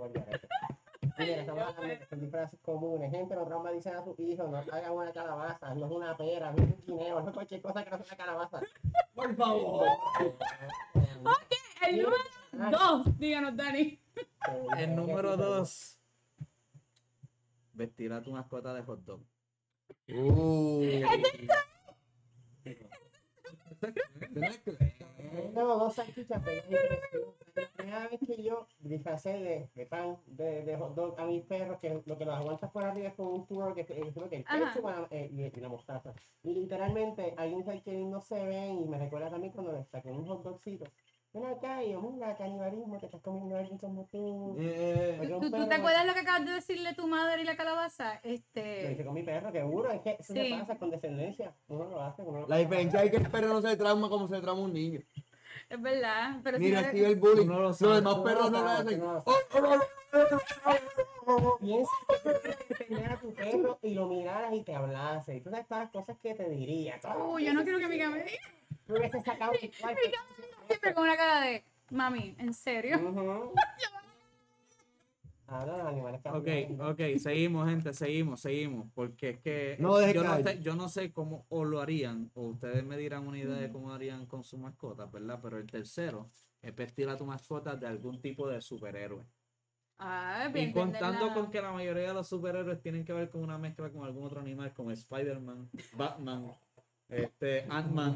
Mira, 1.20 1.40
estamos 1.40 1.62
hablando 1.62 1.82
de 1.82 2.58
comunes, 2.62 3.10
gente, 3.10 3.34
los 3.34 3.46
traumas 3.46 3.74
dicen 3.74 3.94
a 3.94 4.02
sus 4.02 4.18
hijos, 4.18 4.50
no 4.50 4.56
hagan 4.56 4.92
una 4.92 5.12
calabaza, 5.12 5.74
no 5.74 5.86
es 5.86 5.92
una 5.92 6.16
pera, 6.16 6.50
no 6.52 6.62
es 6.62 6.70
un 6.70 6.82
guineo, 6.86 7.20
no 7.20 7.28
es 7.28 7.34
cualquier 7.34 7.60
cosa 7.60 7.84
que 7.84 7.90
no 7.90 7.98
sea 7.98 8.06
una 8.06 8.16
calabaza. 8.16 8.60
Por 9.14 9.36
favor. 9.36 9.86
El 11.86 12.02
número 12.02 12.16
dos, 12.70 13.18
díganos, 13.18 13.54
Dani. 13.54 14.00
El 14.78 14.96
número 14.96 15.36
dos. 15.36 15.98
Vestir 17.74 18.12
a 18.12 18.22
tu 18.22 18.32
mascota 18.32 18.72
de 18.72 18.82
hot 18.82 19.00
dog. 19.00 19.20
Uh. 20.08 20.80
Tengo 25.54 25.76
dos 25.76 25.94
salchichas. 25.94 26.42
La 26.44 27.68
primera 27.76 28.08
vez 28.08 28.20
que 28.20 28.42
yo 28.42 28.66
disfracé 28.80 29.32
de, 29.38 29.68
de 29.74 29.86
pan, 29.86 30.16
de, 30.26 30.64
de 30.64 30.76
hot 30.76 30.94
dog 30.94 31.20
a 31.20 31.24
mis 31.24 31.44
perros, 31.44 31.78
que 31.80 32.02
lo 32.04 32.18
que 32.18 32.24
los 32.24 32.34
aguantas 32.34 32.70
por 32.70 32.84
arriba 32.84 33.08
es 33.08 33.14
con 33.14 33.26
un 33.28 33.46
tubo 33.46 33.74
que, 33.74 33.84
que, 33.84 33.94
que 33.94 34.00
el 34.00 34.12
pecho 34.44 35.06
eh, 35.10 35.30
y, 35.32 35.42
y 35.42 35.60
la 35.60 35.68
mostaza. 35.68 36.12
Y 36.42 36.54
literalmente, 36.54 37.34
alguien 37.36 37.64
sabe 37.64 37.82
que 37.82 37.92
no 37.92 38.20
se 38.20 38.44
ven 38.44 38.82
y 38.82 38.86
me 38.86 38.98
recuerda 38.98 39.30
también 39.30 39.52
cuando 39.52 39.72
le 39.72 39.84
saqué 39.84 40.10
un 40.10 40.26
hot 40.26 40.42
dogcito. 40.42 40.84
Ven 41.32 41.44
acá 41.46 41.80
y 41.84 41.92
yo, 41.92 42.00
mira, 42.00 42.36
canibalismo, 42.36 42.98
te 42.98 43.06
estás 43.06 43.20
comiendo 43.20 43.54
a 43.54 43.60
alguien. 43.60 43.78
Eh, 44.58 45.36
¿Tú, 45.40 45.68
te 45.68 45.74
acuerdas 45.76 46.04
lo 46.04 46.12
que 46.12 46.20
acabas 46.20 46.44
de 46.44 46.52
decirle 46.54 46.92
tu 46.94 47.06
madre 47.06 47.42
y 47.42 47.44
la 47.44 47.56
calabaza? 47.56 48.20
Lo 48.24 48.32
hice 48.32 48.90
Este. 48.90 49.04
con 49.04 49.14
mi 49.14 49.22
perro, 49.22 49.52
seguro, 49.52 49.92
es 49.92 50.00
que 50.00 50.16
eso 50.18 50.32
Sí. 50.34 50.50
se 50.50 50.58
pasa 50.58 50.76
con 50.76 50.90
descendencia. 50.90 51.54
Uno 51.68 51.84
lo 51.84 52.02
hace, 52.02 52.22
uno 52.22 52.40
lo 52.40 52.48
La 52.48 52.56
diferencia 52.56 53.04
es 53.04 53.12
que 53.12 53.18
el 53.18 53.30
perro 53.30 53.46
no 53.48 53.62
se 53.62 53.76
trauma 53.76 54.08
como 54.08 54.26
se 54.26 54.40
trauma 54.40 54.60
un 54.62 54.72
niño. 54.72 55.00
Es 55.68 55.80
verdad. 55.80 56.40
Pero 56.42 56.58
si 56.58 56.64
Mira, 56.64 56.80
eres- 56.80 57.00
el 57.00 57.16
bullying. 57.16 57.46
No 57.46 57.60
lo 57.60 57.68
Los 57.68 57.78
demás 57.78 58.14
perros 58.24 58.50
lo 58.50 58.58
no 58.58 58.64
lo 58.64 58.70
hacen. 58.70 59.00
lo. 59.00 59.24
Piensa 61.60 61.90
que 62.88 63.04
a 63.04 63.20
tu 63.20 63.32
perro 63.34 63.78
y 63.82 63.94
lo 63.94 64.08
miraras 64.08 64.52
y 64.52 64.62
te 64.62 64.74
hablase. 64.74 65.36
Y 65.36 65.40
todas 65.42 65.60
estas 65.60 65.90
cosas 65.90 66.16
que 66.20 66.34
te 66.34 66.48
diría. 66.48 66.98
Uy, 67.24 67.44
yo 67.44 67.54
no 67.54 67.62
quiero 67.62 67.78
que 67.78 67.86
mi 67.86 67.96
me 67.98 68.24
diga. 68.24 68.40
Tú 68.90 68.96
hubieses 68.96 69.22
sacado 69.22 69.52
mi 69.52 69.68
cuarto. 69.68 70.00
Siempre 70.66 70.94
con 70.94 71.04
una 71.04 71.16
cara 71.16 71.40
de. 71.42 71.64
Mami, 71.90 72.34
¿en 72.38 72.52
serio? 72.52 72.98
Ah, 75.52 75.64
no, 75.66 75.76
los 75.78 75.84
animales 75.84 76.20
Ok, 76.26 76.90
ok, 76.92 77.18
seguimos, 77.18 77.68
gente, 77.68 77.92
seguimos, 77.92 78.40
seguimos. 78.40 78.86
Porque 78.94 79.30
es 79.30 79.40
que 79.40 79.76
No 79.80 80.00
yo, 80.12 80.22
no 80.22 80.36
sé, 80.44 80.60
yo 80.62 80.76
no 80.76 80.88
sé 80.88 81.12
cómo 81.12 81.44
o 81.48 81.64
lo 81.64 81.80
harían, 81.80 82.30
o 82.34 82.50
ustedes 82.50 82.84
me 82.84 82.96
dirán 82.96 83.26
una 83.26 83.36
idea 83.36 83.56
de 83.56 83.68
cómo 83.68 83.92
harían 83.92 84.26
con 84.26 84.44
su 84.44 84.58
mascota, 84.58 85.06
¿verdad? 85.06 85.40
Pero 85.42 85.58
el 85.58 85.66
tercero 85.66 86.30
es 86.62 86.72
vestir 86.72 87.08
a 87.08 87.16
tu 87.16 87.26
mascota 87.26 87.74
de 87.74 87.88
algún 87.88 88.20
tipo 88.20 88.48
de 88.48 88.60
superhéroe. 88.60 89.24
Ah, 89.98 90.46
Y 90.48 90.52
bien. 90.52 90.72
contando 90.72 91.34
con 91.34 91.50
que 91.50 91.60
la 91.60 91.72
mayoría 91.72 92.06
de 92.08 92.14
los 92.14 92.28
superhéroes 92.28 92.80
tienen 92.80 93.04
que 93.04 93.12
ver 93.12 93.28
con 93.28 93.42
una 93.42 93.58
mezcla 93.58 93.90
con 93.90 94.04
algún 94.04 94.24
otro 94.26 94.40
animal, 94.40 94.72
como 94.72 94.92
Spider-Man, 94.92 95.68
Batman, 95.94 96.54
este, 97.10 97.66
Ant-Man 97.68 98.14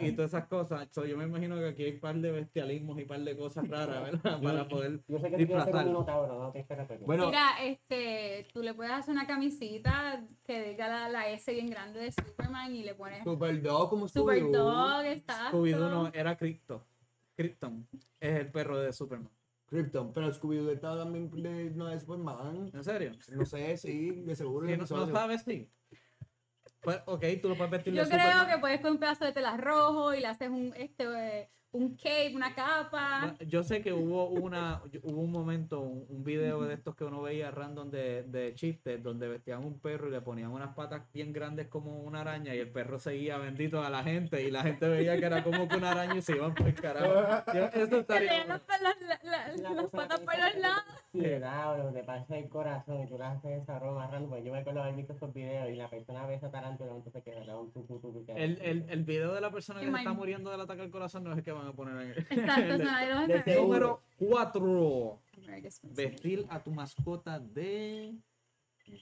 y 0.00 0.12
todas 0.16 0.32
esas 0.32 0.46
cosas. 0.46 0.88
So, 0.92 1.04
yo 1.04 1.16
me 1.16 1.24
imagino 1.24 1.56
que 1.56 1.68
aquí 1.68 1.84
hay 1.84 1.92
un 1.92 2.00
par 2.00 2.16
de 2.16 2.30
bestialismos 2.30 2.98
y 2.98 3.02
un 3.02 3.08
par 3.08 3.20
de 3.20 3.36
cosas 3.36 3.68
raras, 3.68 4.02
¿verdad? 4.02 4.42
Para 4.42 4.68
poder 4.68 5.00
Yo 5.08 5.18
sé 5.18 5.30
que 5.30 5.46
ser 5.46 5.56
un 5.56 5.84
minotauro, 5.86 6.38
no 6.38 6.52
te 6.52 6.98
Bueno, 7.04 7.26
Mira, 7.26 7.64
este, 7.64 8.46
tú 8.52 8.62
le 8.62 8.74
puedes 8.74 8.92
hacer 8.92 9.12
una 9.12 9.26
camisita 9.26 10.24
que 10.44 10.70
diga 10.70 10.88
la, 10.88 11.08
la 11.08 11.28
S 11.30 11.52
bien 11.52 11.70
grande 11.70 12.00
de 12.00 12.12
Superman 12.12 12.74
y 12.74 12.84
le 12.84 12.94
pones 12.94 13.24
Super 13.24 13.62
Dog 13.62 13.90
como 13.90 14.08
Super 14.08 14.42
Scooby-Doo. 14.42 14.52
Dog, 14.52 15.04
está. 15.04 15.50
Scooby-Doo 15.50 15.90
no, 15.90 16.10
era 16.12 16.36
Crypto. 16.36 16.84
Krypton 17.36 17.86
es 18.18 18.40
el 18.40 18.50
perro 18.50 18.78
de 18.78 18.92
Superman. 18.92 19.30
Krypton, 19.66 20.12
pero 20.12 20.32
Scooby-Doo 20.32 20.72
estaba 20.72 21.04
también 21.04 21.30
de, 21.30 21.70
no 21.70 21.86
de 21.86 22.00
Superman. 22.00 22.70
¿En 22.72 22.84
serio? 22.84 23.12
No 23.30 23.44
sé, 23.44 23.76
sí, 23.76 24.22
de 24.22 24.34
seguro. 24.34 24.66
Sí, 24.66 24.76
no, 24.76 24.86
no 24.96 25.06
sabes, 25.06 25.42
sí. 25.42 25.70
Pues, 26.80 27.00
ok, 27.06 27.24
tú 27.42 27.48
lo 27.48 27.56
puedes 27.56 27.70
vestir 27.72 27.92
de 27.92 27.98
Yo 27.98 28.08
creo 28.08 28.20
Superman. 28.20 28.46
que 28.48 28.58
puedes 28.58 28.80
con 28.80 28.92
un 28.92 28.98
pedazo 28.98 29.24
de 29.24 29.32
tela 29.32 29.56
rojo 29.56 30.14
y 30.14 30.20
le 30.20 30.26
haces 30.28 30.48
un, 30.48 30.72
este, 30.76 31.50
un 31.72 31.96
cape, 31.96 32.32
una 32.34 32.54
capa. 32.54 33.34
Yo 33.46 33.62
sé 33.62 33.82
que 33.82 33.92
hubo 33.92 34.28
una 34.28 34.80
hubo 35.02 35.20
un 35.20 35.30
momento, 35.32 35.80
un, 35.80 36.06
un 36.08 36.24
video 36.24 36.62
de 36.62 36.74
estos 36.74 36.94
que 36.96 37.04
uno 37.04 37.20
veía 37.20 37.50
random 37.50 37.90
de, 37.90 38.22
de 38.22 38.54
chistes, 38.54 39.02
donde 39.02 39.28
vestían 39.28 39.64
un 39.64 39.78
perro 39.80 40.08
y 40.08 40.12
le 40.12 40.20
ponían 40.22 40.50
unas 40.50 40.74
patas 40.74 41.02
bien 41.12 41.32
grandes 41.32 41.66
como 41.68 42.00
una 42.00 42.20
araña 42.20 42.54
y 42.54 42.58
el 42.58 42.70
perro 42.70 42.98
seguía 42.98 43.36
bendito 43.38 43.82
a 43.82 43.90
la 43.90 44.02
gente 44.02 44.42
y 44.42 44.50
la 44.50 44.62
gente 44.62 44.88
veía 44.88 45.18
que 45.18 45.26
era 45.26 45.42
como 45.44 45.68
que 45.68 45.76
una 45.76 45.90
araña 45.90 46.16
y 46.16 46.22
se 46.22 46.36
iban 46.36 46.54
por 46.54 46.68
el 46.68 46.74
carajo. 46.74 47.42
Eso 47.74 47.98
estaría 48.00 48.44
bueno. 48.46 48.60
La 49.62 49.70
las 49.70 49.86
patas 49.90 50.20
dice 50.20 50.32
los 50.38 50.54
lados. 50.62 50.84
Sí. 51.12 51.18
O 51.20 51.76
lo 51.78 51.92
que 51.92 52.00
te 52.00 52.04
pasa 52.04 52.36
el 52.38 52.48
corazón 52.48 53.02
y 53.02 53.06
tú 53.08 53.18
le 53.18 53.24
haces 53.24 53.62
esa 53.62 53.78
broma 53.78 54.06
random. 54.08 54.30
Porque 54.30 54.44
yo 54.44 54.52
me 54.52 54.58
acuerdo 54.58 54.82
haber 54.82 54.94
visto 54.96 55.12
esos 55.14 55.32
videos 55.32 55.70
y 55.70 55.76
la 55.76 55.88
persona 55.88 56.26
ve 56.26 56.34
esa 56.34 56.50
tarántula 56.50 56.92
entonces 56.94 57.22
que 57.24 57.30
le 57.44 57.54
un 57.54 57.72
tu, 57.72 57.82
tu, 57.84 57.98
tu, 57.98 58.24
El, 58.36 58.60
el, 58.60 58.84
el 58.88 59.04
video 59.04 59.34
de 59.34 59.40
la 59.40 59.50
persona 59.50 59.80
que 59.80 59.90
se 59.90 59.96
está 59.96 60.12
muriendo 60.12 60.50
del 60.50 60.60
ataque 60.60 60.82
al 60.82 60.90
corazón 60.90 61.24
no 61.24 61.32
es 61.32 61.38
el 61.38 61.44
que 61.44 61.52
van 61.52 61.66
a 61.66 61.72
poner 61.72 62.00
en 62.00 62.10
Exacto, 62.38 62.60
el- 62.74 62.80
eso 62.80 62.84
nadie 62.84 63.14
lo 63.14 63.26
de 63.26 63.42
seguro. 63.42 63.62
Número 63.68 64.02
4. 64.18 65.18
America's 65.44 65.80
Vestir 65.82 66.46
a 66.50 66.60
tu 66.62 66.70
mascota 66.72 67.38
de 67.38 68.14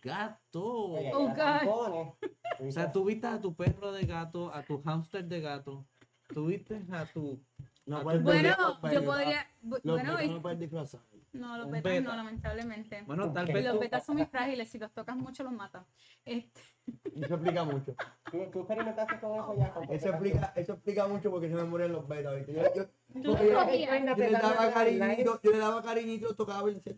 gato. 0.02 0.64
Oye, 0.92 1.10
Oh, 1.14 1.28
la 1.36 1.62
God. 1.64 2.14
O 2.60 2.70
sea, 2.70 2.90
tú 2.90 3.04
viste 3.04 3.26
a 3.26 3.40
tu 3.40 3.54
perro 3.54 3.92
de 3.92 4.04
gato, 4.06 4.52
a 4.52 4.62
tu 4.62 4.80
hámster 4.82 5.24
de 5.24 5.40
gato, 5.40 5.84
tú 6.32 6.46
viste 6.46 6.82
a 6.92 7.04
tu... 7.06 7.40
No 7.86 8.02
puedes 8.02 8.22
Bueno, 8.22 8.50
yo 8.92 9.04
podría. 9.04 9.48
Los 9.62 9.82
Bueno, 9.84 10.18
no 10.26 10.42
puedes 10.42 10.58
disfrazar. 10.58 11.00
no, 11.32 11.56
los 11.56 11.70
betas 11.70 11.92
beta. 11.92 12.10
no, 12.10 12.16
lamentablemente. 12.16 13.02
Bueno, 13.06 13.32
tal 13.32 13.46
vez 13.46 13.64
Los 13.64 13.78
betas 13.78 14.04
son 14.04 14.16
muy 14.16 14.26
frágiles, 14.26 14.68
si 14.68 14.78
los 14.78 14.92
tocas 14.92 15.16
mucho 15.16 15.44
los 15.44 15.52
matan. 15.52 15.86
Este, 16.24 16.60
Eso 17.14 17.34
explica 17.34 17.62
mucho. 17.64 17.94
¿Tú, 18.30 18.38
tú 18.52 18.58
experimentaste 18.60 19.20
con 19.20 19.38
eso 19.38 19.54
ya. 19.56 19.72
con 19.72 19.84
Eso 19.84 20.08
explica, 20.08 20.52
eso 20.56 20.72
explica 20.72 21.06
mucho 21.06 21.30
porque 21.30 21.48
se 21.48 21.54
me 21.54 21.64
mueren 21.64 21.92
los 21.92 22.08
betas. 22.08 22.44
Yo, 22.46 22.54
yo, 22.54 22.88
yo- 23.14 24.16
yo 24.16 24.16
le 24.16 24.30
daba 24.32 24.72
cariñito, 24.72 25.40
yo 25.42 25.50
le 25.52 25.58
daba 25.58 25.82
cariñito, 25.82 26.34
tocaba 26.34 26.68
y 26.70 26.74
decía, 26.74 26.94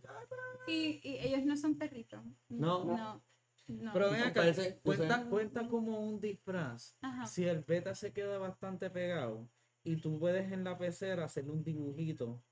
y, 0.67 1.01
y 1.03 1.19
ellos 1.27 1.45
no 1.45 1.57
son 1.57 1.77
perritos. 1.77 2.21
No. 2.49 2.85
No. 2.85 3.23
no. 3.67 3.93
Pero 3.93 4.11
ven 4.11 4.23
acá, 4.23 4.43
cuenta, 4.83 5.25
cuenta 5.27 5.69
como 5.69 6.01
un 6.01 6.19
disfraz. 6.19 6.97
Ajá. 7.03 7.27
Si 7.27 7.47
el 7.47 7.61
beta 7.63 7.95
se 7.95 8.13
queda 8.13 8.39
bastante 8.39 8.89
pegado 8.89 9.49
y 9.93 9.97
tú 9.97 10.19
puedes 10.19 10.53
en 10.53 10.65
la 10.65 10.77
pecera 10.77 11.25
hacerle 11.25 11.53
un 11.53 11.65
dibujito 11.65 12.43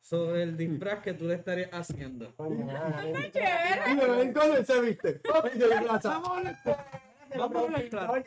sobre 0.00 0.42
el 0.42 0.56
disfraz 0.56 1.00
que 1.00 1.12
tú 1.14 1.26
le 1.26 1.34
estarías 1.34 1.70
haciendo. 1.72 2.34
Me- 2.38 3.32
se 4.64 4.80
viste. 4.80 5.20
Vamos 7.36 7.56
a 7.56 7.60
hablar. 7.76 8.22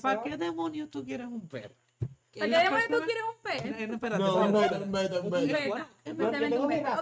¿Para 0.00 0.22
qué 0.22 0.36
demonios 0.36 0.90
tú 0.90 1.04
quieres 1.04 1.26
un 1.26 1.48
perro? 1.48 1.74
¿Para 2.38 2.50
qué 2.50 2.58
demonios 2.64 2.88
tú 2.88 3.00
quieres 3.04 3.22
un 3.34 3.42
pez? 3.42 3.64
Eh, 3.64 3.86
no, 3.88 3.94
espérate, 3.94 4.22
No, 4.22 4.32
beta. 6.68 7.00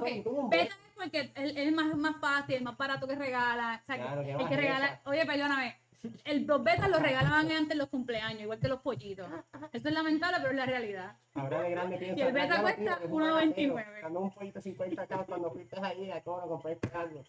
es 0.52 0.68
porque 0.94 1.32
él 1.34 1.58
es 1.58 1.72
más, 1.74 1.94
más 1.96 2.16
fácil, 2.20 2.62
más 2.62 2.78
barato 2.78 3.06
que 3.06 3.16
regala. 3.16 3.80
O 3.82 3.86
sea, 3.86 4.20
el 4.22 4.48
que 4.48 4.56
regala. 4.56 5.00
Oye, 5.04 5.26
perdóname. 5.26 5.76
El, 6.24 6.46
los 6.46 6.62
betas 6.62 6.88
los 6.88 7.00
regalaban 7.00 7.50
antes 7.50 7.72
en 7.72 7.78
los 7.78 7.88
cumpleaños, 7.88 8.42
igual 8.42 8.58
que 8.58 8.68
los 8.68 8.80
pollitos. 8.80 9.26
Esto 9.72 9.88
es 9.88 9.94
lamentable, 9.94 10.36
pero 10.38 10.50
es 10.50 10.56
la 10.56 10.66
realidad. 10.66 11.16
Ahora 11.34 11.62
de 11.62 11.70
grande 11.70 11.96
piensa. 11.98 12.18
Y 12.18 12.26
el 12.26 12.32
beta 12.32 12.60
cuesta 12.62 12.76
tiro, 12.80 12.98
que 12.98 13.04
es 13.04 13.10
un 13.10 13.22
1.99. 13.22 13.74
baratero. 13.74 14.02
Ganó 14.02 14.20
un 14.20 14.30
pollito 14.30 14.60
50 14.60 15.02
acá 15.02 15.24
cuando 15.24 15.50
fuiste 15.50 15.76
ahí 15.82 16.10
a 16.10 16.22
cobro 16.22 16.48
compré 16.48 16.78
algo. 16.94 17.24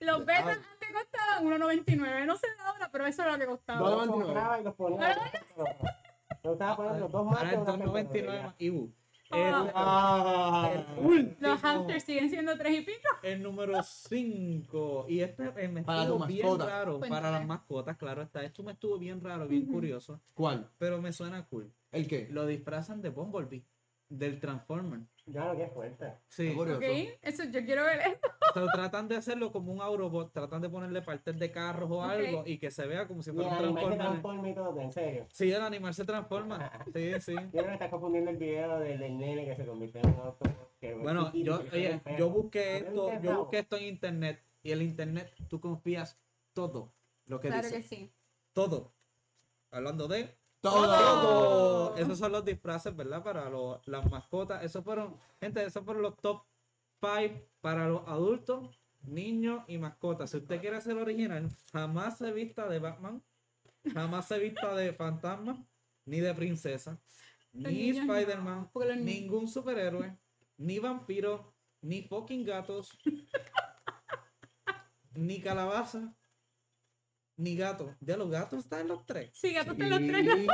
Los 0.00 0.26
betas 0.26 0.58
antes 0.58 0.88
costaban 0.92 1.44
1.99. 1.46 2.26
No 2.26 2.36
sé 2.36 2.46
de 2.48 2.62
ahora, 2.62 2.88
pero 2.92 3.06
eso 3.06 3.22
era 3.22 3.32
lo 3.32 3.38
que 3.38 3.46
costaba. 3.46 3.78
Dos- 3.80 3.90
Los 3.90 4.06
99. 4.06 4.24
compraba 4.24 4.60
y 4.60 4.64
los 4.64 4.74
ponía. 4.74 5.32
Yo 6.44 6.52
estaba 6.52 6.76
poniendo 6.76 7.00
los 7.00 7.12
dos 7.12 7.26
Ahora 7.26 7.52
2.99 7.52 8.42
más 8.42 8.54
Ibu. 8.58 8.92
Ah. 9.30 9.36
El, 9.64 9.72
Ah. 9.74 10.70
el 10.98 11.04
último, 11.04 11.36
Los 11.40 11.60
hamsters 11.60 12.04
siguen 12.04 12.30
siendo 12.30 12.56
tres 12.56 12.78
y 12.78 12.80
pico. 12.82 13.08
el 13.22 13.42
número 13.42 13.82
5. 13.82 15.06
Y 15.08 15.20
este 15.20 15.50
eh, 15.56 15.68
me 15.68 15.82
Para 15.82 16.02
estuvo 16.02 16.18
tu 16.20 16.26
bien 16.26 16.46
mascota. 16.46 16.66
raro. 16.66 16.98
Cuéntame. 16.98 17.20
Para 17.22 17.30
las 17.38 17.46
mascotas, 17.46 17.96
claro 17.96 18.22
está. 18.22 18.42
Esto 18.44 18.62
me 18.62 18.72
estuvo 18.72 18.98
bien 18.98 19.20
raro, 19.20 19.46
bien 19.48 19.66
curioso. 19.66 20.20
¿Cuál? 20.34 20.70
Pero 20.78 21.00
me 21.00 21.12
suena 21.12 21.44
cool. 21.46 21.72
¿El 21.92 22.06
qué? 22.06 22.28
Lo 22.30 22.46
disfrazan 22.46 23.02
de 23.02 23.10
Bumblebee. 23.10 23.64
Del 24.08 24.38
Transformer. 24.38 25.00
Ya 25.26 25.46
lo 25.46 25.56
que 25.56 25.64
es 25.64 25.72
fuerte. 25.72 26.12
Sí. 26.28 26.54
Curioso. 26.54 26.78
Ok, 26.78 27.18
eso 27.22 27.44
yo 27.44 27.64
quiero 27.64 27.84
ver 27.84 28.00
eso. 28.00 28.20
O 28.56 28.58
sea, 28.58 28.72
tratan 28.72 29.06
de 29.08 29.16
hacerlo 29.16 29.52
como 29.52 29.70
un 29.70 29.82
Autobot, 29.82 30.32
tratan 30.32 30.62
de 30.62 30.70
ponerle 30.70 31.02
partes 31.02 31.38
de 31.38 31.50
carros 31.50 31.90
o 31.90 32.02
algo 32.02 32.42
y 32.46 32.56
que 32.58 32.70
se 32.70 32.86
vea 32.86 33.06
como 33.06 33.22
si 33.22 33.30
fuera 33.30 33.50
un 33.50 33.54
animal 33.56 33.74
se 33.74 33.80
Transformer. 33.80 33.98
transforma 34.08 34.48
y 34.48 34.54
todo, 34.54 34.80
en 34.80 34.92
serio. 34.92 35.26
Sí, 35.30 35.52
el 35.52 35.60
animal 35.60 35.92
se 35.92 36.04
transforma. 36.06 36.70
Sí, 36.94 37.20
sí. 37.20 37.34
Yo 37.34 37.50
creo 37.50 37.66
que 37.66 37.72
estás 37.74 37.90
confundiendo 37.90 38.30
el 38.30 38.38
video 38.38 38.78
del, 38.78 38.98
del 38.98 39.18
nene 39.18 39.44
que 39.44 39.56
se 39.56 39.66
convirtió 39.66 40.00
en 40.00 40.06
un 40.08 41.02
Bueno, 41.02 41.32
yo, 41.34 41.60
oye, 41.70 42.00
yo 42.16 42.30
busqué 42.30 42.76
esto, 42.78 43.20
yo 43.20 43.38
busqué 43.40 43.58
esto 43.58 43.76
en 43.76 43.84
internet 43.84 44.42
y 44.62 44.70
el 44.70 44.80
internet 44.80 45.34
tú 45.48 45.60
confías 45.60 46.18
todo 46.54 46.92
lo 47.26 47.40
que 47.40 47.48
Claro 47.48 47.66
dice. 47.66 47.82
que 47.82 47.82
sí. 47.82 48.10
Todo. 48.54 48.94
Hablando 49.70 50.08
de 50.08 50.34
Todo. 50.70 51.22
todo. 51.22 51.96
Esos 51.96 52.18
son 52.18 52.32
los 52.32 52.44
disfraces, 52.44 52.94
¿verdad? 52.94 53.22
Para 53.22 53.48
los- 53.48 53.86
las 53.86 54.08
mascotas. 54.10 54.62
Esos 54.64 54.84
fueron, 54.84 55.16
gente, 55.40 55.64
esos 55.64 55.84
fueron 55.84 56.02
los 56.02 56.16
top 56.18 56.42
5 57.00 57.40
para 57.60 57.88
los 57.88 58.06
adultos, 58.06 58.80
niños 59.02 59.62
y 59.68 59.78
mascotas. 59.78 60.30
Si 60.30 60.38
usted 60.38 60.60
quiere 60.60 60.80
ser 60.80 60.96
original, 60.96 61.48
jamás 61.72 62.18
se 62.18 62.32
vista 62.32 62.68
de 62.68 62.78
Batman, 62.78 63.22
jamás 63.92 64.26
se 64.28 64.38
vista 64.38 64.74
de 64.74 64.92
fantasma, 64.92 65.64
ni 66.04 66.20
de 66.20 66.34
princesa, 66.34 66.98
Los 67.52 67.72
ni 67.72 67.92
no, 67.92 68.00
Spider-Man, 68.12 68.70
ningún 69.04 69.48
superhéroe, 69.48 70.16
ni 70.58 70.78
vampiro, 70.78 71.54
ni 71.82 72.02
fucking 72.02 72.44
gatos, 72.44 72.96
ni 75.14 75.40
calabaza, 75.40 76.14
ni 77.36 77.56
gato. 77.56 77.94
De 78.00 78.16
los 78.16 78.30
gatos 78.30 78.64
están 78.64 78.82
en 78.82 78.88
los 78.88 79.04
tres. 79.06 79.30
Sí, 79.34 79.52
gatos 79.52 79.76
te 79.76 79.86
los 79.86 79.98
tres. 79.98 80.46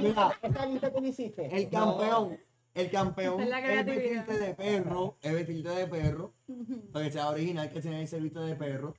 Mira, 0.00 0.66
lista 0.66 0.92
que 0.92 1.08
hiciste. 1.08 1.46
el 1.56 1.68
campeón. 1.68 2.38
El 2.72 2.88
campeón 2.88 3.42
es 3.42 3.48
es 3.48 3.86
vestirte 3.86 4.38
de 4.38 4.54
perro. 4.54 5.18
Es 5.20 5.32
vestirte 5.32 5.70
de 5.70 5.86
perro. 5.86 6.34
Para 6.92 7.04
que 7.04 7.12
sea 7.12 7.30
original, 7.30 7.70
que 7.70 7.82
sea 7.82 8.00
ese 8.00 8.20
viste 8.20 8.38
de 8.40 8.54
perro. 8.54 8.94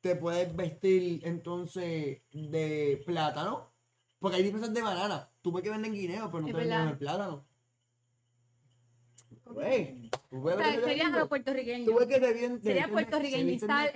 Te 0.00 0.16
puedes 0.16 0.54
vestir 0.54 1.20
entonces 1.24 2.22
de 2.32 3.02
plátano. 3.04 3.72
Porque 4.20 4.36
hay 4.36 4.42
disfraces 4.42 4.72
de 4.72 4.82
banana. 4.82 5.30
Tú 5.40 5.50
ves 5.50 5.64
que 5.64 5.70
venden 5.70 5.94
guineo, 5.94 6.30
pero 6.30 6.42
no 6.42 6.48
Es 6.48 6.54
te 6.54 6.60
venden 6.60 6.88
el 6.88 6.98
plátano. 6.98 7.46
Güey, 9.52 10.10
tú 10.30 10.42
ves 10.42 10.56
sea, 10.56 10.74
sería 10.74 11.04
a 11.04 11.06
digo? 11.06 11.18
los 11.18 11.28
puertorriqueños. 11.28 11.86
Tú 11.88 11.98
ves 11.98 12.06
que 12.06 12.20
se 12.20 12.32
visten. 12.32 12.62
Sería 12.62 12.88
puertorriqueñizar 12.88 13.92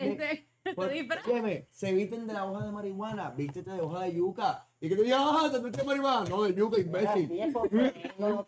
Pues, 0.75 1.65
se 1.71 1.93
visten 1.93 2.27
de 2.27 2.33
la 2.33 2.47
hoja 2.47 2.65
de 2.65 2.73
marihuana, 2.73 3.31
vístete 3.31 3.71
de 3.71 3.81
hoja 3.81 4.05
de 4.05 4.15
yuca. 4.15 4.67
Y 4.81 4.89
que 4.89 4.97
te 4.97 5.03
digan, 5.03 5.21
ajá, 5.21 5.53
te 5.53 5.59
viste 5.59 5.81
de 5.83 5.87
marihuana. 5.87 6.29
No, 6.29 6.43
de 6.43 6.55
yuca, 6.55 6.81
imbécil. 6.81 7.31
No, 8.19 8.41
o 8.41 8.45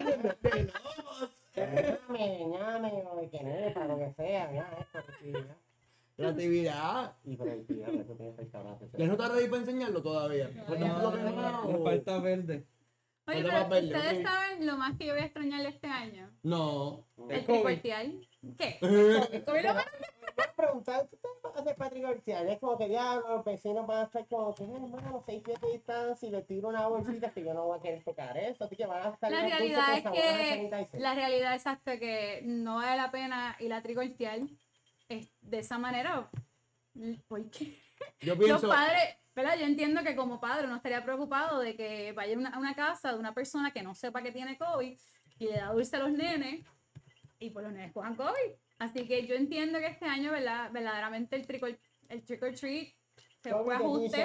de 3.81 3.89
lo 3.89 3.99
que 3.99 4.13
sea, 4.15 4.53
ya, 4.53 4.71
esto, 4.79 4.99
creatividad. 5.03 5.57
Creatividad. 6.17 7.17
Y 7.25 7.37
eso. 7.37 8.93
¿Ya 8.99 9.07
no 9.07 9.13
está 9.13 9.29
ready 9.29 9.49
para 9.49 9.61
enseñarlo 9.61 10.03
todavía? 10.03 10.51
Pues 10.67 10.81
No, 10.81 10.87
no, 10.87 11.11
no, 11.17 11.63
no, 11.63 11.67
Le 11.67 11.73
no. 11.79 11.85
falta 11.85 12.19
verde. 12.21 12.67
Oye, 13.29 13.43
pero 13.43 13.53
más 13.55 13.69
verde, 13.69 13.87
ustedes 13.97 14.19
ok. 14.19 14.23
saben 14.31 14.67
lo 14.67 14.77
más 14.77 14.97
que 14.97 15.07
yo 15.07 15.13
voy 15.15 15.23
a 15.23 15.27
extrañar 15.27 15.67
este 15.67 15.87
año. 15.89 16.31
No. 16.43 17.07
El 17.17 17.25
COVID. 17.27 17.45
tricuartial. 17.45 18.29
¿Qué? 18.59 18.79
El 18.81 18.81
COVID 19.45 19.63
lo 19.65 19.75
más- 19.75 19.87
Voy 20.37 20.45
a 20.45 20.53
preguntar, 20.55 21.09
¿qué 21.09 21.17
te 21.17 21.29
vas 21.43 21.57
a 21.57 21.61
hacer 21.61 21.77
Patrick 21.77 22.03
García? 22.03 22.43
Es 22.43 22.59
como 22.61 22.77
que 22.77 22.89
diablo, 22.89 23.37
los 23.37 23.45
vecinos 23.45 23.87
van 23.87 24.01
a 24.01 24.03
estar 24.05 24.27
como 24.29 24.55
que, 24.55 24.65
"Ay, 24.65 24.71
hermano, 24.85 25.23
seis 25.25 25.43
pies 25.43 25.59
de 25.63 25.73
distancia 25.73 26.29
y 26.29 26.31
le 26.31 26.43
tiro 26.43 26.69
una 26.69 26.87
bolsita 26.89 27.31
que 27.33 27.43
yo 27.43 27.55
no 27.55 27.65
voy 27.65 27.79
a 27.79 27.83
querer 27.83 28.05
tocar 28.05 28.37
eso, 28.37 28.65
así 28.65 28.77
que 28.77 28.85
van 28.85 29.03
a 29.07 29.11
estar 29.15 29.33
La 29.33 29.41
realidad 29.41 29.85
con 29.87 29.95
es 29.97 30.03
sabor 30.03 30.19
a 30.75 30.85
que 30.91 30.99
la 30.99 31.15
realidad 31.15 31.55
exacta 31.55 31.99
que 31.99 32.43
no 32.45 32.77
vale 32.77 32.97
la 33.01 33.11
pena 33.11 33.57
ir 33.61 33.73
a 33.73 33.83
tricortial 33.83 34.51
es 35.09 35.31
de 35.41 35.59
esa 35.59 35.79
manera. 35.79 36.29
¿Por 37.29 37.51
qué? 37.51 37.79
Yo 38.21 38.35
Los 38.35 38.45
pienso, 38.45 38.69
padres, 38.69 39.17
¿verdad? 39.37 39.57
Yo 39.59 39.67
entiendo 39.67 40.03
que 40.03 40.17
como 40.17 40.41
padre 40.41 40.67
uno 40.67 40.77
estaría 40.77 41.05
preocupado 41.05 41.61
de 41.61 41.77
que 41.77 42.13
vaya 42.13 42.35
a 42.35 42.59
una, 42.59 42.75
casa 42.75 43.13
de 43.13 43.19
una 43.19 43.35
persona 43.35 43.71
que 43.71 43.83
no 43.83 43.95
sepa 43.95 44.23
que 44.23 44.33
tiene 44.33 44.57
COVID 44.57 44.99
y 45.39 45.45
le 45.45 45.53
da 45.53 45.73
dulce 45.73 45.95
a 45.97 45.99
los 46.01 46.11
nenes 46.11 46.65
y 47.39 47.51
pues 47.51 47.63
los 47.65 47.73
nenes 47.75 47.93
cojan 47.93 48.17
COVID. 48.17 48.53
Así 48.79 49.07
que 49.07 49.27
yo 49.27 49.35
entiendo 49.35 49.79
que 49.79 49.87
este 49.87 50.07
año, 50.07 50.33
¿verdad? 50.33 50.71
Verdaderamente 50.73 51.37
el 51.37 51.47
trick 51.47 51.63
or, 51.63 51.79
el 52.09 52.25
trick 52.25 52.43
or 52.43 52.55
treat 52.55 52.95
se 53.43 53.51
fue 53.53 53.75
ajuste. 53.75 54.23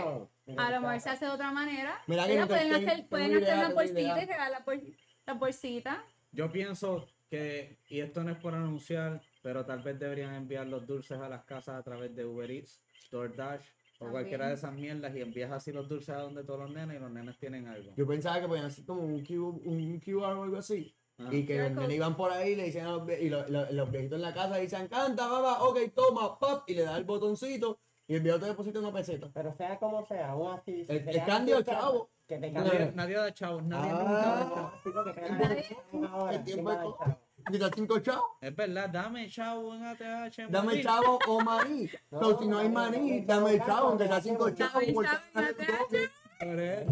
A 0.57 0.71
lo 0.71 0.81
mejor 0.81 0.99
se 1.01 1.09
hace 1.09 1.25
de 1.25 1.31
otra 1.31 1.51
manera. 1.51 2.01
Mira 2.07 2.25
que 2.25 2.33
Mira, 2.33 2.47
pueden 2.47 2.73
hacer, 2.73 3.07
pueden 3.07 3.31
hacer 3.35 3.43
idea, 3.43 3.59
una 3.65 3.73
bolsita 3.73 4.23
y 4.23 4.25
regalar 4.25 4.51
la, 4.51 4.65
bol- 4.65 4.97
la 5.25 5.33
bolsita. 5.33 6.05
Yo 6.31 6.49
pienso 6.51 7.09
que, 7.29 7.79
y 7.89 7.99
esto 7.99 8.23
no 8.23 8.31
es 8.31 8.37
por 8.37 8.55
anunciar, 8.55 9.21
pero 9.43 9.65
tal 9.65 9.81
vez 9.81 9.99
deberían 9.99 10.33
enviar 10.35 10.67
los 10.67 10.87
dulces 10.87 11.19
a 11.19 11.27
las 11.27 11.43
casas 11.43 11.75
a 11.75 11.83
través 11.83 12.15
de 12.15 12.25
Uber 12.25 12.49
Eats, 12.49 12.81
DoorDash 13.11 13.61
o 14.01 14.09
cualquiera 14.11 14.47
de 14.47 14.55
esas 14.55 14.73
mierdas 14.73 15.15
y 15.15 15.21
envías 15.21 15.51
así 15.51 15.71
los 15.71 15.87
dulces 15.87 16.09
a 16.15 16.19
donde 16.21 16.43
todos 16.43 16.59
los 16.61 16.71
nenes 16.71 16.97
y 16.97 16.99
los 16.99 17.11
nenes 17.11 17.37
tienen 17.37 17.67
algo. 17.67 17.93
Yo 17.95 18.07
pensaba 18.07 18.41
que 18.41 18.47
podían 18.47 18.65
hacer 18.65 18.85
como 18.85 19.01
un, 19.03 19.23
Q, 19.23 19.61
un 19.65 19.99
QR 19.99 20.33
o 20.37 20.43
algo 20.43 20.57
así. 20.57 20.95
Y 21.29 21.45
que 21.45 21.59
los 21.59 21.71
nenes 21.73 21.95
iban 21.97 22.17
por 22.17 22.31
ahí 22.31 22.53
y 22.53 22.55
le 22.55 22.63
decían 22.63 22.87
a 22.87 22.91
los, 22.93 23.07
y 23.19 23.29
lo- 23.29 23.47
lo- 23.47 23.71
los 23.71 23.91
viejitos 23.91 24.15
en 24.15 24.23
la 24.23 24.33
casa 24.33 24.57
dicen, 24.57 24.87
canta, 24.87 25.27
mamá, 25.27 25.61
ok, 25.61 25.77
toma, 25.93 26.39
pop, 26.39 26.63
y 26.65 26.73
le 26.73 26.81
da 26.83 26.97
el 26.97 27.03
botoncito 27.03 27.79
y 28.07 28.15
el 28.15 28.21
viejo 28.21 28.39
te 28.39 28.47
deposita 28.47 28.79
una 28.79 28.91
peseta. 28.91 29.29
Pero 29.31 29.53
sea 29.53 29.77
como 29.77 30.03
sea, 30.07 30.31
aún 30.31 30.51
así. 30.57 30.83
si 30.83 30.91
El- 30.91 30.97
el 30.97 31.05
quedas 31.11 31.27
candy 31.27 31.53
o 31.53 31.57
sin 31.57 31.65
chavo. 31.65 32.09
Que 32.27 32.37
te 32.39 32.49
Nadie, 32.51 32.91
nadie 32.95 33.15
da 33.17 33.33
chavos, 33.33 33.61
nadie 33.63 33.91
Ah. 33.93 33.99
nunca 33.99 34.13
da 34.13 34.49
chavos. 34.55 34.71
Porque 34.83 35.11
te 35.11 35.19
El 35.19 35.25
tiempo- 35.37 36.29
el 36.29 36.43
tiempo 36.43 36.43
¿quién 36.45 36.65
va 36.67 36.81
a 36.81 36.85
es 37.11 37.17
te 37.43 37.71
cinco 37.75 37.99
chavos. 37.99 38.25
Es 38.41 38.55
verdad, 38.55 38.89
dame 38.89 39.29
chavo 39.29 39.73
en 39.75 39.83
ATH. 39.83 40.39
en 40.39 40.51
Dame 40.51 40.67
Madrid. 40.67 40.83
chavo 40.83 41.19
o 41.27 41.41
maní. 41.43 41.89
No, 42.11 42.39
si 42.39 42.47
no 42.47 42.57
hay 42.59 42.69
maní, 42.69 43.21
dame 43.21 43.57
chavo, 43.59 43.89
aunque 43.89 44.07
sea 44.07 44.21
cinco 44.21 44.49
chavos. 44.51 44.83
es 46.41 46.87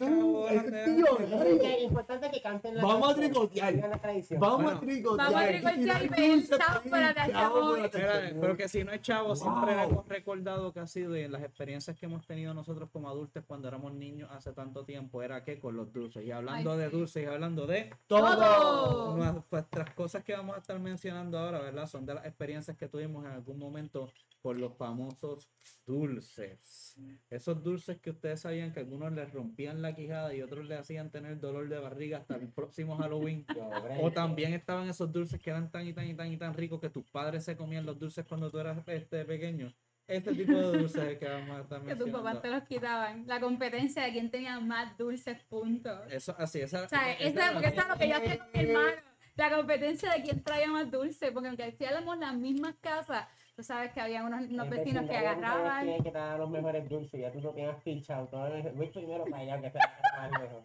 un 0.00 0.44
dame- 0.44 0.84
tío, 0.84 1.18
Es 1.18 1.82
importante 1.82 2.30
que 2.30 2.40
canten 2.40 2.76
la 2.76 2.82
Vamos 2.82 3.10
a 3.10 3.14
tricotear. 3.14 3.72
sigan 3.74 3.90
la 3.90 3.98
tradición. 3.98 4.40
Vamos 4.40 4.62
Bueno, 4.62 4.78
a 4.78 4.80
tricotear. 4.80 5.32
Vamos 5.32 5.42
a 5.42 5.48
tricotear 5.48 6.04
y 6.04 6.08
pedir 6.08 6.48
chavo 6.48 6.80
para 6.90 7.12
la 7.26 8.32
pero 8.40 8.56
que 8.56 8.68
si 8.68 8.84
no 8.84 8.92
es 8.92 9.00
chavo, 9.02 9.34
siempre 9.36 9.82
hemos 9.82 10.06
recordado 10.08 10.72
que 10.72 10.80
ha 10.80 10.86
sido 10.86 11.16
y 11.16 11.22
en 11.22 11.32
las 11.32 11.42
experiencias 11.42 11.96
que 11.96 12.06
hemos 12.06 12.26
tenido 12.26 12.54
nosotros 12.54 12.88
como 12.90 13.08
adultos 13.08 13.42
cuando 13.46 13.68
éramos 13.68 13.92
niños 13.94 14.28
hace 14.32 14.52
tanto 14.52 14.84
tiempo, 14.84 15.22
era 15.22 15.42
que 15.44 15.58
con 15.58 15.76
los 15.76 15.92
dulces. 15.92 16.24
Y 16.24 16.30
hablando 16.30 16.72
Ay, 16.72 16.78
de 16.78 16.88
dulces 16.90 17.22
y 17.24 17.26
hablando 17.26 17.66
de 17.66 17.90
Todo. 18.06 19.16
nuestras 19.16 19.90
cosas 19.94 20.22
que 20.24 20.32
vamos 20.34 20.56
a 20.56 20.58
estar 20.60 20.78
mencionando 20.78 21.38
ahora, 21.38 21.60
¿verdad? 21.60 21.86
Son 21.86 22.04
de 22.06 22.14
las 22.14 22.24
experiencias 22.26 22.76
que 22.76 22.88
tuvimos 22.88 23.24
en 23.24 23.32
algún 23.32 23.58
momento 23.58 24.10
con 24.42 24.60
los 24.60 24.76
famosos 24.76 25.48
dulces. 25.86 26.96
Esos 27.30 27.62
dulces 27.62 27.98
que 28.00 28.10
ustedes 28.10 28.40
sabían 28.40 28.72
que 28.72 28.80
algunos 28.80 29.12
les 29.12 29.32
rompían 29.32 29.80
la 29.80 29.94
quijada 29.94 30.34
y 30.34 30.42
otros 30.42 30.66
les 30.66 30.80
hacían 30.80 31.10
tener 31.10 31.38
dolor 31.40 31.68
de 31.68 31.78
barriga 31.78 32.18
hasta 32.18 32.34
el 32.36 32.48
próximo 32.48 32.96
Halloween. 32.96 33.46
O 34.02 34.10
también 34.10 34.52
estaban 34.52 34.88
esos 34.88 35.10
dulces 35.12 35.40
que 35.40 35.50
eran 35.50 35.70
tan 35.70 35.86
y 35.86 35.92
tan 35.92 36.06
y 36.08 36.14
tan 36.14 36.32
y 36.32 36.36
tan 36.36 36.54
ricos 36.54 36.80
que 36.80 36.90
tus 36.90 37.04
padres 37.04 37.44
se 37.44 37.56
comían 37.56 37.86
los 37.86 37.98
dulces 37.98 38.24
cuando 38.26 38.50
tú 38.50 38.58
eras 38.58 38.76
este 38.86 39.24
pequeño. 39.24 39.72
Este 40.08 40.34
tipo 40.34 40.52
de 40.52 40.78
dulces 40.78 41.18
que 41.18 41.28
vamos 41.28 41.56
a 41.56 41.60
estar 41.62 41.82
Que 41.84 41.94
tus 41.94 42.10
papás 42.10 42.42
te 42.42 42.48
los 42.50 42.64
quitaban. 42.64 43.24
La 43.28 43.40
competencia 43.40 44.02
de 44.02 44.10
quién 44.12 44.30
tenía 44.30 44.58
más 44.58 44.98
dulces, 44.98 45.38
puntos. 45.44 46.00
Eso, 46.10 46.34
así, 46.36 46.60
esa, 46.60 46.82
O 46.84 46.88
sea, 46.88 47.12
esa 47.12 47.28
esa, 47.28 47.44
era 47.44 47.52
porque 47.52 47.68
la- 47.68 47.72
esa 47.72 47.82
es 47.82 47.88
lo 47.88 47.96
que 47.96 48.08
yo 48.08 48.16
hacía 48.16 48.38
con 48.38 48.48
mi 48.52 48.60
hermano. 48.68 48.96
La 49.36 49.56
competencia 49.56 50.12
de 50.12 50.22
quién 50.22 50.42
traía 50.42 50.66
más 50.68 50.90
dulce. 50.90 51.30
Porque 51.32 51.48
aunque 51.48 51.64
hacíamos 51.64 52.18
las 52.18 52.34
mismas 52.34 52.74
casas, 52.80 53.26
tú 53.54 53.62
sabes 53.62 53.92
que 53.92 54.00
había 54.00 54.24
unos, 54.24 54.42
unos 54.42 54.68
vecinos 54.70 55.08
que 55.08 55.16
agarraban. 55.16 56.02
que 56.02 56.10
te 56.10 56.38
los 56.38 56.50
mejores 56.50 56.88
dulces, 56.88 57.20
ya 57.20 57.30
tú 57.32 57.40
lo 57.40 57.52
tienes 57.54 57.76
pinchado. 57.82 58.28
Todo 58.28 58.46
el- 58.46 58.72
voy 58.72 58.88
primero 58.88 59.24
para 59.24 59.42
allá, 59.42 59.60
que 59.60 59.70
sea 59.70 60.00
más 60.16 60.40
lejos. 60.40 60.64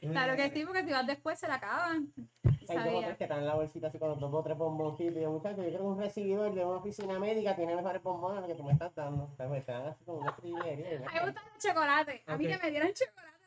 Claro 0.00 0.36
que 0.36 0.50
sí, 0.50 0.64
porque 0.64 0.84
si 0.84 0.92
vas 0.92 1.06
después 1.06 1.40
se 1.40 1.48
la 1.48 1.54
acaban. 1.56 2.12
Hay 2.44 2.52
dos 2.52 2.70
o 2.70 2.72
Sabía. 2.84 3.06
tres 3.06 3.16
que 3.18 3.24
están 3.24 3.38
en 3.40 3.46
la 3.46 3.54
bolsita 3.54 3.88
así 3.88 3.98
con 3.98 4.10
los 4.10 4.20
dos 4.20 4.32
o 4.32 4.42
tres 4.44 4.56
bomboncitos. 4.56 5.16
Y 5.16 5.20
yo, 5.22 5.30
muchachos, 5.32 5.58
yo 5.64 5.70
creo 5.70 5.78
que 5.80 5.86
un 5.86 5.98
recibidor 5.98 6.54
de 6.54 6.64
una 6.64 6.76
oficina 6.78 7.18
médica 7.18 7.56
tiene 7.56 7.74
mejores 7.74 8.00
bombones 8.02 8.44
que 8.46 8.54
tú 8.54 8.62
me 8.62 8.72
estás 8.72 8.94
dando. 8.94 9.24
O 9.24 9.60
sea, 9.62 9.88
así 9.88 10.04
como 10.04 10.18
una 10.18 10.36
trillería. 10.36 10.98
A 10.98 11.00
mí 11.00 11.06
me 11.14 11.20
gusta 11.24 11.42
el 11.52 11.60
chocolate. 11.60 12.22
A 12.26 12.36
mí 12.36 12.46
que 12.46 12.58
me 12.58 12.70
dieran 12.70 12.92
chocolate. 12.92 13.38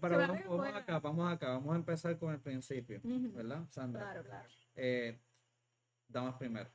Pero, 0.00 0.18
vamos, 0.18 0.74
acá, 0.74 0.98
vamos 1.00 1.32
acá, 1.32 1.48
vamos 1.50 1.72
a 1.74 1.76
empezar 1.76 2.16
con 2.18 2.32
el 2.32 2.40
principio. 2.40 3.00
¿verdad, 3.04 3.64
Sandra? 3.70 4.02
Claro, 4.02 4.24
claro. 4.24 4.48
Eh, 4.76 5.20
damas 6.08 6.34
primero. 6.36 6.70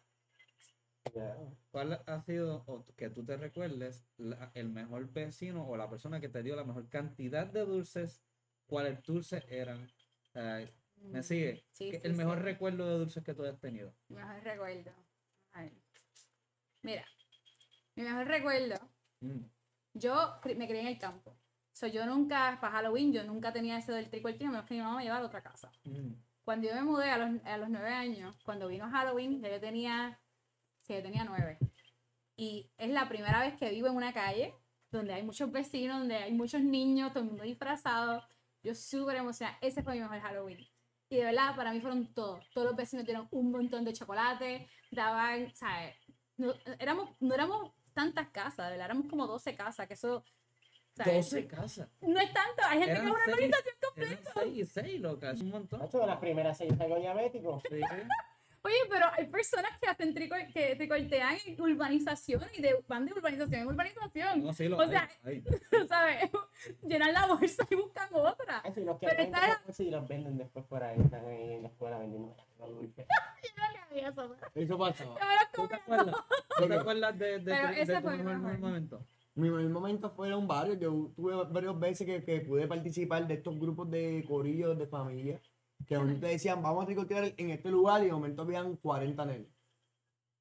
¿Cuál 1.72 2.04
ha 2.06 2.22
sido, 2.22 2.64
o 2.68 2.86
que 2.95 3.10
tú 3.10 3.26
te 3.26 3.38
recuerdes, 3.38 4.06
la- 4.18 4.52
el 4.54 4.70
mejor 4.70 5.12
vecino 5.12 5.68
o 5.68 5.78
la 5.78 5.89
persona 5.89 6.20
que 6.20 6.30
te 6.30 6.43
dio 6.43 6.56
la 6.56 6.64
mejor 6.64 6.88
cantidad 6.89 7.47
de 7.47 7.66
dulces? 7.66 8.24
¿Cuáles 8.66 9.02
dulces 9.04 9.43
eran? 9.50 9.89
Eh, 10.36 10.72
¿Me 10.97 11.24
sigue? 11.24 11.64
Sí, 11.72 11.91
¿Qué- 11.91 11.97
sí, 11.97 12.02
el 12.04 12.16
mejor 12.16 12.38
sí. 12.39 12.43
recuerdo 12.43 12.86
de 12.88 13.00
dulces 13.00 13.24
que 13.24 13.34
tú 13.34 13.43
has 13.43 13.60
tenido. 13.60 13.95
Mi 14.10 14.18
mejor 14.18 14.43
recuerdo. 14.43 14.91
A 15.54 15.62
ver. 15.64 15.74
Mira, 16.84 17.06
mi 17.95 18.04
mejor 18.04 18.28
recuerdo. 18.28 18.76
Mm, 19.22 19.43
Yo 19.93 20.39
me 20.56 20.68
crié 20.68 20.82
en 20.82 20.88
el 20.88 21.00
campo. 21.00 21.36
So, 21.74 21.88
yo 21.88 22.06
nunca, 22.06 22.58
para 22.62 22.74
Halloween, 22.74 23.12
yo 23.12 23.24
nunca 23.24 23.52
tenía 23.52 23.78
ese 23.78 23.91
del 23.91 24.10
trick 24.10 24.26
or 24.26 24.34
treat, 24.34 24.52
menos 24.52 24.66
que 24.66 24.76
mi 24.76 24.82
mamá 24.82 24.97
me 24.97 25.04
llevara 25.04 25.24
a 25.24 25.28
otra 25.28 25.41
casa. 25.41 25.72
mm. 25.84 26.14
Cuando 26.43 26.68
yo 26.68 26.76
me 26.76 26.84
mudé 26.84 27.10
a 27.10 27.18
los, 27.18 27.43
a 27.45 27.58
los 27.58 27.70
nueve 27.70 27.89
años, 27.89 28.36
cuando 28.43 28.68
vino 28.68 28.89
Halloween, 28.89 29.41
ya 29.41 29.50
yo 29.50 29.60
tenía, 29.60 30.20
sí, 30.90 30.96
yo 30.96 31.04
tenía 31.04 31.24
nueve. 31.24 31.60
Y 32.36 32.72
es 32.78 32.90
la 32.90 33.08
primera 33.08 33.42
vez 33.42 33.56
que 33.58 33.70
vivo 33.70 33.88
en 33.88 33.96
una 33.96 34.12
calle 34.12 34.56
donde 34.92 35.14
hay 35.14 35.24
muchos 35.24 35.52
vecinos, 35.52 36.00
donde 36.00 36.16
hay 36.16 36.34
muchos 36.34 36.62
niños, 36.62 37.14
todo 37.14 37.24
el 37.24 37.30
mundo 37.30 37.44
disfrazado. 37.44 38.24
Yo 38.64 38.74
súper 38.74 39.18
emocionada. 39.18 39.58
Ese 39.62 39.84
fue 39.84 39.94
mi 39.94 40.00
mejor 40.00 40.20
Halloween. 40.20 40.68
Y 41.10 41.18
de 41.18 41.26
verdad, 41.26 41.56
para 41.56 41.72
mí 41.72 41.80
fueron 41.80 42.14
todos. 42.14 42.50
Todos 42.52 42.68
los 42.68 42.76
vecinos 42.76 43.06
dieron 43.06 43.28
un 43.32 43.52
montón 43.52 43.86
de 43.86 43.94
chocolate, 43.94 44.68
daban, 44.92 45.54
¿sabes? 45.56 45.96
No, 46.38 46.54
éramos, 46.80 47.10
no 47.20 47.34
éramos 47.36 47.72
tantas 47.94 48.30
casas, 48.30 48.68
de 48.68 48.72
verdad, 48.72 48.86
éramos 48.86 49.08
como 49.08 49.28
12 49.28 49.56
casas, 49.56 49.88
que 49.88 49.94
eso... 49.94 50.24
¿sabes? 50.94 51.32
12 51.32 51.48
casas. 51.48 51.90
No 52.02 52.20
es 52.20 52.32
tanto, 52.34 52.64
hay 52.66 52.80
gente 52.80 52.94
que 52.94 53.00
Eran 53.00 53.08
es 53.08 53.14
una 53.14 53.26
seis, 53.26 53.36
organización 53.36 53.76
completa. 53.82 54.32
6 54.36 54.58
y 54.58 54.66
6, 54.66 55.02
loca, 55.02 55.32
es 55.32 55.42
un 55.42 55.50
montón. 55.50 55.80
Nacho, 55.80 56.00
de 56.00 56.08
las 56.08 56.20
primeras 56.20 56.58
seis 56.58 56.74
salgo 56.78 56.98
diabético. 56.98 57.62
Sí, 57.70 57.78
sí. 57.78 58.08
Oye, 58.62 58.76
pero 58.89 59.05
hay 59.18 59.26
personas 59.28 59.72
que 59.80 59.88
hacen 59.89 60.14
trico- 60.14 60.36
que 60.53 60.76
tricortean 60.76 61.38
en 61.45 61.62
urbanizaciones 61.62 62.57
y 62.57 62.62
de, 62.62 62.84
van 62.88 63.05
de 63.05 63.14
urbanización 63.14 63.62
en 63.62 63.68
urbanización. 63.68 64.43
No, 64.43 64.53
sí, 64.53 64.68
lo 64.68 64.78
O 64.78 64.82
hay, 64.82 64.89
sea, 64.89 65.10
hay. 65.24 65.43
¿Sabes? 65.88 66.30
Llenan 66.84 67.14
la 67.14 67.26
bolsa 67.28 67.66
y 67.70 67.76
buscan 67.76 68.10
otra. 68.14 68.62
Ay, 68.64 68.72
sí, 68.76 68.84
los 68.84 68.99
que 68.99 69.07
Pero 69.07 69.18
venden 69.24 69.36
está- 69.36 69.47
después, 69.55 69.78
sí, 69.78 69.89
los 69.89 70.07
venden 70.07 70.38
después 70.38 70.66
por 70.66 70.84
ahí. 70.84 70.99
Están 70.99 71.26
ahí 71.26 71.53
en 71.53 71.64
la 71.64 71.70
escuela 71.70 71.97
vendiendo. 71.99 72.36
Yo 72.60 72.66
no 72.66 73.74
sabía 73.74 74.10
eso, 74.10 74.36
Eso 74.55 74.78
los 74.78 74.95
¿Tú 75.53 75.68
te 75.68 75.76
acuerdas? 75.76 76.16
¿Tú 76.57 76.68
te 76.68 76.74
acuerdas 76.76 77.18
de, 77.20 77.26
de, 77.39 77.43
Pero 77.45 77.68
de- 77.70 77.82
ese 77.82 77.91
de 77.93 77.97
tu 77.99 78.03
fue 78.03 78.18
mi 78.18 78.24
mejor 78.24 78.39
mejor. 78.41 78.60
momento? 78.60 79.05
Mi 79.36 79.49
mejor 79.49 79.70
momento 79.70 80.10
fueron 80.10 80.47
varios. 80.47 80.78
Yo 80.80 81.12
tuve 81.16 81.34
varias 81.45 81.80
veces 81.80 82.05
que, 82.05 82.24
que 82.26 82.41
pude 82.41 82.68
participar 82.68 83.26
de 83.26 83.36
estos 83.36 83.57
grupos 83.57 83.89
de 83.89 84.26
corillos 84.28 84.78
de 84.78 84.86
familia. 84.88 85.39
Que 85.88 85.98
te 85.98 86.28
decían, 86.28 86.62
vamos 86.62 86.84
a 86.84 86.86
tricotear 86.86 87.34
en 87.38 87.50
este 87.50 87.70
lugar 87.70 88.02
y 88.02 88.06
de 88.06 88.12
momento 88.12 88.44
habían 88.44 88.76
40 88.76 89.26
nenes. 89.26 89.59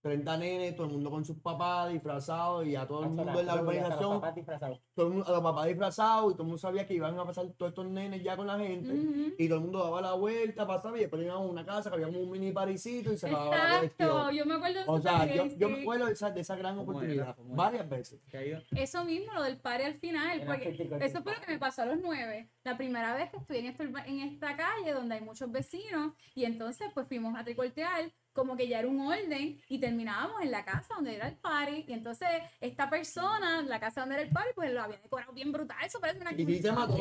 30 0.08 0.36
nenes, 0.38 0.74
todo 0.76 0.86
el 0.86 0.92
mundo 0.92 1.10
con 1.10 1.24
sus 1.24 1.36
papás 1.38 1.92
disfrazados 1.92 2.66
y 2.66 2.74
a 2.76 2.86
todo 2.86 3.04
el 3.04 3.10
mundo 3.10 3.38
en 3.40 3.46
la 3.46 3.54
urbanización, 3.54 4.20
papás 4.20 4.34
disfrazados. 4.34 4.80
todo 4.94 5.06
el 5.06 5.12
mundo, 5.12 5.26
a 5.28 5.32
los 5.32 5.42
papás 5.42 5.66
disfrazados 5.66 6.30
y 6.32 6.34
todo 6.34 6.42
el 6.42 6.46
mundo 6.48 6.58
sabía 6.58 6.86
que 6.86 6.94
iban 6.94 7.18
a 7.18 7.24
pasar 7.24 7.46
todos 7.56 7.70
estos 7.70 7.86
nenes 7.86 8.22
ya 8.22 8.36
con 8.36 8.46
la 8.46 8.58
gente. 8.58 8.92
Ujú. 8.92 9.34
Y 9.38 9.48
todo 9.48 9.58
el 9.58 9.64
mundo 9.64 9.84
daba 9.84 10.00
la 10.00 10.12
vuelta, 10.14 10.66
pasaba 10.66 10.96
y 10.96 11.00
después 11.00 11.22
íbamos 11.22 11.48
a 11.48 11.50
una 11.52 11.64
casa 11.64 11.90
que 11.90 11.96
había 11.96 12.08
un 12.08 12.30
mini 12.30 12.52
parisito 12.52 13.12
y 13.12 13.16
se 13.18 13.26
acababa 13.28 13.56
la 13.56 13.78
cuestión. 13.80 14.32
yo 14.34 14.46
me 14.46 14.54
acuerdo 14.54 14.78
de 14.80 14.84
O 14.86 15.00
sea, 15.00 15.26
yo, 15.34 15.46
yo 15.46 15.68
me 15.68 15.80
acuerdo 15.82 16.06
de 16.06 16.12
esa, 16.12 16.30
de 16.30 16.40
esa 16.40 16.56
gran 16.56 16.78
oportunidad. 16.78 17.36
¿Cómo 17.36 17.48
era? 17.54 17.56
Varias 17.56 17.88
veces. 17.88 18.20
Eso 18.72 19.04
mismo, 19.04 19.32
lo 19.34 19.42
del 19.42 19.58
party 19.58 19.84
al 19.84 19.94
final, 19.94 20.40
Era 20.40 20.46
porque 20.46 20.70
eso 21.00 21.22
fue 21.22 21.34
lo 21.34 21.40
que 21.40 21.52
me 21.52 21.58
pasó 21.58 21.82
a 21.82 21.86
los 21.86 21.98
nueve. 22.02 22.50
La 22.64 22.76
primera 22.76 23.14
vez 23.14 23.30
que 23.30 23.36
estoy 23.38 23.58
en, 23.58 23.66
esta 23.66 23.84
urba- 23.84 24.04
en 24.06 24.20
esta 24.20 24.56
calle 24.56 24.92
donde 24.92 25.14
hay 25.16 25.20
muchos 25.20 25.50
vecinos 25.50 26.12
y 26.34 26.44
entonces 26.44 26.88
pues 26.94 27.06
fuimos 27.08 27.34
a 27.38 27.44
tricortear 27.44 28.12
como 28.38 28.56
que 28.56 28.68
ya 28.68 28.78
era 28.78 28.86
un 28.86 29.00
orden 29.00 29.60
y 29.68 29.80
terminábamos 29.80 30.40
en 30.42 30.52
la 30.52 30.64
casa 30.64 30.94
donde 30.94 31.16
era 31.16 31.26
el 31.26 31.34
party 31.34 31.86
y 31.88 31.92
entonces 31.92 32.28
esta 32.60 32.88
persona, 32.88 33.62
la 33.62 33.80
casa 33.80 34.02
donde 34.02 34.14
era 34.14 34.22
el 34.22 34.30
party, 34.30 34.50
pues 34.54 34.72
lo 34.72 34.80
había 34.80 34.98
decorado 34.98 35.32
bien 35.32 35.50
brutal, 35.50 35.76
eso 35.84 35.98
parece 35.98 36.20
una 36.20 36.32
Y 36.32 36.62
se 36.62 36.70
mató. 36.70 36.94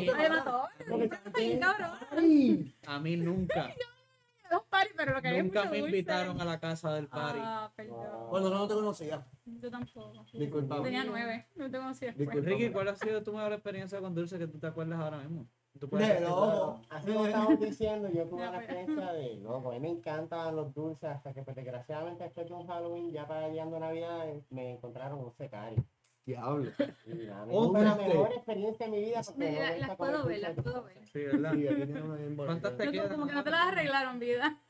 A 2.88 3.00
mí 3.00 3.18
nunca, 3.18 3.70
Dos 4.50 4.64
party, 4.70 4.94
pero 4.96 5.14
lo 5.14 5.22
que 5.22 5.28
había 5.28 5.44
nunca 5.44 5.66
me 5.66 5.80
dulce. 5.80 5.98
invitaron 5.98 6.40
a 6.40 6.46
la 6.46 6.58
casa 6.60 6.94
del 6.94 7.08
party. 7.08 7.40
Ah, 7.44 7.70
perdón. 7.76 8.30
Bueno, 8.30 8.50
no 8.50 8.68
te 8.68 8.74
conocía. 8.74 9.28
Yo 9.46 9.70
tampoco. 9.70 10.26
Disculpa. 10.34 10.82
Tenía 10.82 11.04
nueve, 11.04 11.48
no 11.56 11.70
te 11.70 11.78
conocí 11.78 12.06
después. 12.06 12.30
Disculpa. 12.30 12.50
Ricky, 12.50 12.72
¿cuál 12.72 12.88
ha 12.88 12.96
sido 12.96 13.22
tu 13.22 13.34
mejor 13.34 13.52
experiencia 13.52 14.00
con 14.00 14.16
dulce 14.16 14.40
que 14.40 14.48
tú 14.48 14.58
te 14.58 14.68
acuerdas 14.68 15.00
ahora 15.00 15.18
mismo? 15.18 15.50
¿Tú 15.80 15.90
puedes 15.90 16.08
De 16.08 16.14
decir? 16.16 16.28
loco. 16.30 16.82
Así 16.90 17.12
como 17.12 17.26
estamos 17.28 17.60
diciendo, 17.60 18.10
yo 18.10 18.26
tuve 18.28 18.46
la 18.46 18.58
experiencia 18.58 19.14
de, 19.14 19.36
loco, 19.38 19.70
a 19.72 19.74
mí 19.74 19.80
me 19.80 19.90
encantan 19.90 20.56
los 20.56 20.74
dulces, 20.74 21.10
hasta 21.10 21.34
que 21.34 21.44
pues, 21.44 21.56
desgraciadamente 21.56 22.24
después 22.24 22.48
de 22.48 22.54
un 22.54 22.68
Halloween, 22.68 23.12
ya 23.12 23.28
para 23.28 23.50
llegando 23.50 23.80
Navidad, 23.80 24.26
me 24.50 24.74
encontraron 24.74 25.20
un 25.20 25.32
secario. 25.34 25.84
Diablo. 26.26 26.70
Me 27.06 27.58
Un 27.58 27.72
fue 27.72 27.84
la 27.86 27.92
dulce. 27.96 28.08
mejor 28.10 28.34
experiencia 28.34 28.86
de 28.86 28.92
mi 28.92 29.00
vida 29.00 29.22
porque 29.26 29.50
no 29.50 29.88
las 29.88 29.96
puedo 29.96 30.26
ver, 30.26 30.40
las 30.42 30.54
puedo 30.56 30.84
ver. 30.84 31.06
Sí, 31.08 31.20
¿verdad? 31.24 31.54
Sí. 31.54 31.68
¿Cuántas 32.36 32.76
te 32.78 32.92
quedan? 32.92 33.10
como 33.10 33.28
que 33.28 33.34
no 33.34 33.44
te 33.46 33.50
las 33.52 33.68
arreglaron, 33.68 34.20
vida. 34.20 34.62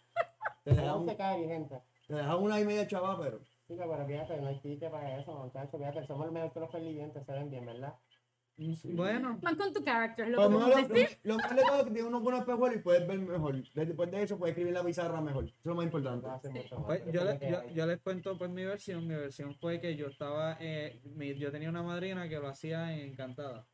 Te 0.63 0.69
dejan 0.75 0.99
un 0.99 1.09
secario, 1.09 1.47
gente. 1.47 1.81
te 2.07 2.13
dejan 2.13 2.37
una 2.43 2.59
y 2.59 2.65
media 2.65 2.85
chava, 2.85 3.19
pero. 3.19 3.39
Chica, 3.67 3.85
pero 3.89 4.05
fíjate, 4.05 4.39
no 4.39 4.47
hay 4.47 4.59
chiste 4.61 4.87
para 4.89 5.19
eso, 5.19 5.33
muchachos. 5.33 5.79
Fíjate, 5.79 6.05
somos 6.05 6.25
los 6.27 6.33
mejores 6.33 6.53
que 6.53 6.59
los 6.59 6.69
perdientes, 6.69 7.25
se 7.25 7.31
ven 7.33 7.49
bien, 7.49 7.65
¿verdad? 7.65 7.95
Bueno, 8.85 9.37
Van 9.41 9.55
con 9.55 9.71
tu 9.71 9.83
character, 9.83 10.27
lo 10.29 10.37
Pues 10.37 10.47
a 10.47 10.67
lo, 10.81 10.87
decir. 10.87 11.19
lo 11.23 11.37
más 11.37 11.55
de 11.55 11.61
todo 11.61 11.77
es 11.77 11.83
que 11.85 11.91
tiene 11.91 12.07
unos 12.07 12.23
buenos 12.23 12.41
espejuelos 12.41 12.77
y 12.79 12.81
puedes 12.81 13.07
ver 13.07 13.19
mejor. 13.19 13.61
Después 13.73 14.09
de 14.09 14.23
eso 14.23 14.37
puedes 14.39 14.53
escribir 14.53 14.73
la 14.73 14.83
pizarra 14.83 15.21
mejor. 15.21 15.43
Eso 15.45 15.53
es 15.59 15.65
lo 15.65 15.75
más 15.75 15.85
importante. 15.85 16.27
Pues, 16.85 17.03
yo, 17.11 17.23
le- 17.23 17.37
me 17.37 17.73
yo, 17.75 17.85
les 17.85 17.99
cuento 18.01 18.35
pues 18.35 18.49
mi 18.49 18.65
versión. 18.65 19.07
Mi 19.07 19.13
versión 19.13 19.53
fue 19.55 19.79
que 19.79 19.95
yo 19.95 20.07
estaba, 20.07 20.57
eh, 20.59 20.99
mi- 21.15 21.35
yo 21.35 21.51
tenía 21.51 21.69
una 21.69 21.83
madrina 21.83 22.27
que 22.27 22.39
lo 22.39 22.47
hacía 22.47 22.91
en 22.93 23.11
Encantada. 23.11 23.67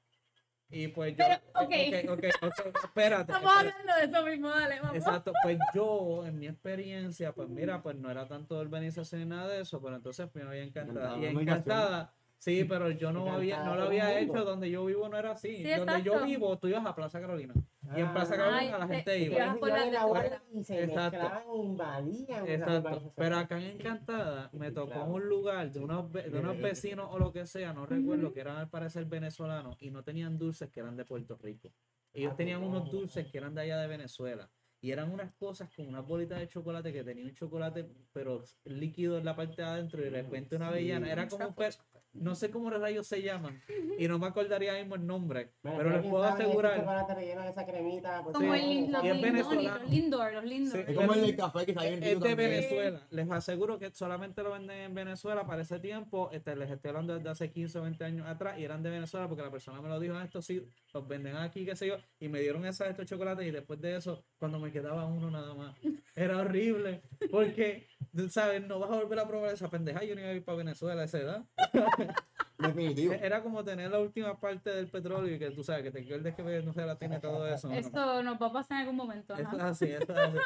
Y 0.70 0.88
pues 0.90 1.16
yo, 1.16 1.24
Pero, 1.24 1.36
ok, 1.54 1.72
ok, 2.10 2.12
ok, 2.18 2.24
espérate. 2.24 2.52
Estamos 2.64 2.84
espérate. 2.84 3.34
hablando 3.70 3.94
de 3.96 4.06
eso 4.06 4.26
mismo, 4.26 4.50
dale, 4.50 4.80
vamos. 4.82 4.96
Exacto, 4.98 5.32
pues 5.44 5.60
yo 5.74 6.26
en 6.26 6.40
mi 6.40 6.48
experiencia, 6.48 7.32
pues 7.32 7.48
mira, 7.48 7.82
pues 7.84 7.96
no 7.96 8.10
era 8.10 8.28
tanto 8.28 8.56
de 8.56 8.62
urbanización 8.66 9.22
ni 9.22 9.28
nada 9.28 9.48
de 9.50 9.62
eso, 9.62 9.80
pero 9.82 9.96
entonces 9.96 10.30
fui 10.32 10.42
a 10.42 10.46
encantada. 10.56 11.16
Y 11.18 11.26
Encantada, 11.26 11.32
no 11.32 11.40
hay 11.40 11.44
encantada, 11.44 12.14
sí, 12.44 12.64
pero 12.66 12.90
yo 12.92 13.12
no 13.14 13.32
había, 13.32 13.64
no 13.64 13.76
lo 13.76 13.84
había 13.84 14.20
hecho 14.20 14.44
donde 14.44 14.70
yo 14.70 14.86
vivo 14.86 15.08
no 15.08 15.18
era 15.18 15.32
así. 15.32 15.58
Sí, 15.58 15.70
donde 15.78 16.04
yo 16.04 16.24
vivo, 16.26 16.58
tú 16.58 16.68
ibas 16.68 16.86
a 16.86 16.94
Plaza 16.94 17.22
Carolina. 17.22 17.54
Y 17.96 18.00
en 18.00 18.12
Plaza. 18.12 18.36
Carolina 18.36 18.58
Ay, 18.60 18.70
la 18.72 18.88
te- 18.88 18.94
gente 18.96 19.12
te 19.12 19.20
iba. 19.20 19.36
ibas 19.36 19.58
por 19.58 19.70
la 19.70 19.86
la 19.86 20.42
y 20.54 20.64
se 20.64 20.84
Exacto. 20.84 21.20
mezclaban, 21.20 21.44
invadían. 21.56 22.48
Exacto, 22.48 23.14
pero 23.16 23.38
acá 23.38 23.58
en 23.58 23.64
Encantada 23.80 24.50
me 24.54 24.72
tocó 24.72 24.92
Claro. 24.92 25.12
un 25.14 25.28
lugar 25.30 25.72
de 25.72 25.80
unos, 25.80 26.12
ve- 26.12 26.30
de 26.30 26.40
unos 26.40 26.60
vecinos 26.60 27.08
o 27.12 27.20
lo 27.20 27.32
que 27.32 27.46
sea, 27.46 27.74
no 27.74 27.86
recuerdo, 27.86 28.34
que 28.34 28.40
eran 28.42 28.58
al 28.58 28.70
parecer 28.70 29.06
venezolanos 29.06 29.76
y 29.82 29.90
no 29.92 30.04
tenían 30.04 30.38
dulces 30.38 30.70
que 30.70 30.80
eran 30.82 30.96
de 30.98 31.06
Puerto 31.06 31.38
Rico. 31.42 31.70
Ellos 32.14 32.34
Ah, 32.34 32.38
tenían 32.38 32.60
pues, 32.60 32.70
unos 32.72 32.86
no. 32.86 32.92
dulces 32.92 33.28
que 33.28 33.38
eran 33.38 33.56
de 33.56 33.62
allá 33.62 33.78
de 33.80 33.88
Venezuela 33.88 34.50
y 34.82 34.92
eran 34.92 35.12
unas 35.12 35.32
cosas 35.34 35.70
con 35.76 35.88
unas 35.88 36.06
bolitas 36.06 36.40
de 36.40 36.48
chocolate 36.48 36.92
que 36.94 37.04
tenían 37.04 37.28
un 37.28 37.34
chocolate 37.34 37.90
pero 38.12 38.44
líquido 38.66 39.18
en 39.18 39.26
la 39.26 39.36
parte 39.36 39.62
de 39.62 39.68
adentro 39.68 40.00
y 40.02 40.06
de 40.06 40.10
repente 40.10 40.56
una 40.56 40.68
avellana. 40.68 41.12
Era 41.12 41.28
como 41.28 41.48
un 41.48 41.54
per- 41.56 41.74
no 42.14 42.36
sé 42.36 42.52
cómo 42.52 42.70
rayos 42.70 43.08
se 43.08 43.22
llaman 43.22 43.62
y 43.98 44.08
no 44.08 44.20
me 44.20 44.28
acordaría 44.28 44.74
mismo 44.74 44.96
el 44.96 45.06
nombre, 45.06 45.52
Bueno, 45.64 45.78
pero 45.78 45.90
les 45.92 46.00
¿quién 46.02 46.12
puedo 46.12 46.24
asegurar. 46.24 46.80
chocolate 46.80 47.16
relleno 47.16 47.42
de 47.42 47.50
esa 47.50 47.66
cremita? 47.66 48.22
Pues, 48.24 48.36
Como 48.36 48.54
sí, 48.54 48.60
el, 48.86 48.92
los 48.92 49.04
es 49.04 49.22
venezolano. 49.22 49.80
los 49.80 49.90
lindor, 49.90 50.34
los 50.34 50.44
lindor. 50.46 50.74
Sí, 50.78 50.84
Es 50.88 50.96
como 50.96 51.14
el 51.14 51.36
café 51.36 51.66
que 51.66 51.72
está 51.72 51.84
bien 51.84 52.04
Es 52.04 52.10
rico 52.14 52.20
de 52.24 52.30
también. 52.30 52.50
Venezuela. 52.52 53.08
Les 53.10 53.32
aseguro 53.32 53.80
que 53.80 53.92
solamente 53.92 54.44
lo 54.44 54.52
venden 54.52 54.78
en 54.80 54.94
Venezuela 54.96 55.46
para 55.46 55.62
ese 55.64 55.80
tiempo. 55.80 56.30
Este, 56.32 56.56
les 56.56 56.70
estoy 56.70 56.90
hablando 56.90 57.16
desde 57.16 57.30
hace 57.30 57.52
15 57.52 57.80
o 57.80 57.84
20 57.84 58.04
años 58.04 58.28
atrás 58.28 58.58
y 58.60 58.64
eran 58.64 58.84
de 58.84 58.90
Venezuela 58.90 59.28
porque 59.28 59.44
la 59.44 59.52
persona 59.52 59.82
me 59.82 59.90
lo 59.90 60.00
dijo, 60.00 60.16
"Ah, 60.16 60.24
estos 60.24 60.46
sí, 60.46 60.64
los 60.94 61.08
venden 61.08 61.36
aquí, 61.38 61.66
qué 61.66 61.76
sé 61.76 61.88
yo. 61.88 61.98
Y 62.20 62.28
me 62.30 62.40
dieron 62.40 62.66
esas, 62.66 62.90
estos 62.90 63.06
chocolates 63.08 63.48
y 63.48 63.52
después 63.52 63.82
de 63.82 63.96
eso, 63.96 64.24
cuando 64.38 64.60
me 64.60 64.72
quedaba 64.72 65.06
uno 65.06 65.32
nada 65.32 65.54
más, 65.56 65.76
era 66.16 66.38
horrible. 66.38 67.02
Porque, 67.32 67.88
tú 68.16 68.30
sabes, 68.30 68.66
no 68.68 68.80
vas 68.80 68.92
a 68.92 68.96
volver 69.02 69.20
a 69.20 69.28
probar 69.28 69.54
esa 69.54 69.70
pendeja. 69.70 70.04
Yo 70.04 70.14
no 70.16 70.22
iba 70.22 70.30
a 70.30 70.34
ir 70.34 70.44
para 70.46 70.58
Venezuela 70.60 71.02
a 71.02 71.06
esa 71.06 71.20
edad. 71.20 71.46
Definitivo. 72.58 73.14
Era 73.14 73.42
como 73.42 73.64
tener 73.64 73.90
la 73.92 74.00
última 74.00 74.40
parte 74.40 74.70
del 74.70 74.88
petróleo 74.88 75.36
y 75.36 75.40
que 75.40 75.50
tú 75.52 75.64
sabes, 75.64 75.84
que 75.84 75.92
te 75.92 76.02
acuerdes 76.02 76.36
que 76.36 76.44
Venezuela 76.44 76.98
tiene 76.98 77.20
todo 77.20 77.46
eso. 77.48 77.68
¿no? 77.68 77.74
Esto 77.76 78.24
nos 78.24 78.42
va 78.42 78.48
a 78.48 78.54
pasar 78.54 78.76
en 78.78 78.82
algún 78.82 78.96
momento. 78.96 79.34
Eso 79.36 79.58
es 79.58 79.64
así, 79.64 79.86
eso 79.86 80.04
es 80.14 80.18
así. 80.20 80.38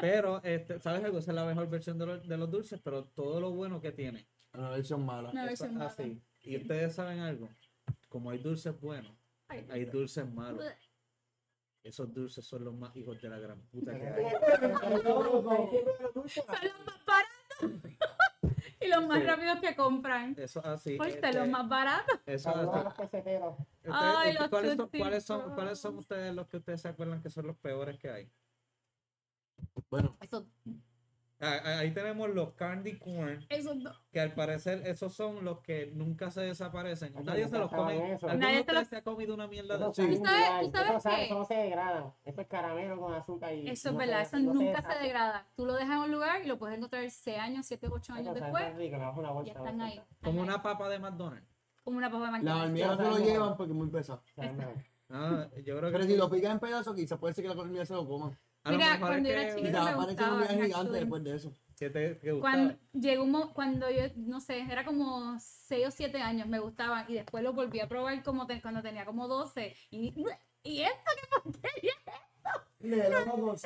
Pero, 0.00 0.40
este, 0.44 0.78
¿sabes 0.78 1.02
algo? 1.02 1.18
Esa 1.18 1.30
es 1.32 1.34
la 1.34 1.44
mejor 1.46 1.68
versión 1.68 1.98
de, 1.98 2.06
los- 2.06 2.28
de 2.28 2.36
los 2.36 2.50
dulces, 2.50 2.80
pero 2.84 3.04
todo 3.04 3.40
lo 3.40 3.50
bueno 3.50 3.80
que 3.80 3.90
tiene. 3.92 4.28
Una 4.52 4.70
versión 4.70 5.04
mala. 5.04 5.30
Una 5.30 5.46
versión 5.46 5.74
mala. 5.74 5.86
así. 5.86 6.20
Y 6.42 6.56
ustedes 6.58 6.94
saben 6.94 7.18
algo. 7.20 7.48
Como 8.08 8.30
hay 8.30 8.38
dulces 8.38 8.78
buenos, 8.80 9.12
Ay, 9.48 9.66
hay 9.70 9.84
dulces 9.84 10.28
malos. 10.32 10.64
Esos 11.82 12.12
dulces 12.12 12.44
son 12.44 12.64
los 12.64 12.74
más 12.74 12.96
hijos 12.96 13.20
de 13.22 13.28
la 13.28 13.38
gran 13.38 13.60
puta 13.66 13.92
que 13.96 14.06
hay. 14.08 14.24
Son 14.32 15.04
los 15.04 15.44
más 15.44 17.04
baratos. 17.06 17.92
y 18.80 18.88
los 18.88 19.06
más 19.06 19.20
Sí. 19.20 19.24
rápidos 19.26 19.60
que 19.60 19.76
compran. 19.76 20.34
Eso 20.36 20.58
es 20.60 20.66
así. 20.66 20.96
Porque 20.96 21.12
este, 21.12 21.32
los 21.32 21.48
más 21.48 21.68
baratos. 21.68 22.18
eso 22.26 22.50
así. 22.50 23.30
Ay, 23.88 24.34
los 24.34 24.48
¿cuáles, 24.48 24.76
son, 24.76 24.88
cuáles, 24.88 25.24
son, 25.24 25.42
Pops. 25.42 25.54
¿Cuáles 25.54 25.78
son 25.78 25.98
ustedes 25.98 26.34
los 26.34 26.48
que 26.48 26.56
ustedes 26.56 26.80
se 26.80 26.88
acuerdan 26.88 27.22
que 27.22 27.30
son 27.30 27.46
los 27.46 27.56
peores 27.56 27.98
que 27.98 28.10
hay? 28.10 28.30
Bueno, 29.88 30.16
Ahí 31.38 31.90
tenemos 31.92 32.30
los 32.30 32.54
candy 32.54 32.98
corn, 32.98 33.44
esos 33.50 33.78
dos. 33.82 34.00
que 34.10 34.20
al 34.20 34.32
parecer 34.32 34.82
esos 34.86 35.12
son 35.14 35.44
los 35.44 35.60
que 35.60 35.90
nunca 35.94 36.30
se 36.30 36.40
desaparecen. 36.40 37.12
Nadie 37.24 37.46
se 37.46 37.58
los 37.58 37.70
come. 37.70 38.14
eso. 38.14 38.26
¿Alguno 38.26 38.46
Nadie 38.46 38.54
se 38.54 38.60
ustedes 38.62 38.78
los- 38.80 38.88
se 38.88 38.96
ha 38.96 39.02
comido 39.02 39.34
una 39.34 39.46
mierda 39.46 39.76
de 39.76 39.84
Sí. 39.94 40.02
son 40.02 40.14
¿Tú 40.18 40.24
sabes- 40.24 40.72
tú 40.72 41.00
sabes 41.00 41.18
qué? 41.18 41.28
cómo 41.28 41.44
se 41.44 41.54
degradan. 41.54 42.14
Eso 42.24 42.40
es 42.40 42.46
caramelo 42.46 42.98
con 42.98 43.12
azúcar 43.12 43.54
y. 43.54 43.68
Eso 43.68 43.88
es 43.88 43.92
no 43.92 43.98
verdad, 43.98 44.22
eso 44.22 44.38
no 44.38 44.54
nunca 44.54 44.80
se 44.80 44.98
degrada. 44.98 45.46
Tú 45.56 45.66
lo 45.66 45.74
dejas 45.74 45.90
en 45.96 45.98
un 46.04 46.12
lugar 46.12 46.40
y 46.42 46.46
lo 46.46 46.58
puedes 46.58 46.78
encontrar 46.78 47.10
6 47.10 47.38
años, 47.38 47.66
7, 47.66 47.86
8 47.90 48.14
Ay, 48.14 48.20
años 48.22 48.32
pero 48.34 48.46
después. 48.46 48.76
rico, 48.76 48.96
una 48.96 49.42
están 49.52 49.80
ahí. 49.82 50.00
Como 50.22 50.40
una 50.40 50.62
papa 50.62 50.88
de 50.88 50.98
McDonald's. 50.98 51.46
Como 51.84 51.98
una 51.98 52.10
papa 52.10 52.24
de 52.24 52.30
McDonald's. 52.32 52.64
hormigas 52.66 52.96
se 52.96 53.02
lo 53.20 53.26
llevan 53.26 53.56
porque 53.58 53.72
es 53.72 53.76
muy 53.78 53.88
pesado. 53.90 54.22
Ah, 55.08 55.46
yo 55.64 55.76
creo 55.78 55.92
Pero 55.92 55.98
que 56.00 56.06
si 56.12 56.16
lo 56.16 56.28
pican 56.30 56.52
en 56.52 56.58
pedazos, 56.60 56.94
quizás 56.96 57.18
puede 57.18 57.32
ser 57.34 57.44
que 57.46 57.54
la 57.54 57.60
hormiga 57.60 57.84
se 57.84 57.94
lo 57.94 58.08
coman. 58.08 58.36
Mira, 58.70 58.98
cuando 59.00 59.28
es 59.28 59.34
yo 59.34 59.40
era 59.40 59.46
que- 59.48 59.54
chiquita 59.60 59.84
me 59.84 59.94
una 59.96 60.04
gustaba, 60.06 60.36
hormiga 60.42 60.64
gigante 60.66 60.92
después 60.98 61.24
de 61.24 61.36
eso. 61.36 61.52
que 61.78 61.90
te 61.90 62.14
gustaba. 62.14 62.40
Cuando 62.40 62.74
llegó 62.94 63.22
un 63.24 63.52
cuando 63.52 63.90
yo, 63.90 64.02
no 64.16 64.40
sé, 64.40 64.60
era 64.60 64.84
como 64.84 65.36
6 65.38 65.86
o 65.88 65.90
7 65.90 66.20
años, 66.22 66.48
me 66.48 66.58
gustaban. 66.58 67.04
Y 67.08 67.14
después 67.14 67.44
lo 67.44 67.52
volví 67.52 67.80
a 67.80 67.88
probar 67.88 68.22
como 68.22 68.46
te- 68.46 68.62
cuando 68.62 68.82
tenía 68.82 69.04
como 69.04 69.28
12. 69.28 69.76
Y, 69.90 70.24
y 70.62 70.82
esto 70.82 71.10
qué 71.20 71.28
porquería. 71.42 71.92
Le 72.80 73.10
damos- 73.10 73.62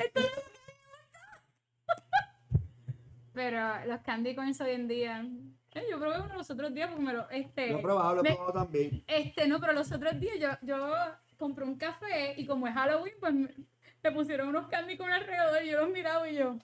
Pero 3.32 3.60
los 3.86 4.00
candy 4.00 4.34
corns 4.34 4.60
hoy 4.60 4.72
en 4.72 4.88
día. 4.88 5.24
eh, 5.74 5.84
yo 5.88 5.98
probé 6.00 6.20
uno 6.20 6.34
los 6.36 6.50
otros 6.50 6.74
días 6.74 6.88
porque 6.88 7.04
me 7.04 7.12
lo. 7.12 7.30
Este, 7.30 7.70
Lo 7.70 7.78
he 7.78 7.82
probado, 7.82 8.14
lo 8.16 8.20
he 8.24 8.34
probado 8.34 8.52
también. 8.52 9.04
Este, 9.06 9.46
no, 9.46 9.60
pero 9.60 9.72
los 9.72 9.90
otros 9.92 10.18
días 10.18 10.34
yo, 10.40 10.48
yo 10.62 10.92
compré 11.38 11.64
un 11.64 11.76
café 11.76 12.34
y 12.36 12.44
como 12.44 12.66
es 12.66 12.74
Halloween, 12.74 13.14
pues 13.20 13.34
me, 14.02 14.10
me 14.10 14.16
pusieron 14.16 14.48
unos 14.48 14.68
candy 14.68 14.96
con 14.96 15.10
alrededor 15.10 15.62
y 15.64 15.70
yo 15.70 15.80
los 15.80 15.90
miraba 15.90 16.28
y 16.28 16.36
yo, 16.36 16.56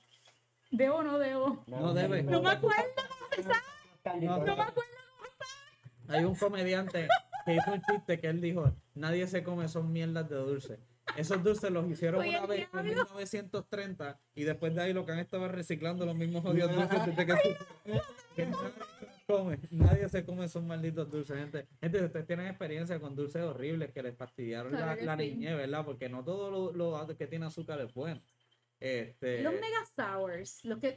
¿debo 0.71 0.97
o 0.97 1.03
no 1.03 1.19
debo? 1.19 1.65
No 1.67 1.95
debe. 1.95 2.23
No 2.23 2.43
me 2.43 2.51
acuerdo 2.51 2.85
cómo 3.09 3.63
Candy 4.03 4.27
No, 4.27 4.39
no 4.39 4.57
me 4.57 4.63
acuerdo. 4.63 4.91
Hay 6.09 6.25
un 6.25 6.37
comediante 6.37 7.09
que 7.45 7.55
hizo 7.55 7.73
un 7.73 7.83
chiste 7.83 8.21
que 8.21 8.29
él 8.29 8.41
dijo, 8.41 8.73
nadie 8.95 9.27
se 9.27 9.43
come 9.43 9.69
son 9.69 9.93
mierdas 9.93 10.29
de 10.29 10.37
dulce. 10.37 10.79
Esos 11.17 11.43
dulces 11.43 11.71
los 11.71 11.89
hicieron 11.89 12.21
Oye, 12.21 12.37
una 12.37 12.47
vez 12.47 12.69
en 12.73 12.85
diablo. 12.85 13.15
1930 13.15 14.19
y 14.35 14.45
después 14.45 14.75
de 14.75 14.83
ahí 14.83 14.93
lo 14.93 15.07
que 15.07 15.13
han 15.13 15.19
estado 15.19 15.47
es 15.47 15.53
reciclando 15.53 16.05
los 16.05 16.15
mismos 16.15 16.45
odios 16.45 16.73
dulces 16.75 17.07
desde 17.07 17.27
que, 17.27 18.49
que 19.27 19.35
nadie 19.35 19.59
se 19.59 19.67
los 19.67 19.67
come. 19.67 19.69
Nadie 19.71 20.09
se 20.09 20.25
come 20.25 20.45
esos 20.45 20.63
malditos 20.63 21.11
dulces, 21.11 21.37
gente. 21.37 21.69
Gente, 21.81 22.05
ustedes 22.05 22.27
tienen 22.27 22.47
experiencia 22.47 23.01
con 23.01 23.15
dulces 23.15 23.43
horribles 23.43 23.93
que 23.93 24.03
les 24.03 24.17
fastidiaron 24.17 24.73
Claro 24.73 25.01
la, 25.03 25.17
la 25.17 25.23
sí. 25.23 25.31
niñez, 25.31 25.57
¿verdad? 25.57 25.85
Porque 25.85 26.09
no 26.09 26.25
todo 26.25 26.51
lo, 26.51 26.73
lo 26.73 27.07
que 27.17 27.27
tiene 27.27 27.47
azúcar 27.47 27.81
es 27.81 27.93
bueno. 27.95 28.21
Este, 28.79 29.43
Los 29.43 29.55
mega 29.55 29.87
sours, 29.87 30.63
los 30.67 30.79
que, 30.79 30.91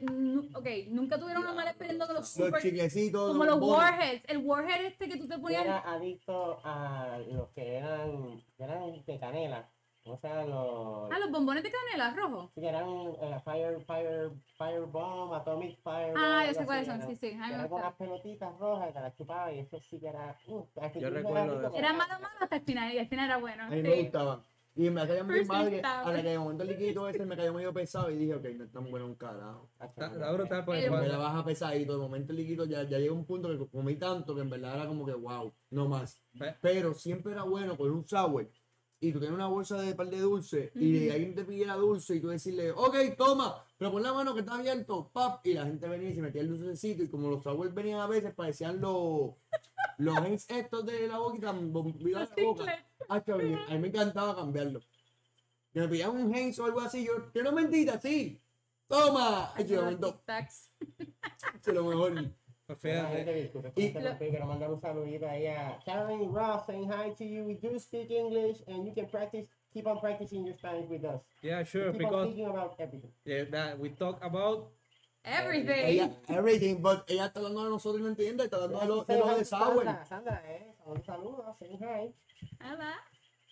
ok, 0.54 0.66
nunca 0.90 1.18
tuvieron 1.18 1.44
una 1.44 1.54
mala 1.54 1.70
experiencia 1.70 2.06
con 2.06 2.16
los 2.16 2.36
Los 2.36 2.46
super, 2.46 2.60
chiquecitos. 2.60 3.30
como 3.32 3.44
los 3.46 3.58
warheads, 3.58 4.24
el 4.28 4.38
warhead 4.38 4.84
este 4.84 5.08
que 5.08 5.16
tú 5.16 5.26
te 5.26 5.36
Yo 5.36 5.40
ponías, 5.40 5.64
era 5.64 5.78
adicto 5.90 6.60
a 6.62 7.18
los 7.26 7.48
que 7.52 7.76
eran, 7.76 8.44
que 8.56 8.64
eran 8.64 9.02
de 9.06 9.18
canela. 9.18 9.70
O 10.12 10.18
sea, 10.18 10.44
los. 10.44 11.10
ah, 11.12 11.18
los 11.18 11.30
bombones 11.30 11.62
de 11.62 11.70
canela 11.70 12.14
rojos. 12.14 12.50
Sí, 12.54 12.60
que 12.60 12.68
eran 12.68 12.88
eh, 12.88 13.40
Fire, 13.44 13.80
Fire, 13.86 14.30
Fire 14.58 14.86
Bomb, 14.86 15.32
Atomic 15.34 15.78
Fire 15.82 16.14
Ah, 16.16 16.44
yo 16.46 16.54
sé 16.54 16.64
cuáles 16.66 16.86
son, 16.86 17.00
sí, 17.02 17.16
sí, 17.16 17.26
a 17.40 17.46
Que 17.48 17.54
eran 17.54 17.68
con 17.68 17.80
unas 17.80 17.94
pelotitas 17.94 18.58
rojas 18.58 18.90
y 18.90 18.92
te 18.92 19.00
las 19.00 19.16
chupaba 19.16 19.52
y 19.52 19.58
eso 19.60 19.78
sí 19.80 19.98
que 20.00 20.08
era. 20.08 20.36
Uh, 20.46 20.64
Yo 20.76 20.92
que 20.92 21.10
recuerdo 21.10 21.60
eso. 21.68 21.76
Era 21.76 21.92
malo 21.92 22.14
malo 22.20 22.34
hasta 22.40 22.56
el 22.56 22.62
final 22.62 22.92
y 22.92 22.98
el 22.98 23.08
final 23.08 23.26
era 23.26 23.36
bueno. 23.38 23.64
A 23.64 23.68
mí 23.68 23.76
sí. 23.76 23.82
me 23.82 24.02
gustaban. 24.02 24.40
Y 24.76 24.88
me 24.88 25.04
caía 25.06 25.24
muy 25.24 25.44
mal 25.44 25.68
que 25.68 25.76
estaba. 25.76 26.00
hasta 26.00 26.22
que 26.22 26.28
de 26.28 26.38
momento 26.38 26.62
el 26.62 26.68
liquidito 26.70 27.08
ese 27.08 27.26
me 27.26 27.36
cayó 27.36 27.52
medio 27.52 27.72
pesado 27.72 28.08
y 28.08 28.16
dije, 28.16 28.34
ok, 28.36 28.44
no 28.56 28.64
es 28.64 28.72
tan 28.72 28.88
bueno 28.88 29.04
un 29.06 29.16
carajo. 29.16 29.68
está, 29.80 30.06
está 30.06 30.32
brutal 30.32 30.64
porque 30.64 30.84
El- 30.84 30.90
Me 30.92 31.08
la 31.08 31.18
baja 31.18 31.44
pesadito, 31.44 31.92
de 31.94 31.98
momento 31.98 32.32
el 32.32 32.38
líquido 32.38 32.64
ya, 32.66 32.84
ya 32.84 32.98
llega 32.98 33.12
un 33.12 33.24
punto 33.26 33.48
que 33.48 33.68
comí 33.68 33.96
tanto 33.96 34.34
que 34.34 34.42
en 34.42 34.48
verdad 34.48 34.76
era 34.76 34.86
como 34.86 35.04
que 35.04 35.12
wow, 35.12 35.52
no 35.70 35.88
más. 35.88 36.22
Pero 36.62 36.94
siempre 36.94 37.32
era 37.32 37.42
bueno 37.42 37.76
con 37.76 37.90
un 37.90 38.06
sour 38.06 38.48
y 39.00 39.12
tú 39.12 39.18
tienes 39.18 39.34
una 39.34 39.46
bolsa 39.46 39.80
de 39.80 39.94
par 39.94 40.08
de 40.10 40.18
dulce 40.20 40.72
y 40.74 41.06
Ujú. 41.06 41.12
alguien 41.12 41.34
te 41.34 41.44
pidiera 41.44 41.74
dulce 41.74 42.16
y 42.16 42.20
tú 42.20 42.28
decirle, 42.28 42.70
ok, 42.70 42.96
toma, 43.16 43.64
pero 43.78 43.90
pon 43.90 44.02
la 44.02 44.12
mano 44.12 44.34
que 44.34 44.40
está 44.40 44.56
abierto, 44.56 45.10
pap, 45.10 45.44
y 45.46 45.54
la 45.54 45.64
gente 45.64 45.88
venía 45.88 46.10
y 46.10 46.14
se 46.14 46.20
metía 46.20 46.42
el 46.42 46.48
dulcecito 46.48 47.02
y 47.02 47.08
como 47.08 47.30
los 47.30 47.42
sours 47.42 47.72
venían 47.72 48.00
a 48.00 48.06
veces 48.06 48.34
parecían 48.34 48.80
los 48.80 49.32
los 49.96 50.48
estos 50.48 50.86
de 50.86 51.08
la 51.08 51.18
boquita, 51.18 51.52
bombillos 51.52 52.20
Los 52.20 52.30
de 52.30 52.42
la 52.42 52.48
boca. 52.48 52.86
Ah, 53.08 53.22
chaval, 53.22 53.64
a 53.68 53.72
mí 53.72 53.78
me 53.78 53.88
encantaba 53.88 54.34
cambiarlo. 54.36 54.80
Que 55.72 55.80
me 55.80 55.88
pillaban 55.88 56.22
un 56.22 56.34
Heinz 56.34 56.58
o 56.58 56.64
algo 56.64 56.80
así, 56.80 57.04
yo, 57.04 57.30
quiero 57.32 57.52
mentira, 57.52 58.00
sí. 58.00 58.40
Toma. 58.86 59.52
Ay, 59.54 59.66
se 59.68 59.74
lo 61.72 61.84
mejor. 61.84 62.32
Pues 62.76 62.84
Mira, 62.94 63.08
fíjate, 63.08 63.16
gente, 63.24 63.34
disculpe, 63.34 63.68
Y- 63.68 63.72
como 63.92 63.98
interrumpí, 64.00 64.30
quiero 64.30 64.46
mandar 64.46 64.70
un 64.70 64.80
saludito 64.80 65.26
ahí 65.28 65.46
a 65.46 65.78
Karen 65.84 66.32
Ross 66.32 66.66
saying 66.66 66.88
hi 66.90 67.14
to 67.16 67.24
you. 67.24 67.44
We 67.44 67.54
do 67.54 67.78
speak 67.78 68.10
English 68.10 68.62
and 68.68 68.86
you 68.86 68.92
can 68.94 69.06
practice, 69.08 69.46
keep 69.72 69.86
on 69.86 70.00
practicing 70.00 70.44
your 70.46 70.56
Spanish 70.56 70.88
with 70.88 71.04
us. 71.04 71.20
yeah, 71.42 71.62
sure, 71.64 71.92
keep 71.92 71.94
on 71.94 71.98
because 72.10 72.26
speaking 72.28 72.46
about 72.46 72.74
everything. 72.78 73.12
eh, 73.26 73.44
that 73.50 73.78
we 73.78 73.90
talk 73.90 74.22
about 74.24 74.70
Everything. 75.22 76.00
Ella, 76.00 76.10
everything, 76.30 76.80
but 76.80 77.04
ella 77.06 77.26
está 77.26 77.40
hablando 77.40 77.62
de 77.64 77.68
nosotros 77.70 78.00
y 78.00 78.02
no 78.04 78.08
entiende, 78.08 78.44
está 78.44 78.56
hablando 78.56 78.80
de 78.80 78.86
lo 78.86 79.04
de, 79.04 79.18
lo 79.18 79.36
de 79.36 79.44
sour. 79.44 79.84
Sandra, 79.84 80.04
Sandra, 80.06 80.42
eh, 80.48 80.74
un 80.86 81.02
saludo. 81.04 81.54
Say 81.58 81.76
hi. 81.78 82.14
Hola. 82.64 82.94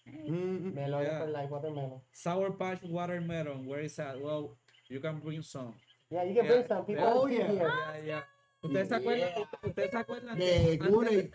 Mm, 0.06 0.72
Melon 0.72 1.02
Yeah. 1.02 1.18
for 1.18 1.26
life, 1.28 1.50
watermelon. 1.50 2.00
Sour 2.12 2.56
Patch 2.56 2.82
Watermelon, 2.84 3.66
where 3.66 3.80
is 3.84 3.94
that? 3.96 4.18
Well, 4.18 4.56
you 4.88 4.98
can 5.00 5.20
bring 5.20 5.42
some. 5.42 5.74
Yeah, 6.08 6.22
you 6.24 6.34
can 6.34 6.46
Yeah, 6.46 6.52
bring 6.52 6.66
some 6.66 6.86
people 6.86 7.04
yeah. 7.04 7.12
Oh, 7.14 7.26
yeah. 7.26 7.46
here. 7.48 7.68
Yeah, 7.68 8.04
yeah. 8.06 8.22
¿Ustedes 8.60 8.88
se 8.88 8.94
acuerdan? 8.96 9.28
¿Ustedes 9.62 9.90
se 9.90 9.96
acuerdan? 9.96 10.38
que 10.38 10.44
De 10.44 10.78
antes- 10.82 11.30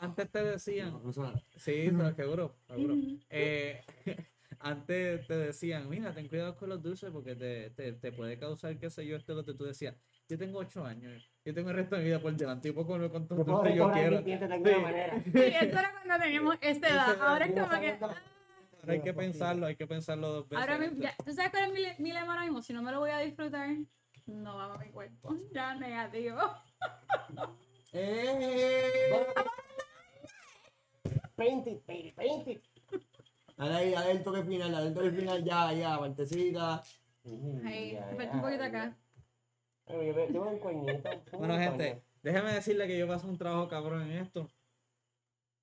Antes 0.00 0.30
te 0.30 0.44
decían, 0.44 0.92
No, 0.92 1.00
no 1.00 1.12
suena. 1.12 1.34
sí, 1.56 1.88
no, 1.92 2.14
seguro, 2.14 2.56
seguro. 2.66 2.94
Eh, 3.30 3.80
antes 4.60 5.26
te 5.26 5.34
decían, 5.36 5.88
mira, 5.90 6.14
ten 6.14 6.28
cuidado 6.28 6.56
con 6.56 6.68
los 6.68 6.80
dulces 6.82 7.10
porque 7.10 7.34
te, 7.34 7.70
te, 7.70 7.92
te 7.94 8.12
puede 8.12 8.38
causar, 8.38 8.78
qué 8.78 8.88
sé 8.88 9.04
yo, 9.06 9.16
esto 9.16 9.34
lo 9.34 9.44
que 9.44 9.54
tú 9.54 9.64
decías. 9.64 9.96
Yo 10.28 10.38
tengo 10.38 10.58
ocho 10.60 10.84
años, 10.86 11.28
yo 11.44 11.52
tengo 11.52 11.70
el 11.70 11.76
resto 11.76 11.96
de 11.96 12.02
mi 12.02 12.08
vida 12.08 12.20
por 12.20 12.34
delante 12.34 12.68
y 12.68 12.72
puedo 12.72 12.86
cuantos 13.10 13.36
Yo 13.36 13.44
puedo 13.44 13.58
dulces 13.58 13.76
yo 13.76 13.92
quiero. 13.92 14.18
Sí. 14.22 14.24
Sí, 15.24 15.38
eso 15.38 15.78
era 15.78 15.92
cuando 15.92 16.24
teníamos 16.24 16.56
esta 16.60 16.88
edad. 16.88 17.18
Ahora 17.20 17.44
es 17.46 17.52
como 17.52 17.80
que. 17.80 17.90
Ahora 18.00 18.22
hay 18.92 19.00
que 19.00 19.14
pensarlo, 19.14 19.66
hay 19.66 19.76
que 19.76 19.86
pensarlo 19.86 20.28
dos 20.32 20.48
veces. 20.48 20.58
Ahora 20.68 20.90
ya, 21.00 21.14
¿tú 21.24 21.32
sabes 21.32 21.50
cuál 21.50 21.64
es 21.64 21.72
mi, 21.98 22.04
mi 22.04 22.12
lema 22.12 22.32
ahora 22.32 22.42
mismo? 22.44 22.62
Si 22.62 22.72
no 22.72 22.82
me 22.82 22.92
lo 22.92 23.00
voy 23.00 23.10
a 23.10 23.18
disfrutar, 23.18 23.68
no 24.26 24.56
va 24.56 24.74
a 24.74 24.78
mi 24.78 24.90
cuerpo. 24.90 25.36
Ya 25.52 25.74
negativo. 25.74 26.38
Eh. 27.92 29.26
Paint 31.36 31.66
it, 31.66 31.86
baby, 31.86 32.12
paint 32.16 32.48
it. 32.48 32.64
Dale 33.56 33.74
ahí, 33.74 33.90
dale 33.92 34.10
el 34.10 34.22
toque 34.24 34.42
final, 34.42 34.72
dale 34.72 34.88
el 34.88 34.94
toque 34.94 35.10
final, 35.10 35.44
ya, 35.44 35.72
ya, 35.72 35.98
partecita. 35.98 36.82
Ahí, 37.64 37.92
ya, 37.92 38.08
un 38.32 38.40
poquito 38.40 38.64
acá. 38.64 38.96
Tengo 39.86 40.50
un 40.50 40.58
coñito. 40.58 41.08
Bueno, 41.38 41.56
gente, 41.58 42.02
déjame 42.22 42.52
decirle 42.52 42.86
que 42.86 42.98
yo 42.98 43.06
paso 43.06 43.28
un 43.28 43.38
trabajo 43.38 43.68
cabrón 43.68 44.02
en 44.02 44.18
esto. 44.18 44.50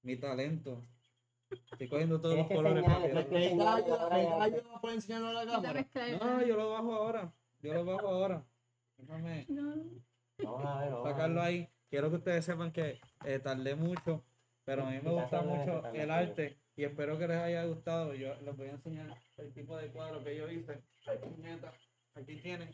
Mi 0.03 0.15
talento. 0.17 0.81
Estoy 1.49 1.89
cogiendo 1.89 2.21
todos 2.21 2.37
los 2.37 2.47
colores 2.47 2.85
¿Me 3.09 3.27
que 3.27 3.47
ayuda 3.47 4.79
por 4.79 4.91
enseñarlo 4.91 5.27
a 5.27 5.33
la 5.33 5.51
cámara? 5.51 5.85
No, 6.19 6.41
yo 6.45 6.55
lo 6.55 6.69
bajo 6.71 6.93
ahora. 6.93 7.33
Yo 7.61 7.73
lo 7.73 7.85
bajo 7.85 8.07
ahora. 8.07 8.45
Déjame 9.01 9.45
No. 9.49 9.75
Vamos 10.43 10.65
a 10.65 10.79
ver, 10.81 10.91
vamos 10.91 11.07
a 11.07 11.11
sacarlo 11.11 11.35
ver. 11.41 11.43
ahí. 11.45 11.69
Quiero 11.89 12.09
que 12.09 12.15
ustedes 12.17 12.45
sepan 12.45 12.71
que 12.71 12.99
eh, 13.25 13.39
tardé 13.39 13.75
mucho, 13.75 14.23
pero 14.63 14.83
a 14.85 14.89
mí 14.91 14.99
me 15.03 15.11
gusta 15.11 15.41
mucho 15.41 15.83
el 15.93 16.09
arte 16.09 16.57
y 16.75 16.83
espero 16.83 17.17
que 17.19 17.27
les 17.27 17.37
haya 17.37 17.65
gustado. 17.65 18.13
Yo 18.13 18.33
les 18.41 18.55
voy 18.55 18.67
a 18.69 18.71
enseñar 18.71 19.15
el 19.37 19.53
tipo 19.53 19.75
de 19.77 19.87
cuadro 19.89 20.23
que 20.23 20.35
yo 20.37 20.49
hice. 20.49 20.81
Aquí 22.15 22.35
tienen. 22.37 22.69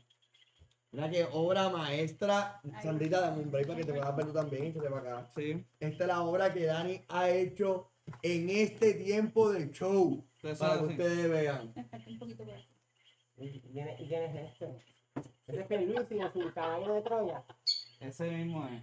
Mira 0.91 1.09
que 1.09 1.25
obra 1.31 1.69
maestra. 1.69 2.61
Sandrita, 2.81 3.19
dame 3.21 3.41
un 3.43 3.51
break 3.51 3.67
para 3.67 3.79
que 3.79 3.85
te 3.85 3.93
puedas 3.93 4.15
ver 4.15 4.25
tú 4.27 4.33
también 4.33 4.65
y 4.67 4.73
que 4.73 4.79
te 4.79 4.87
va 4.89 4.99
acá. 4.99 5.31
Sí. 5.35 5.65
Esta 5.79 6.03
es 6.03 6.07
la 6.07 6.21
obra 6.21 6.53
que 6.53 6.65
Dani 6.65 7.01
ha 7.09 7.29
hecho 7.29 7.91
en 8.21 8.49
este 8.49 8.93
tiempo 8.93 9.51
del 9.51 9.71
show. 9.71 10.25
Para 10.59 10.79
que 10.79 10.85
ustedes 10.85 11.29
vean. 11.29 11.73
¿Y 13.37 13.59
quién 13.61 13.87
es- 13.89 13.99
y 13.99 14.07
es? 15.47 15.53
Ese 15.53 15.61
es 15.63 15.71
el 15.71 15.85
Luis 15.87 16.07
y 16.11 16.39
su 16.39 16.53
caballo 16.53 16.93
de 16.93 17.01
Troya. 17.01 17.43
Ese 17.99 18.29
mismo 18.31 18.67
es. 18.67 18.81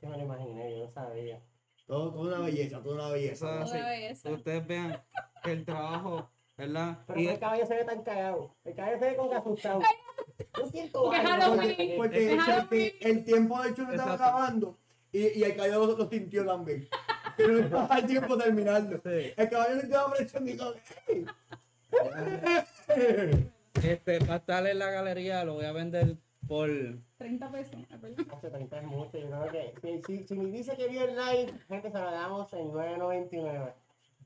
Que 0.00 0.06
me 0.06 0.16
lo 0.16 0.24
imaginé, 0.24 0.70
yo 0.78 0.84
no 0.86 0.90
sabía. 0.92 1.40
Todo, 1.86 2.12
toda 2.12 2.36
una 2.38 2.46
belleza, 2.46 2.82
toda 2.82 2.94
una 2.94 3.08
belleza. 3.10 3.64
Toda 3.64 3.88
belleza. 3.90 4.30
Ustedes 4.30 4.66
vean 4.66 5.02
el 5.44 5.64
trabajo, 5.64 6.30
¿verdad? 6.56 6.98
Pero 7.06 7.20
Y- 7.20 7.28
el 7.28 7.38
caballo 7.38 7.66
se 7.66 7.74
ve 7.74 7.84
tan 7.84 8.02
cagado. 8.02 8.54
El 8.64 8.74
caballo 8.74 8.98
se 8.98 9.04
ve 9.06 9.16
como 9.16 9.30
que 9.30 9.36
asustado. 9.36 9.80
Yo 10.56 10.66
siento 10.68 11.02
Porque 11.04 11.16
algo. 11.16 11.30
Halloween. 11.30 11.68
Porque, 11.76 11.94
porque 11.96 12.20
Déjalo 12.20 12.60
porque 12.62 12.98
el 13.00 13.24
tiempo 13.24 13.62
del 13.62 13.74
show 13.74 13.86
se 13.86 13.92
estaba 13.92 14.14
acabando 14.14 14.78
y, 15.12 15.38
y 15.38 15.42
el 15.42 15.56
caballo 15.56 15.86
lo, 15.86 15.96
lo 15.98 16.08
sintió 16.08 16.44
también. 16.46 16.88
Pero 17.36 17.52
no 17.52 17.58
estaba 17.60 17.98
el 17.98 18.06
tiempo 18.06 18.36
de 18.36 18.44
terminarlo. 18.44 19.00
Sí. 19.02 19.32
El 19.36 19.48
caballo 19.48 19.80
se 19.80 19.88
quedó 19.88 20.10
presión 20.12 20.48
y 20.48 20.52
dijo, 20.52 20.72
"Ey". 21.06 21.26
Este, 23.84 24.18
va 24.20 24.34
a 24.34 24.36
estar 24.38 24.66
en 24.66 24.78
la 24.78 24.90
galería, 24.90 25.44
lo 25.44 25.54
voy 25.54 25.64
a 25.64 25.72
vender 25.72 26.16
por 26.46 26.68
30 27.18 27.50
pesos. 27.50 27.76
Ah, 27.90 27.98
perdón. 28.00 28.26
Hace 28.32 28.50
30 28.50 28.78
es 28.80 28.86
mucho, 28.86 29.18
yo 29.18 29.28
creo 29.30 29.72
que 29.82 30.02
si, 30.06 30.26
si, 30.26 30.34
me 30.34 30.50
dice 30.50 30.76
que 30.76 30.88
vio 30.88 31.04
el 31.04 31.14
live, 31.16 31.52
gente 31.68 31.90
se 31.90 31.98
lo 31.98 32.10
damos 32.10 32.52
en 32.52 32.68
9.99. 32.72 33.72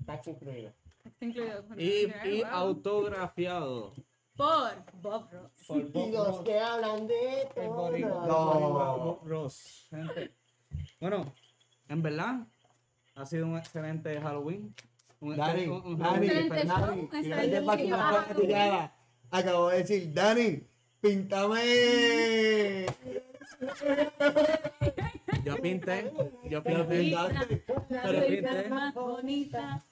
Tax 0.07 0.29
incluido. 0.29 0.73
Está 1.05 1.25
incluido. 1.25 1.65
y, 1.77 2.13
y 2.29 2.43
Wow. 2.43 2.51
autografiado 2.53 3.93
Por 4.37 4.73
Bob 5.01 5.29
Ross. 5.33 5.51
por 5.67 5.77
Y 5.79 5.83
Bob 5.85 6.13
los 6.13 6.27
Ross, 6.29 6.41
que 6.45 6.59
hablan 6.59 7.07
de 7.07 7.49
todo. 7.55 7.99
No. 7.99 8.99
Bob 8.99 9.21
Ross, 9.29 9.87
gente. 9.91 10.33
Bueno, 11.01 11.33
en 11.89 12.03
verdad 12.03 12.47
ha 13.15 13.27
sido 13.27 13.47
un 13.47 13.59
excelente 13.59 14.19
Halloween. 14.21 14.75
Un, 15.21 15.37
Dani, 15.37 15.67
un- 15.67 15.87
un 15.87 16.21
diferente. 16.21 16.67
show, 16.67 17.09
Acabo 19.33 19.71
de 19.71 19.79
decir, 19.79 20.13
Dani, 20.13 20.63
píntame. 21.01 22.85
Yo 25.45 25.57
pinté, 25.57 26.13
yo 26.45 26.63
Pero 26.63 26.87
pinté. 26.87 26.99
pintaste. 27.03 27.65
La 27.89 28.03
Pero 28.03 28.21
risa 28.21 28.49
fíjate. 28.49 28.69
más 28.69 28.95
bonita. 28.95 29.83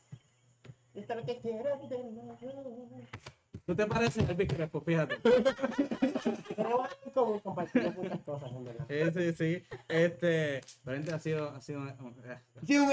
Esto 0.95 1.12
es 1.14 1.18
lo 1.18 1.24
que 1.24 1.32
yo. 1.41 3.07
¿Tú 3.64 3.74
te 3.74 3.86
pareces 3.86 4.28
Crespo? 4.47 4.80
Fíjate. 4.82 5.16
Pero 6.57 6.82
común 7.14 7.41
compartimos 7.41 7.97
muchas 7.97 8.20
cosas, 8.20 8.51
en 8.53 8.64
verdad. 8.64 8.86
Sí, 8.88 9.11
sí, 9.14 9.32
sí. 9.32 9.64
Este, 9.88 10.61
pero 10.84 10.97
gente, 10.99 11.12
ha 11.14 11.18
sido, 11.18 11.49
ha 11.51 11.61
sido, 11.62 11.86
eh, 11.88 11.95
Sí, 12.66 12.76
un 12.78 12.88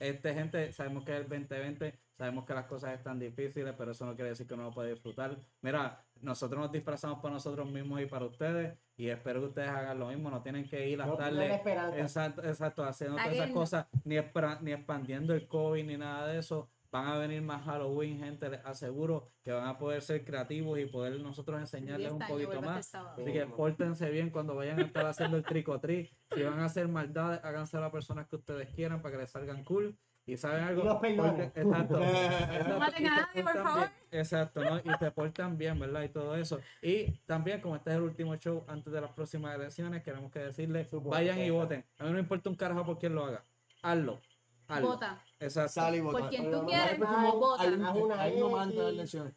este 0.00 0.34
gente, 0.34 0.72
sabemos 0.72 1.04
que 1.04 1.12
es 1.12 1.18
el 1.18 1.28
2020, 1.28 1.94
sabemos 2.16 2.44
que 2.46 2.54
las 2.54 2.64
cosas 2.64 2.94
están 2.94 3.18
difíciles, 3.18 3.74
pero 3.76 3.92
eso 3.92 4.06
no 4.06 4.14
quiere 4.14 4.30
decir 4.30 4.46
que 4.46 4.56
no 4.56 4.64
lo 4.64 4.70
puede 4.72 4.90
disfrutar. 4.92 5.38
Mira, 5.60 6.02
nosotros 6.22 6.58
nos 6.60 6.72
disfrazamos 6.72 7.20
para 7.20 7.34
nosotros 7.34 7.70
mismos 7.70 8.00
y 8.00 8.06
para 8.06 8.24
ustedes, 8.24 8.76
y 8.96 9.08
espero 9.08 9.40
que 9.40 9.46
ustedes 9.48 9.68
hagan 9.68 9.98
lo 9.98 10.08
mismo, 10.08 10.30
no 10.30 10.42
tienen 10.42 10.66
que 10.68 10.88
ir 10.88 11.00
a 11.00 11.06
No 11.06 11.12
estarle, 11.12 11.54
esperanza. 11.54 12.00
exacto, 12.00 12.42
exacto, 12.42 12.84
haciendo 12.84 13.16
todas 13.16 13.32
esas 13.32 13.50
cosas, 13.50 13.86
ni, 14.04 14.16
ni 14.62 14.72
expandiendo 14.72 15.34
el 15.34 15.46
COVID, 15.46 15.84
ni 15.84 15.96
nada 15.96 16.26
de 16.28 16.38
eso. 16.38 16.68
Van 16.92 17.06
a 17.06 17.18
venir 17.18 17.40
más 17.40 17.64
Halloween, 17.64 18.18
gente, 18.18 18.48
les 18.48 18.64
aseguro 18.64 19.30
que 19.44 19.52
van 19.52 19.66
a 19.68 19.78
poder 19.78 20.02
ser 20.02 20.24
creativos 20.24 20.78
y 20.78 20.86
poder 20.86 21.20
nosotros 21.20 21.60
enseñarles 21.60 22.10
un 22.10 22.18
10 22.18 22.30
años, 22.30 22.46
poquito 22.46 22.62
más. 22.62 22.94
Así 22.94 23.32
que 23.32 23.46
pórtense 23.46 24.10
bien 24.10 24.30
cuando 24.30 24.56
vayan 24.56 24.78
a 24.80 24.82
estar 24.82 25.06
haciendo 25.06 25.36
el 25.36 25.44
tricotri. 25.44 26.10
Si 26.34 26.42
van 26.42 26.58
a 26.58 26.64
hacer 26.64 26.88
maldades, 26.88 27.40
háganse 27.44 27.76
a 27.76 27.80
las 27.80 27.92
personas 27.92 28.26
que 28.26 28.36
ustedes 28.36 28.68
quieran 28.74 29.00
para 29.02 29.12
que 29.12 29.20
les 29.22 29.30
salgan 29.30 29.62
cool. 29.62 29.96
Y 30.26 30.36
saben 30.36 30.62
algo. 30.62 30.84
Los 30.84 31.02
Exacto. 31.54 32.02
exacto, 32.02 32.78
maten 32.78 33.02
y 33.02 33.06
a 33.06 33.10
se 33.10 33.20
nadie, 33.20 33.42
por 33.42 33.52
portan 33.52 33.64
favor. 33.64 33.88
bien, 33.88 34.20
Exacto, 34.20 34.64
¿no? 34.64 34.78
Y 34.78 34.98
se 34.98 35.10
portan 35.10 35.58
bien, 35.58 35.78
¿verdad? 35.78 36.02
Y 36.02 36.08
todo 36.08 36.36
eso. 36.36 36.60
Y 36.82 37.12
también, 37.26 37.60
como 37.60 37.76
este 37.76 37.90
es 37.90 37.96
el 37.96 38.02
último 38.02 38.36
show 38.36 38.64
antes 38.68 38.92
de 38.92 39.00
las 39.00 39.10
próximas 39.12 39.54
elecciones, 39.56 40.02
queremos 40.02 40.30
que 40.30 40.40
decirles, 40.40 40.88
vayan 40.92 41.38
y 41.40 41.50
voten. 41.50 41.84
A 41.98 42.04
mí 42.04 42.10
no 42.10 42.14
me 42.14 42.20
importa 42.20 42.50
un 42.50 42.56
carajo 42.56 42.84
por 42.84 42.98
quién 42.98 43.14
lo 43.14 43.24
haga. 43.24 43.44
Hazlo. 43.82 44.20
Hazlo. 44.70 44.88
Vota. 44.88 45.24
Exacto. 45.38 45.72
Sale 45.72 45.96
y 45.96 46.00
vota. 46.00 46.18
Por 46.18 46.28
quien 46.28 46.44
Pero 46.44 46.56
tú 46.56 46.62
no 46.62 46.68
quieres, 46.68 46.86
hay- 46.92 46.98
vota. 46.98 47.62
Hay 47.62 47.68
un- 47.68 47.80
una 47.80 48.22
hay 48.22 48.32
de 48.72 48.88
elecciones. 48.88 49.34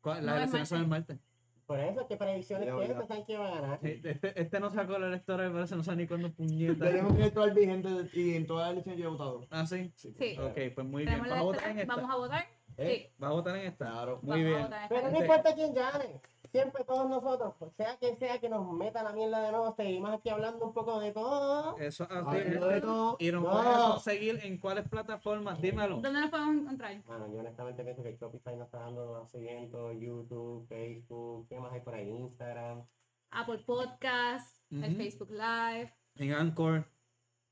¿Cuál- 0.00 0.20
No, 0.20 0.26
Las 0.26 0.34
es 0.34 0.40
elecciones 0.42 0.68
son 0.68 0.80
el 0.80 0.86
martes. 0.88 1.18
Por 1.66 1.78
eso, 1.78 2.06
¿qué 2.08 2.16
predicciones 2.16 2.66
tienes? 2.68 2.96
Pensaban 2.96 3.24
que 3.24 3.32
iba 3.32 3.46
a 3.46 3.60
ganar. 3.60 3.78
Sí, 3.80 4.00
Este, 4.02 4.40
este 4.42 4.58
no 4.60 4.70
sacó 4.70 4.98
la 4.98 5.06
electoral, 5.06 5.52
pero 5.52 5.62
ese 5.64 5.76
no 5.76 5.84
sabe 5.84 5.98
ni 5.98 6.08
cuándo 6.08 6.32
puñeta. 6.32 6.84
Tenemos 6.84 7.12
que 7.14 7.20
electoral 7.20 7.54
vigente 7.54 7.88
y 8.14 8.34
en 8.34 8.46
todas 8.46 8.64
las 8.66 8.72
elecciones 8.72 9.00
yo 9.00 9.06
he 9.06 9.10
votado. 9.12 9.46
Ah, 9.50 9.66
sí. 9.66 9.92
Sí. 9.94 10.36
Ok, 10.40 10.74
pues 10.74 10.86
muy 10.86 11.04
bien. 11.04 11.20
¿Vas 11.20 11.30
a 11.30 11.42
votar 11.42 11.70
en 11.70 11.78
esta? 11.78 11.94
Vamos 11.94 12.10
a 12.10 12.16
votar. 12.16 12.44
¿Eh? 12.76 12.96
Sí. 13.08 13.14
¿Vas 13.18 13.30
a 13.30 13.32
votar 13.34 13.56
en 13.56 13.66
esta? 13.66 13.84
Claro. 13.90 14.18
Muy 14.22 14.42
bien. 14.42 14.66
Pero 14.88 15.02
no 15.02 15.08
esta. 15.08 15.20
importa 15.20 15.54
quién 15.54 15.74
gane. 15.74 16.20
Siempre 16.52 16.84
todos 16.84 17.08
nosotros, 17.08 17.54
pues, 17.58 17.72
sea 17.76 17.96
quien 17.98 18.18
sea 18.18 18.38
que 18.40 18.48
nos 18.48 18.70
meta 18.72 19.02
la 19.02 19.12
mierda 19.12 19.40
de 19.42 19.50
nuevo, 19.52 19.72
seguimos 19.76 20.12
aquí 20.12 20.28
hablando 20.30 20.66
un 20.66 20.72
poco 20.74 20.98
de 21.00 21.12
todo. 21.12 21.76
Eso. 21.78 22.06
Hablando 22.10 22.66
de 22.68 22.80
todo. 22.80 23.16
Y 23.20 23.30
nos 23.30 23.42
No. 23.42 23.50
pueden 23.50 23.72
conseguir 23.92 24.40
en 24.42 24.58
cuáles 24.58 24.88
plataformas, 24.88 25.60
dímelo. 25.60 26.00
¿Dónde 26.00 26.20
nos 26.20 26.30
podemos 26.30 26.56
encontrar? 26.62 27.02
Bueno, 27.06 27.32
yo 27.32 27.38
honestamente 27.40 27.84
pienso 27.84 28.02
que 28.02 28.16
Shopify 28.16 28.56
nos 28.56 28.66
está 28.66 28.78
dando 28.80 29.26
seguimiento, 29.28 29.92
YouTube, 29.92 30.66
Facebook, 30.68 31.46
¿qué 31.48 31.60
más 31.60 31.72
hay 31.72 31.80
por 31.80 31.94
ahí? 31.94 32.08
Instagram. 32.08 32.84
Apple 33.30 33.58
Podcast, 33.64 34.56
el. 34.70 34.96
Facebook 34.96 35.30
Live. 35.30 35.94
En 36.16 36.32
Anchor. 36.32 36.84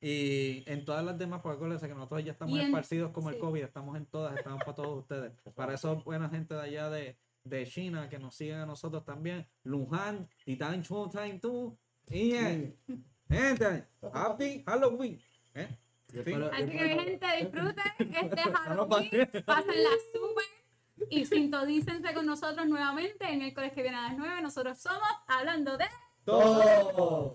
Y 0.00 0.62
en 0.70 0.84
todas 0.84 1.04
las 1.04 1.18
demás, 1.18 1.40
porque 1.42 1.56
acuérdense 1.56 1.88
que 1.88 1.94
nosotros 1.94 2.24
ya 2.24 2.32
estamos 2.32 2.56
en- 2.58 2.66
esparcidos 2.66 3.10
como 3.10 3.30
el. 3.30 3.38
COVID, 3.38 3.62
estamos 3.64 3.96
en 3.96 4.06
todas, 4.06 4.36
estamos 4.36 4.60
para 4.60 4.74
todos 4.74 4.98
ustedes. 4.98 5.32
Para 5.56 5.74
eso 5.74 5.96
buena 6.04 6.28
gente 6.28 6.54
de 6.54 6.60
allá 6.62 6.88
de, 6.90 7.18
de 7.48 7.66
China 7.66 8.08
que 8.08 8.18
nos 8.18 8.34
siguen 8.34 8.58
a 8.58 8.66
nosotros 8.66 9.04
también. 9.04 9.46
Luhan, 9.64 10.28
Titan 10.44 10.82
Showtime 10.82 11.38
2. 11.40 11.72
Y 12.10 12.32
eh, 12.34 12.76
gente, 13.28 13.84
Happy 14.12 14.62
Halloween. 14.66 15.20
¿Eh? 15.54 15.68
Espero- 16.12 16.50
Así 16.52 16.70
que 16.70 16.78
gente, 16.78 17.26
disfruten 17.40 17.92
este 17.98 18.40
Halloween, 18.54 19.10
pa- 19.44 19.56
pásenla 19.56 19.90
súper 20.12 20.44
y 21.10 21.24
sintonícense 21.26 22.12
con 22.14 22.26
nosotros 22.26 22.66
nuevamente 22.66 23.30
el 23.30 23.38
miércoles 23.38 23.72
que 23.72 23.82
viene 23.82 23.96
a 23.98 24.02
las 24.08 24.16
9. 24.18 24.42
Nosotros 24.42 24.78
somos 24.78 25.08
Hablando 25.26 25.76
de... 25.76 25.84
Todo. 26.24 27.34